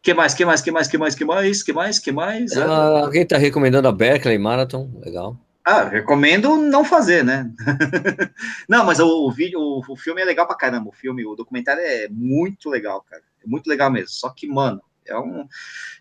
[0.02, 2.52] que mais, que mais, que mais, que mais, que mais, que mais, que mais?
[2.52, 5.40] Ah, alguém tá recomendando a Berkeley Marathon, legal.
[5.64, 7.50] Ah, recomendo não fazer, né?
[8.68, 10.90] não, mas o, o vídeo, o, o, filme é legal pra caramba.
[10.90, 13.22] O filme, o documentário é muito legal, cara.
[13.42, 14.10] É muito legal mesmo.
[14.10, 15.46] Só que, mano, é um.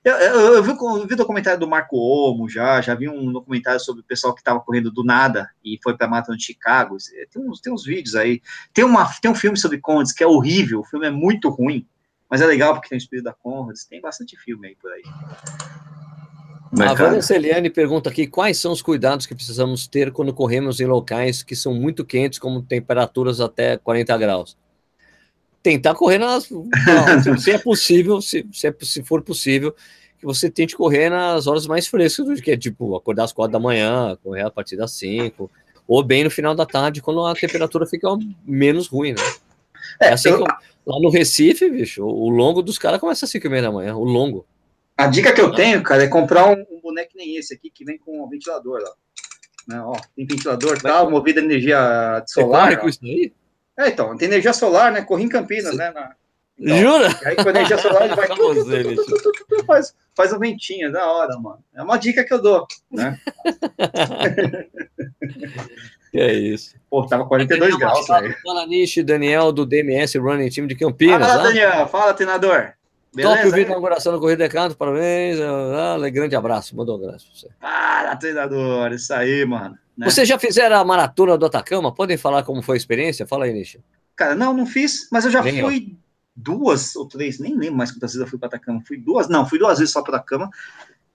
[0.03, 3.31] Eu, eu, eu, vi, eu vi o documentário do Marco Omo já, já vi um
[3.31, 6.97] documentário sobre o pessoal que tava correndo do nada e foi pra Mata de Chicago.
[7.31, 8.41] Tem uns, tem uns vídeos aí.
[8.73, 11.87] Tem, uma, tem um filme sobre Condes que é horrível, o filme é muito ruim,
[12.29, 13.85] mas é legal porque tem o espírito da Conrads.
[13.85, 15.03] Tem bastante filme aí por aí.
[16.81, 20.87] A Vanessa Eliane pergunta aqui quais são os cuidados que precisamos ter quando corremos em
[20.87, 24.57] locais que são muito quentes, como temperaturas até 40 graus.
[25.63, 26.49] Tentar correr nas.
[26.51, 29.73] Não, se é possível, se, se, é, se for possível,
[30.19, 33.53] que você tente correr nas horas mais frescas, do que é tipo acordar às quatro
[33.53, 35.49] da manhã, correr a partir das 5,
[35.87, 38.07] ou bem no final da tarde, quando a temperatura fica
[38.45, 39.23] menos ruim, né?
[40.01, 40.39] É, é assim eu...
[40.39, 43.95] lá no Recife, bicho, o longo dos caras começa às 5 e meia da manhã,
[43.95, 44.45] o longo.
[44.97, 47.83] A dica que eu tenho, cara, é comprar um, um boneco nem esse aqui, que
[47.83, 48.91] vem com um ventilador lá.
[49.67, 52.71] Né, ó, tem ventilador tal, movido a energia solar.
[52.71, 53.33] Você com isso aí?
[53.77, 55.01] É, então, tem energia solar, né?
[55.01, 55.91] Corri em Campinas, né?
[55.91, 56.13] Na...
[56.57, 57.07] Então, Jura?
[57.25, 58.27] Aí com energia solar ele vai.
[58.27, 61.63] tu, tu, tu, faz, faz um ventinho, da hora, mano.
[61.73, 63.19] É uma dica que eu dou, né?
[66.11, 66.75] que é isso.
[66.89, 68.35] Pô, tava 42 graus, velho.
[68.43, 71.27] Fala, Nishi, Daniel, do DMS Running Team de Campinas.
[71.27, 71.87] Fala, Daniel.
[71.87, 72.73] Fala, treinador.
[73.15, 73.35] Beleza?
[73.35, 75.37] Top o vídeo inauguração do Corrida Decanto, parabéns.
[75.39, 77.49] Ah, grande abraço, mandou um abraço pra você.
[77.59, 79.77] Para, treinador, isso aí, mano.
[79.95, 80.09] Né?
[80.09, 81.93] Vocês já fizeram a maratona do Atacama?
[81.93, 83.27] Podem falar como foi a experiência?
[83.27, 83.79] Fala aí, Nisha.
[84.15, 85.97] Cara, não, não fiz, mas eu já nem fui eu.
[86.35, 88.81] duas ou três, nem lembro mais quantas vezes eu fui para Atacama.
[88.85, 90.49] Fui duas, não, fui duas vezes só para Atacama.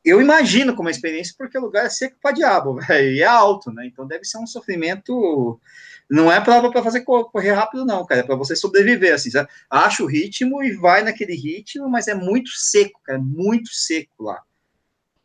[0.05, 3.27] Eu imagino como é experiência, porque o lugar é seco para diabo, velho, e é
[3.27, 3.87] alto, né?
[3.87, 5.61] Então deve ser um sofrimento
[6.11, 8.23] não é prova para fazer correr rápido, não, cara.
[8.23, 9.31] É para você sobreviver, assim.
[9.31, 9.49] Sabe?
[9.69, 13.19] Acha o ritmo e vai naquele ritmo, mas é muito seco, cara.
[13.19, 14.41] Muito seco lá.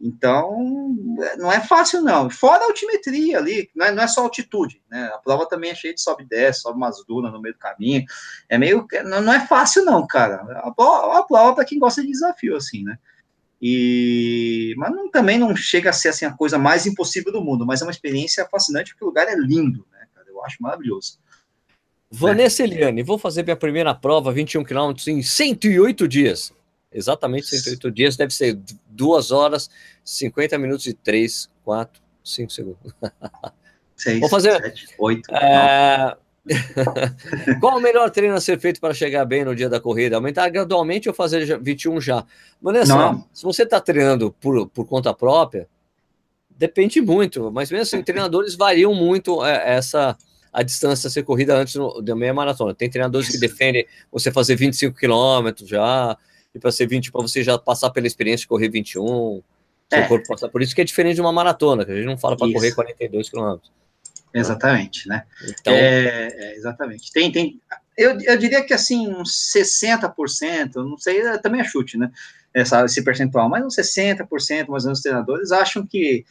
[0.02, 0.94] Então,
[1.38, 2.30] não é fácil, não.
[2.30, 5.10] Fora a altimetria ali, não é, não é só altitude, né?
[5.14, 7.60] A prova também é cheia de sobe e desce, sobe umas dunas no meio do
[7.60, 8.04] caminho.
[8.50, 8.86] É meio.
[9.06, 10.42] Não é fácil, não, cara.
[10.60, 12.98] A prova, a prova para quem gosta de desafio, assim, né?
[13.62, 17.66] E, mas não, também não chega a ser assim, a coisa mais impossível do mundo,
[17.66, 19.88] mas é uma experiência fascinante porque o lugar é lindo,
[20.44, 21.20] acho maravilhoso.
[22.12, 26.54] Vanessa Eliane, vou fazer minha primeira prova, 21 quilômetros, em 108 dias.
[26.92, 29.70] Exatamente 108 dias, deve ser 2 horas,
[30.04, 32.94] 50 minutos e 3, 4, 5 segundos.
[33.98, 34.62] 6, vou fazer.
[34.62, 35.36] 7, 8.
[35.36, 36.18] É...
[37.60, 40.18] Qual o melhor treino a ser feito para chegar bem no dia da corrida?
[40.18, 42.26] Aumentar gradualmente ou fazer 21 já?
[42.62, 43.26] Vanessa, Não.
[43.34, 45.68] se você está treinando por, por conta própria,
[46.50, 50.18] depende muito, mas mesmo assim, treinadores variam muito é, essa
[50.54, 52.76] a distância a ser corrida antes da meia maratona.
[52.76, 53.40] Tem treinadores Isso.
[53.40, 56.16] que defendem você fazer 25 quilômetros já,
[56.54, 59.42] e para ser 20, para você já passar pela experiência de correr 21.
[59.92, 60.08] É.
[60.28, 60.50] Passar.
[60.50, 62.72] Por isso que é diferente de uma maratona, que a gente não fala para correr
[62.72, 63.72] 42 quilômetros.
[64.34, 65.24] Exatamente, né?
[65.48, 67.12] Então, é, é, exatamente.
[67.12, 67.62] Tem, tem,
[67.96, 72.12] eu, eu diria que assim, uns 60%, não sei, é, também é chute, né?
[72.52, 76.26] Essa, esse percentual, mas uns 60% mais ou menos os treinadores acham que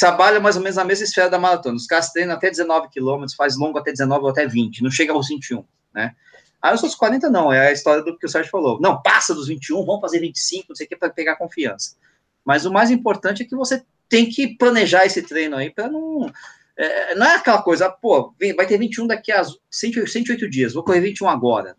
[0.00, 1.76] trabalha mais ou menos na mesma esfera da maratona.
[1.76, 5.12] Os caras treinam até 19 quilômetros, faz longo até 19 ou até 20, não chega
[5.12, 5.62] aos 21,
[5.94, 6.16] né?
[6.62, 8.80] Aí os outros 40 não, é a história do que o Sérgio falou.
[8.80, 11.96] Não, passa dos 21, vamos fazer 25, não sei o que, para pegar confiança.
[12.44, 16.32] Mas o mais importante é que você tem que planejar esse treino aí para não
[16.76, 21.00] é, não é aquela coisa, pô, vai ter 21 daqui a 108 dias, vou correr
[21.00, 21.76] 21 agora.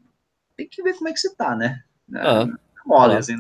[0.56, 1.82] Tem que ver como é que você tá, né?
[2.16, 2.46] Ah,
[2.86, 3.36] Mole, assim,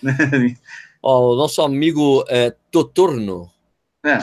[0.00, 0.56] né?
[1.02, 3.50] Ó, o nosso amigo é, Totorno.
[4.04, 4.18] É.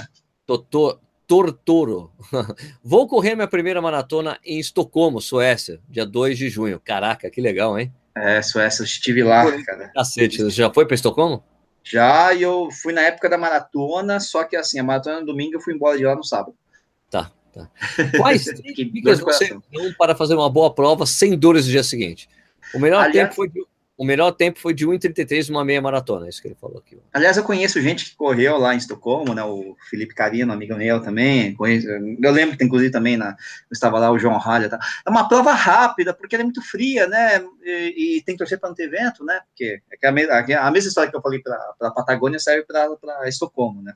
[0.46, 2.12] Totor, Tortoro.
[2.84, 6.80] Vou correr minha primeira maratona em Estocolmo, Suécia, dia 2 de junho.
[6.80, 7.94] Caraca, que legal, hein?
[8.16, 9.90] É, Suécia, eu estive lá, cara.
[9.94, 11.44] Cacete, você já foi para Estocolmo?
[11.84, 15.56] Já, e eu fui na época da maratona, só que assim, a maratona no domingo
[15.56, 16.56] eu fui embora de lá no sábado.
[17.10, 17.70] Tá, tá.
[18.18, 22.30] Quais dicas você dão para fazer uma boa prova sem dores no dia seguinte?
[22.74, 23.64] O melhor Aliás, tempo foi de
[24.00, 26.98] o melhor tempo foi de 1,33 numa meia maratona, é isso que ele falou aqui.
[27.12, 29.44] Aliás, eu conheço gente que correu lá em Estocolmo, né?
[29.44, 31.54] O Felipe Carino, amigo meu também.
[31.54, 33.36] Conheço, eu lembro que, inclusive, também na,
[33.70, 34.70] estava lá o João Ralha.
[34.70, 34.80] Tá?
[35.06, 37.44] É uma prova rápida, porque ela é muito fria, né?
[37.62, 39.42] E, e tem que torcer para não ter vento, né?
[39.50, 43.28] Porque é a, mesma, a mesma história que eu falei para a Patagônia serve para
[43.28, 43.94] Estocolmo, né?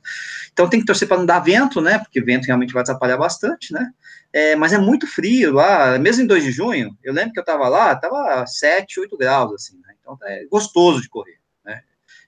[0.51, 1.99] Então tem que torcer para não dar vento, né?
[1.99, 3.89] Porque vento realmente vai atrapalhar bastante, né?
[4.33, 6.97] É, mas é muito frio lá, mesmo em 2 de junho.
[7.01, 9.92] Eu lembro que eu estava lá, estava 7, 8 graus, assim, né?
[10.15, 11.81] Então é gostoso de correr, né?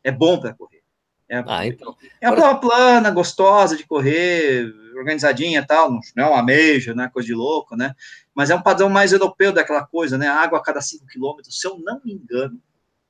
[0.03, 0.83] É bom para correr.
[1.27, 1.95] É, ah, então.
[2.21, 7.03] é uma prova plana, gostosa de correr, organizadinha e tal, não é uma meja, não
[7.03, 7.95] é coisa de louco, né?
[8.33, 10.27] Mas é um padrão mais europeu daquela coisa, né?
[10.27, 12.59] Água a cada 5 quilômetros, se eu não me engano.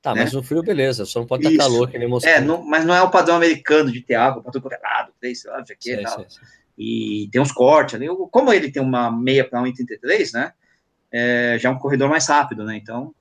[0.00, 0.22] Tá, né?
[0.22, 2.30] mas no frio, beleza, só não pode estar calor, que nem Moscou.
[2.30, 5.42] É, não, mas não é o padrão americano de ter água para todo lado, três,
[5.42, 6.26] sei lá, aqui e tal.
[6.78, 8.06] E tem uns cortes ali.
[8.30, 10.52] Como ele tem uma meia para 1,33, né?
[11.10, 12.76] É, já é um corredor mais rápido, né?
[12.76, 13.14] Então,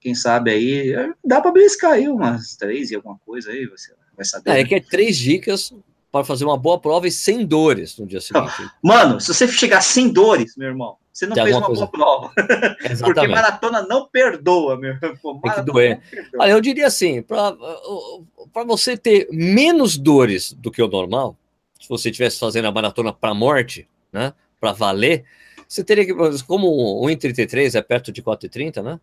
[0.00, 0.94] quem sabe aí,
[1.24, 4.50] dá para beliscar aí umas três e alguma coisa aí, você vai saber.
[4.50, 4.60] É, né?
[4.60, 5.72] é que é três dicas
[6.10, 8.52] para fazer uma boa prova e sem dores no dia seguinte.
[8.82, 11.86] Mano, se você chegar sem dores, meu irmão, você não Tem fez uma coisa...
[11.86, 12.32] boa prova.
[13.04, 15.40] Porque maratona não perdoa, meu irmão.
[15.40, 16.00] Tem que doer.
[16.38, 21.36] Olha, eu diria assim, para você ter menos dores do que o normal,
[21.78, 25.24] se você estivesse fazendo a maratona para morte, né, para valer,
[25.68, 29.00] você teria que, como 1,33 é perto de 4,30, né?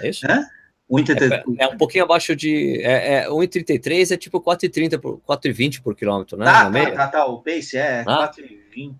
[0.00, 0.26] É isso?
[0.26, 0.46] É?
[0.90, 1.32] 1,33.
[1.58, 2.80] É, é um pouquinho abaixo de.
[2.82, 6.44] É, é, 1,33 é tipo 4,30 por 4,20 por quilômetro, né?
[6.44, 8.30] Tá, tá, tá, tá, o pace é ah?
[8.32, 8.94] 4,20.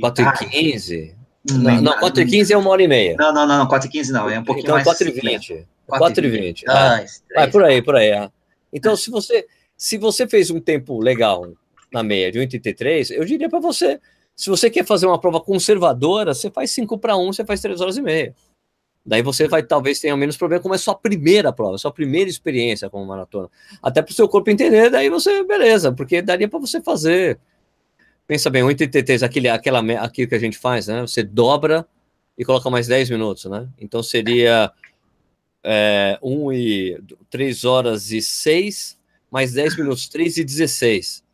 [0.00, 1.14] 4,15.
[1.50, 3.16] Não, não 4,15 é uma hora e meia.
[3.18, 4.86] Não, não, não, não 4,15 não, é um pouquinho então, mais.
[4.86, 5.64] 4,20.
[5.88, 6.64] 4,20.
[6.68, 7.04] Ah,
[7.34, 8.12] vai por aí, por aí.
[8.12, 8.30] Ah.
[8.72, 8.96] Então, é.
[8.96, 9.46] se você
[9.76, 11.52] se você fez um tempo legal
[11.92, 14.00] na meia de 1,33, eu diria para você,
[14.34, 17.80] se você quer fazer uma prova conservadora, você faz 5 para 1, você faz 3
[17.80, 18.34] horas e meia.
[19.06, 22.90] Daí você vai talvez tenha menos problema, como é sua primeira prova, sua primeira experiência
[22.90, 23.48] como maratona.
[23.80, 27.38] Até para o seu corpo entender, daí você, beleza, porque daria para você fazer.
[28.26, 31.00] Pensa bem, 83, aquele, aquela, aquilo que a gente faz, né?
[31.02, 31.86] Você dobra
[32.36, 33.68] e coloca mais 10 minutos, né?
[33.78, 34.72] Então seria
[35.62, 37.00] é, 1 e
[37.30, 38.98] 3 horas e 6,
[39.30, 41.24] mais 10 minutos, 3 e 16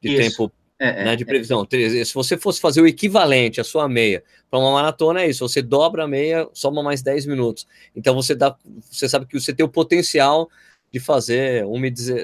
[0.00, 0.30] de Isso.
[0.30, 1.26] tempo é, né, de é.
[1.26, 1.66] previsão.
[1.70, 5.46] Se você fosse fazer o equivalente à sua meia para uma maratona, é isso.
[5.46, 7.66] Você dobra a meia, soma mais 10 minutos.
[7.94, 8.56] Então você dá,
[8.90, 10.48] você sabe que você tem o potencial
[10.92, 11.64] de fazer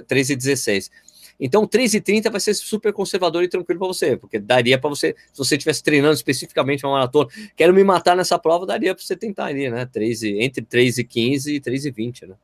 [0.07, 0.91] 3 e 16.
[1.39, 4.89] Então, 3 e 30 vai ser super conservador e tranquilo para você, porque daria para
[4.89, 9.05] você, se você estivesse treinando especificamente uma maratona, quero me matar nessa prova, daria para
[9.05, 9.85] você tentar ali, né?
[9.85, 12.35] 3 e, entre 3 e 15 e 3 e 20, né?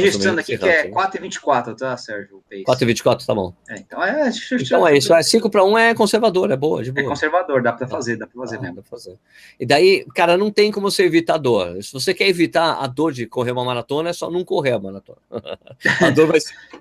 [0.00, 2.42] Registrando aqui que é 4,24, tá, Sérgio?
[2.50, 3.54] 4,24, tá bom.
[3.68, 5.12] É, então é, então é isso.
[5.12, 7.04] É 5 para 1 é conservador, é boa, de é boa.
[7.04, 8.76] É conservador, dá para fazer, dá para fazer ah, mesmo.
[8.76, 9.18] Dá pra fazer.
[9.60, 11.82] E daí, cara, não tem como você evitar a dor.
[11.82, 14.78] Se você quer evitar a dor de correr uma maratona, é só não correr a
[14.78, 15.18] maratona.
[16.00, 16.38] a, dor vai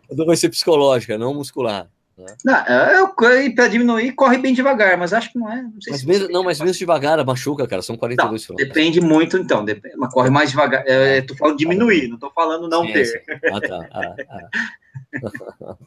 [0.09, 1.89] a dor vai ser psicológica, não muscular.
[2.22, 2.36] Né?
[2.45, 5.61] Não, é, para diminuir, corre bem devagar, mas acho que não é.
[5.61, 9.65] Não, mas mesmo, não, mas mesmo devagar, machuca, cara, são 42 não, Depende muito, então,
[9.65, 10.84] depende, mas corre mais devagar.
[10.86, 13.05] É, é, tô falando diminuir, não tô falando não sim, ter.
[13.05, 13.19] Sim.
[13.51, 13.89] Ah, tá.
[13.91, 15.78] Ah, ah.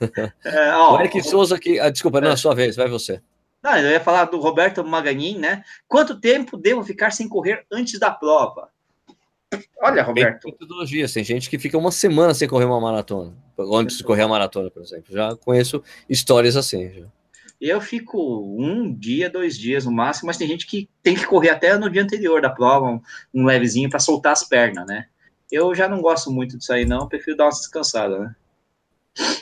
[0.44, 3.20] é, ó, o Eric Souza aqui, ah, desculpa, não é a sua vez, vai você.
[3.62, 5.64] Não, eu ia falar do Roberto Maganin, né?
[5.86, 8.68] Quanto tempo devo ficar sem correr antes da prova?
[9.80, 10.42] Olha, Roberto.
[10.42, 14.22] Tem metodologias, tem gente que fica uma semana sem correr uma maratona, antes de correr
[14.22, 15.06] a maratona, por exemplo.
[15.12, 16.90] Já conheço histórias assim.
[16.90, 17.06] Já.
[17.60, 18.18] Eu fico
[18.56, 21.90] um dia, dois dias no máximo, mas tem gente que tem que correr até no
[21.90, 23.00] dia anterior da prova, um,
[23.34, 25.06] um levezinho para soltar as pernas, né?
[25.50, 28.36] Eu já não gosto muito disso aí, não, prefiro dar uma descansada, né?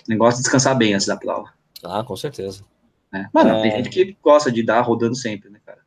[0.09, 1.53] Negócio de descansar bem antes da prova.
[1.85, 2.65] Ah, com certeza.
[3.13, 3.27] É.
[3.33, 3.63] Mas não, é...
[3.63, 5.81] tem gente que gosta de dar rodando sempre, né, cara?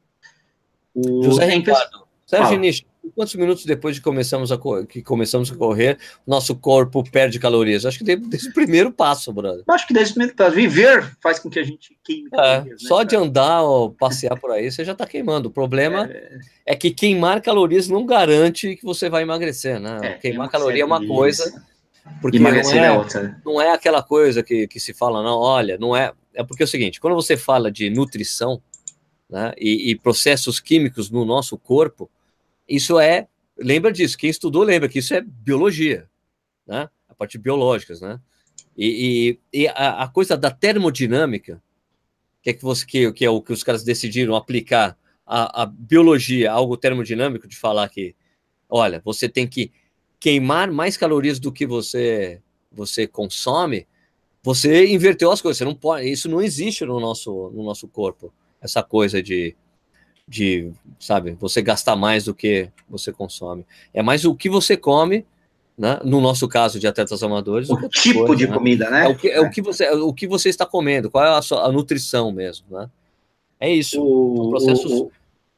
[0.93, 1.23] O...
[1.23, 6.55] José Ricardo, Sérgio Nish, quantos minutos depois de começamos a que começamos a correr, nosso
[6.55, 7.85] corpo perde calorias?
[7.85, 9.63] Acho que desde o primeiro passo, brother.
[9.69, 10.51] Acho que desde o primeiro passo.
[10.51, 12.83] Viver faz com que a gente queime é, calorias.
[12.83, 15.49] É, só de andar ou passear por aí, você já está queimando.
[15.49, 16.39] O problema é...
[16.67, 16.75] é...
[16.75, 19.99] que queimar calorias não garante que você vai emagrecer, né?
[20.01, 21.63] É, queimar caloria é uma coisa.
[22.21, 23.39] Porque não é, outra.
[23.45, 26.11] não é aquela coisa que, que se fala, não, olha, não é.
[26.33, 28.61] É porque é o seguinte, quando você fala de nutrição
[29.29, 32.09] né, e, e processos químicos no nosso corpo,
[32.69, 36.09] isso é, lembra disso, quem estudou lembra que isso é biologia,
[36.65, 36.89] né?
[37.07, 38.19] A parte biológicas, né?
[38.77, 41.61] E, e, e a, a, coisa da termodinâmica,
[42.41, 45.65] que é que você que, que é o que os caras decidiram aplicar a, a
[45.65, 48.15] biologia, algo termodinâmico de falar que,
[48.69, 49.71] olha, você tem que
[50.19, 52.41] queimar mais calorias do que você
[52.71, 53.87] você consome,
[54.43, 55.57] você inverteu as coisas.
[55.57, 58.33] Você não pode, isso não existe no nosso no nosso corpo.
[58.61, 59.55] Essa coisa de
[60.29, 63.65] de, sabe, você gastar mais do que você consome.
[63.91, 65.25] É mais o que você come,
[65.75, 65.99] né?
[66.03, 67.67] No nosso caso de atletas amadores.
[67.67, 68.53] O tipo coisa, de né?
[68.53, 69.05] comida, né?
[69.05, 71.35] É o, que, é, o que você, é o que você está comendo, qual é
[71.35, 72.87] a, sua, a nutrição mesmo, né?
[73.59, 73.99] É isso.
[73.99, 75.11] O, processos, o,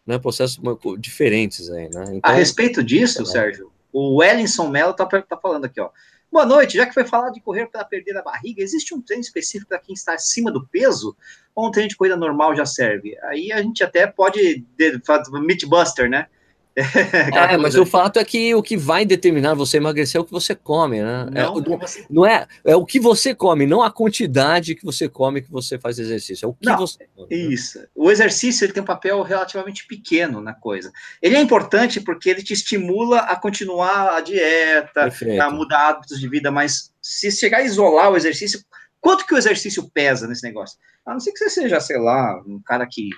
[0.07, 0.59] né, processos
[0.97, 2.05] diferentes aí, né?
[2.13, 5.89] Então, a respeito disso, é Sérgio, o Wellington Mello tá, tá falando aqui, ó.
[6.32, 6.78] Boa noite.
[6.78, 9.80] Já que foi falado de correr para perder a barriga, existe um treino específico para
[9.80, 11.13] quem está acima do peso?
[11.56, 13.18] Ou um treino de corrida normal já serve?
[13.24, 14.64] Aí a gente até pode
[15.06, 16.28] fazer Meatbuster, né?
[17.52, 20.32] é, mas o fato é que o que vai determinar você emagrecer é o que
[20.32, 21.28] você come, né?
[21.36, 22.06] É não, é, não, você...
[22.10, 25.78] não é, é o que você come, não a quantidade que você come que você
[25.78, 27.28] faz exercício, é o que não, você come.
[27.30, 27.38] Né?
[27.54, 27.80] Isso.
[27.80, 27.86] Né?
[27.93, 30.91] O exercício ele tem um papel relativamente pequeno na coisa.
[31.22, 35.41] Ele é importante porque ele te estimula a continuar a dieta, Perfeito.
[35.41, 38.62] a mudar hábitos de vida, mas se chegar a isolar o exercício,
[39.02, 40.78] quanto que o exercício pesa nesse negócio?
[41.06, 43.10] A não ser que você seja, sei lá, um cara que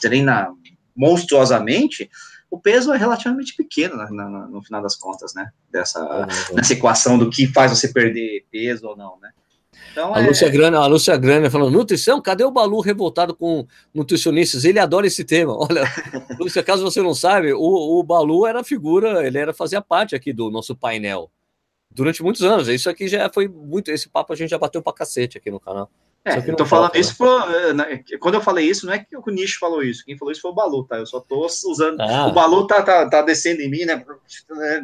[0.00, 0.48] treina
[0.96, 2.08] monstruosamente,
[2.50, 5.50] o peso é relativamente pequeno na, na, no final das contas, né?
[5.70, 6.56] Dessa, uhum.
[6.56, 9.30] Nessa equação do que faz você perder peso ou não, né?
[9.90, 10.26] Então, a, é...
[10.26, 14.64] Lúcia Grana, a Lúcia Grana falando, nutrição, cadê o Balu revoltado com nutricionistas?
[14.64, 15.52] Ele adora esse tema.
[15.58, 15.82] Olha,
[16.38, 20.32] Lúcia, caso você não sabe, o, o Balu era figura, ele era fazia parte aqui
[20.32, 21.30] do nosso painel
[21.94, 22.68] durante muitos anos.
[22.68, 25.60] Isso aqui já foi muito, esse papo a gente já bateu pra cacete aqui no
[25.60, 25.88] canal.
[26.26, 29.14] É, eu tô falando isso, foi, eh, né, quando eu falei isso, não é que
[29.14, 30.96] o Nicho falou isso, quem falou isso foi o Balu, tá?
[30.96, 32.28] Eu só tô usando, ah.
[32.28, 34.02] o Balu tá, tá, tá descendo em mim, né?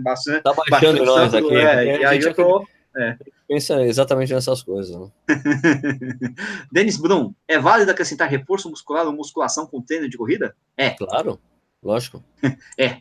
[0.02, 1.56] Bastante, tá baixando nós aqui.
[1.56, 2.66] É, e aí eu tô...
[2.94, 3.16] É.
[3.48, 4.94] Pensa exatamente nessas coisas.
[4.94, 5.08] Né?
[6.70, 10.54] Denis Brum, é válido acrescentar reforço muscular ou musculação com treino de corrida?
[10.76, 10.90] É.
[10.90, 11.40] Claro,
[11.82, 12.22] lógico.
[12.78, 12.98] é.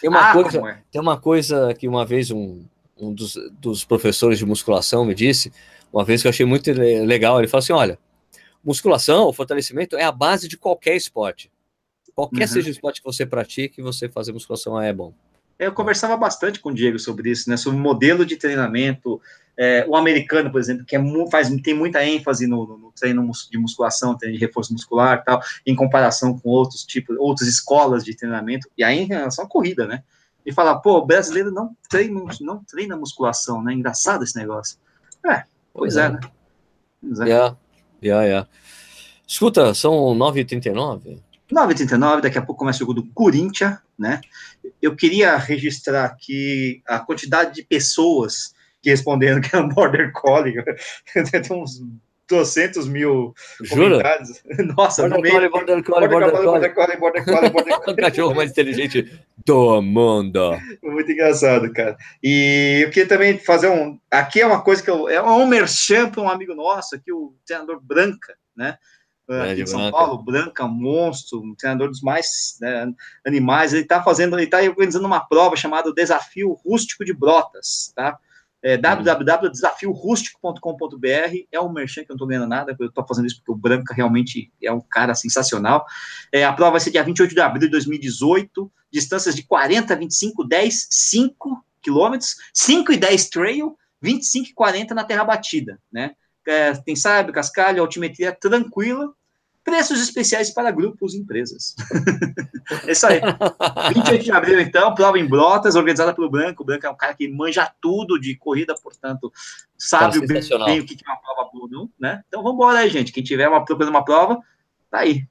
[0.00, 0.78] Tem uma, ah, coisa, é.
[0.92, 2.64] tem uma coisa que uma vez um,
[2.96, 5.52] um dos, dos professores de musculação me disse,
[5.92, 7.38] uma vez que eu achei muito legal.
[7.38, 7.98] Ele falou assim: olha,
[8.64, 11.50] musculação, fortalecimento é a base de qualquer esporte.
[12.14, 12.48] Qualquer uhum.
[12.48, 15.12] seja o esporte que você pratique, você fazer musculação é bom.
[15.58, 17.56] Eu conversava bastante com o Diego sobre isso, né?
[17.56, 19.20] Sobre o modelo de treinamento.
[19.58, 23.30] É, o americano, por exemplo, que é, faz, tem muita ênfase no, no, no, treino
[23.50, 28.14] de musculação, treino de reforço muscular tal, em comparação com outros tipos, outras escolas de
[28.14, 30.02] treinamento, e aí em relação à corrida, né?
[30.46, 33.74] E falar, pô, o brasileiro não treina, não treina musculação, né?
[33.74, 34.78] Engraçado esse negócio.
[35.28, 35.44] É,
[35.76, 36.20] Pois é, né?
[37.02, 37.24] Pois é.
[37.24, 37.56] Yeah,
[38.02, 38.48] yeah, yeah.
[39.26, 41.20] Escuta, são 9h39?
[41.52, 44.20] 9h39, daqui a pouco começa o jogo do Corinthians, né?
[44.80, 50.54] Eu queria registrar aqui a quantidade de pessoas que responderam que é um Border Collie.
[51.12, 51.82] Tem uns
[52.28, 53.98] 200 mil Jura?
[53.98, 54.42] comentários.
[54.76, 55.50] Nossa, border no meio...
[55.50, 57.92] Border Collie, Border Collie, Border Collie, Border Collie, Border Collie.
[57.92, 60.58] O cachorro mais inteligente do mundo.
[60.82, 61.96] Muito engraçado, cara.
[62.22, 63.98] E eu queria também fazer um...
[64.10, 65.08] Aqui é uma coisa que eu...
[65.08, 68.78] É um merchan para um amigo nosso aqui, o treinador Branca, né?
[69.28, 69.96] Aqui em São Branca.
[69.96, 72.92] Paulo, Branca, monstro, um treinador dos mais né,
[73.26, 73.72] animais.
[73.72, 78.16] Ele está fazendo, ele está organizando uma prova chamada Desafio Rústico de Brotas, tá?
[78.66, 83.36] É, www.desafiorústico.com.br é um merchan que eu não estou ganhando nada, eu estou fazendo isso
[83.36, 85.86] porque o Branca realmente é um cara sensacional.
[86.32, 90.42] É, a prova vai ser dia 28 de abril de 2018, distâncias de 40, 25,
[90.42, 96.16] 10, 5 quilômetros, 5 e 10 trail, 25 e 40 na terra batida, né?
[96.44, 99.14] É, tem sabe, cascalho, altimetria tranquila,
[99.66, 101.74] preços especiais para grupos e empresas.
[102.86, 103.20] é isso aí.
[103.92, 106.62] 28 de abril, então, prova em Brotas, organizada pelo Branco.
[106.62, 109.32] O Branco é um cara que manja tudo de corrida, portanto,
[109.76, 112.22] sabe bem, bem, o que é uma prova boa, não, né?
[112.28, 113.10] Então, vamos embora aí, gente.
[113.10, 114.38] Quem tiver uma, procurando uma prova,
[114.88, 115.26] tá aí.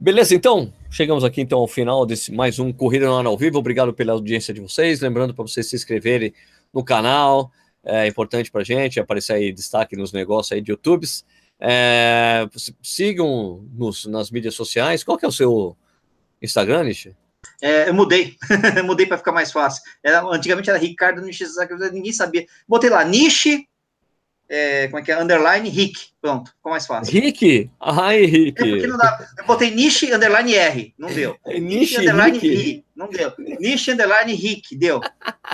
[0.00, 3.56] Beleza, então, chegamos aqui então ao final desse mais um Corrida no Ar ao Vivo.
[3.56, 5.00] Obrigado pela audiência de vocês.
[5.00, 6.34] Lembrando para vocês se inscreverem
[6.74, 7.52] no canal,
[7.84, 11.24] é importante para gente, aparecer aí destaque nos negócios aí de YouTubes.
[11.64, 12.48] É,
[12.82, 15.04] sigam nos, nas mídias sociais.
[15.04, 15.76] Qual que é o seu
[16.40, 17.16] Instagram, Nishi?
[17.60, 18.36] É, eu mudei,
[18.84, 19.82] mudei para ficar mais fácil.
[20.02, 21.44] Era, antigamente era Ricardo Nishi,
[21.92, 22.46] ninguém sabia.
[22.66, 23.68] Botei lá, Nishi
[24.54, 25.18] é, como é que é?
[25.18, 26.10] Underline Rick.
[26.20, 27.10] Pronto, ficou mais fácil.
[27.10, 27.70] Rick?
[27.80, 28.84] Ai, Rick.
[28.84, 29.26] É não dá.
[29.38, 31.34] Eu botei niche underline R, não deu.
[31.46, 32.84] É, niche, underline Rick.
[32.94, 33.32] não deu.
[33.38, 35.00] Niche underline Rick, deu.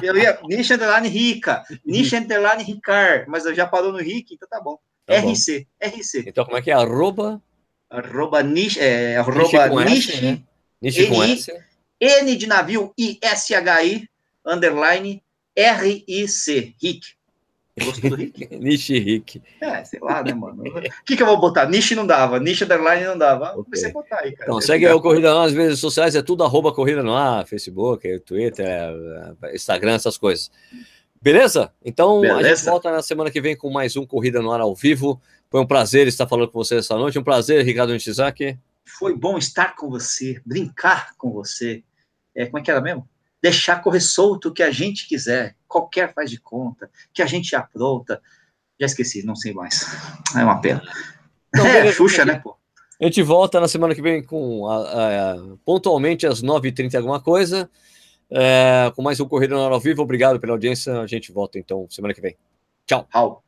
[0.02, 4.48] Eu ia, niche underline Rica, niche underline Ricard, mas eu já parou no Rick, então
[4.48, 4.80] tá bom.
[5.08, 5.88] Tá RC, bom.
[5.88, 6.24] RC.
[6.26, 6.74] Então como é que é?
[6.74, 7.42] Arroba?
[7.88, 9.40] Arroba niche, é, arroba
[9.84, 10.42] niche, niche, né?
[10.82, 11.52] niche com S.
[11.98, 14.06] N de navio, I-S-H-I,
[14.46, 15.22] underline
[15.56, 17.18] R-I-C, Rick.
[17.82, 18.48] Gostou do Rick?
[18.58, 19.40] Niche Rick.
[19.60, 20.62] É, sei lá, né, mano?
[20.62, 21.66] O que, que eu vou botar?
[21.66, 23.52] Niche não dava, niche underline não dava.
[23.52, 23.64] Okay.
[23.64, 24.50] Comecei a botar aí, cara.
[24.50, 27.46] Então, segue o Corrida no Ar nas redes sociais, é tudo arroba Corrida no Ar,
[27.46, 28.68] Facebook, Twitter,
[29.54, 30.50] Instagram, essas coisas.
[31.20, 31.72] Beleza?
[31.84, 32.40] Então Beleza.
[32.40, 35.20] a gente volta na semana que vem com mais um Corrida no Ar ao vivo.
[35.50, 37.18] Foi um prazer estar falando com você essa noite.
[37.18, 38.58] Um prazer, Ricardo Nishizaki.
[38.84, 41.82] Foi bom estar com você, brincar com você.
[42.34, 43.08] É, como é que era mesmo?
[43.42, 47.54] deixar correr solto o que a gente quiser, qualquer faz de conta, que a gente
[47.54, 48.20] apronta.
[48.78, 49.86] Já esqueci, não sei mais.
[50.36, 50.82] É uma pena.
[51.48, 52.56] Então, é, Xuxa, né, pô?
[53.00, 57.20] A gente volta na semana que vem com a, a, a, pontualmente às 9h30 alguma
[57.20, 57.70] coisa.
[58.30, 60.02] É, com mais um Corrida no Ar ao Vivo.
[60.02, 61.00] Obrigado pela audiência.
[61.00, 62.36] A gente volta então semana que vem.
[62.86, 63.06] Tchau.
[63.10, 63.47] Tchau.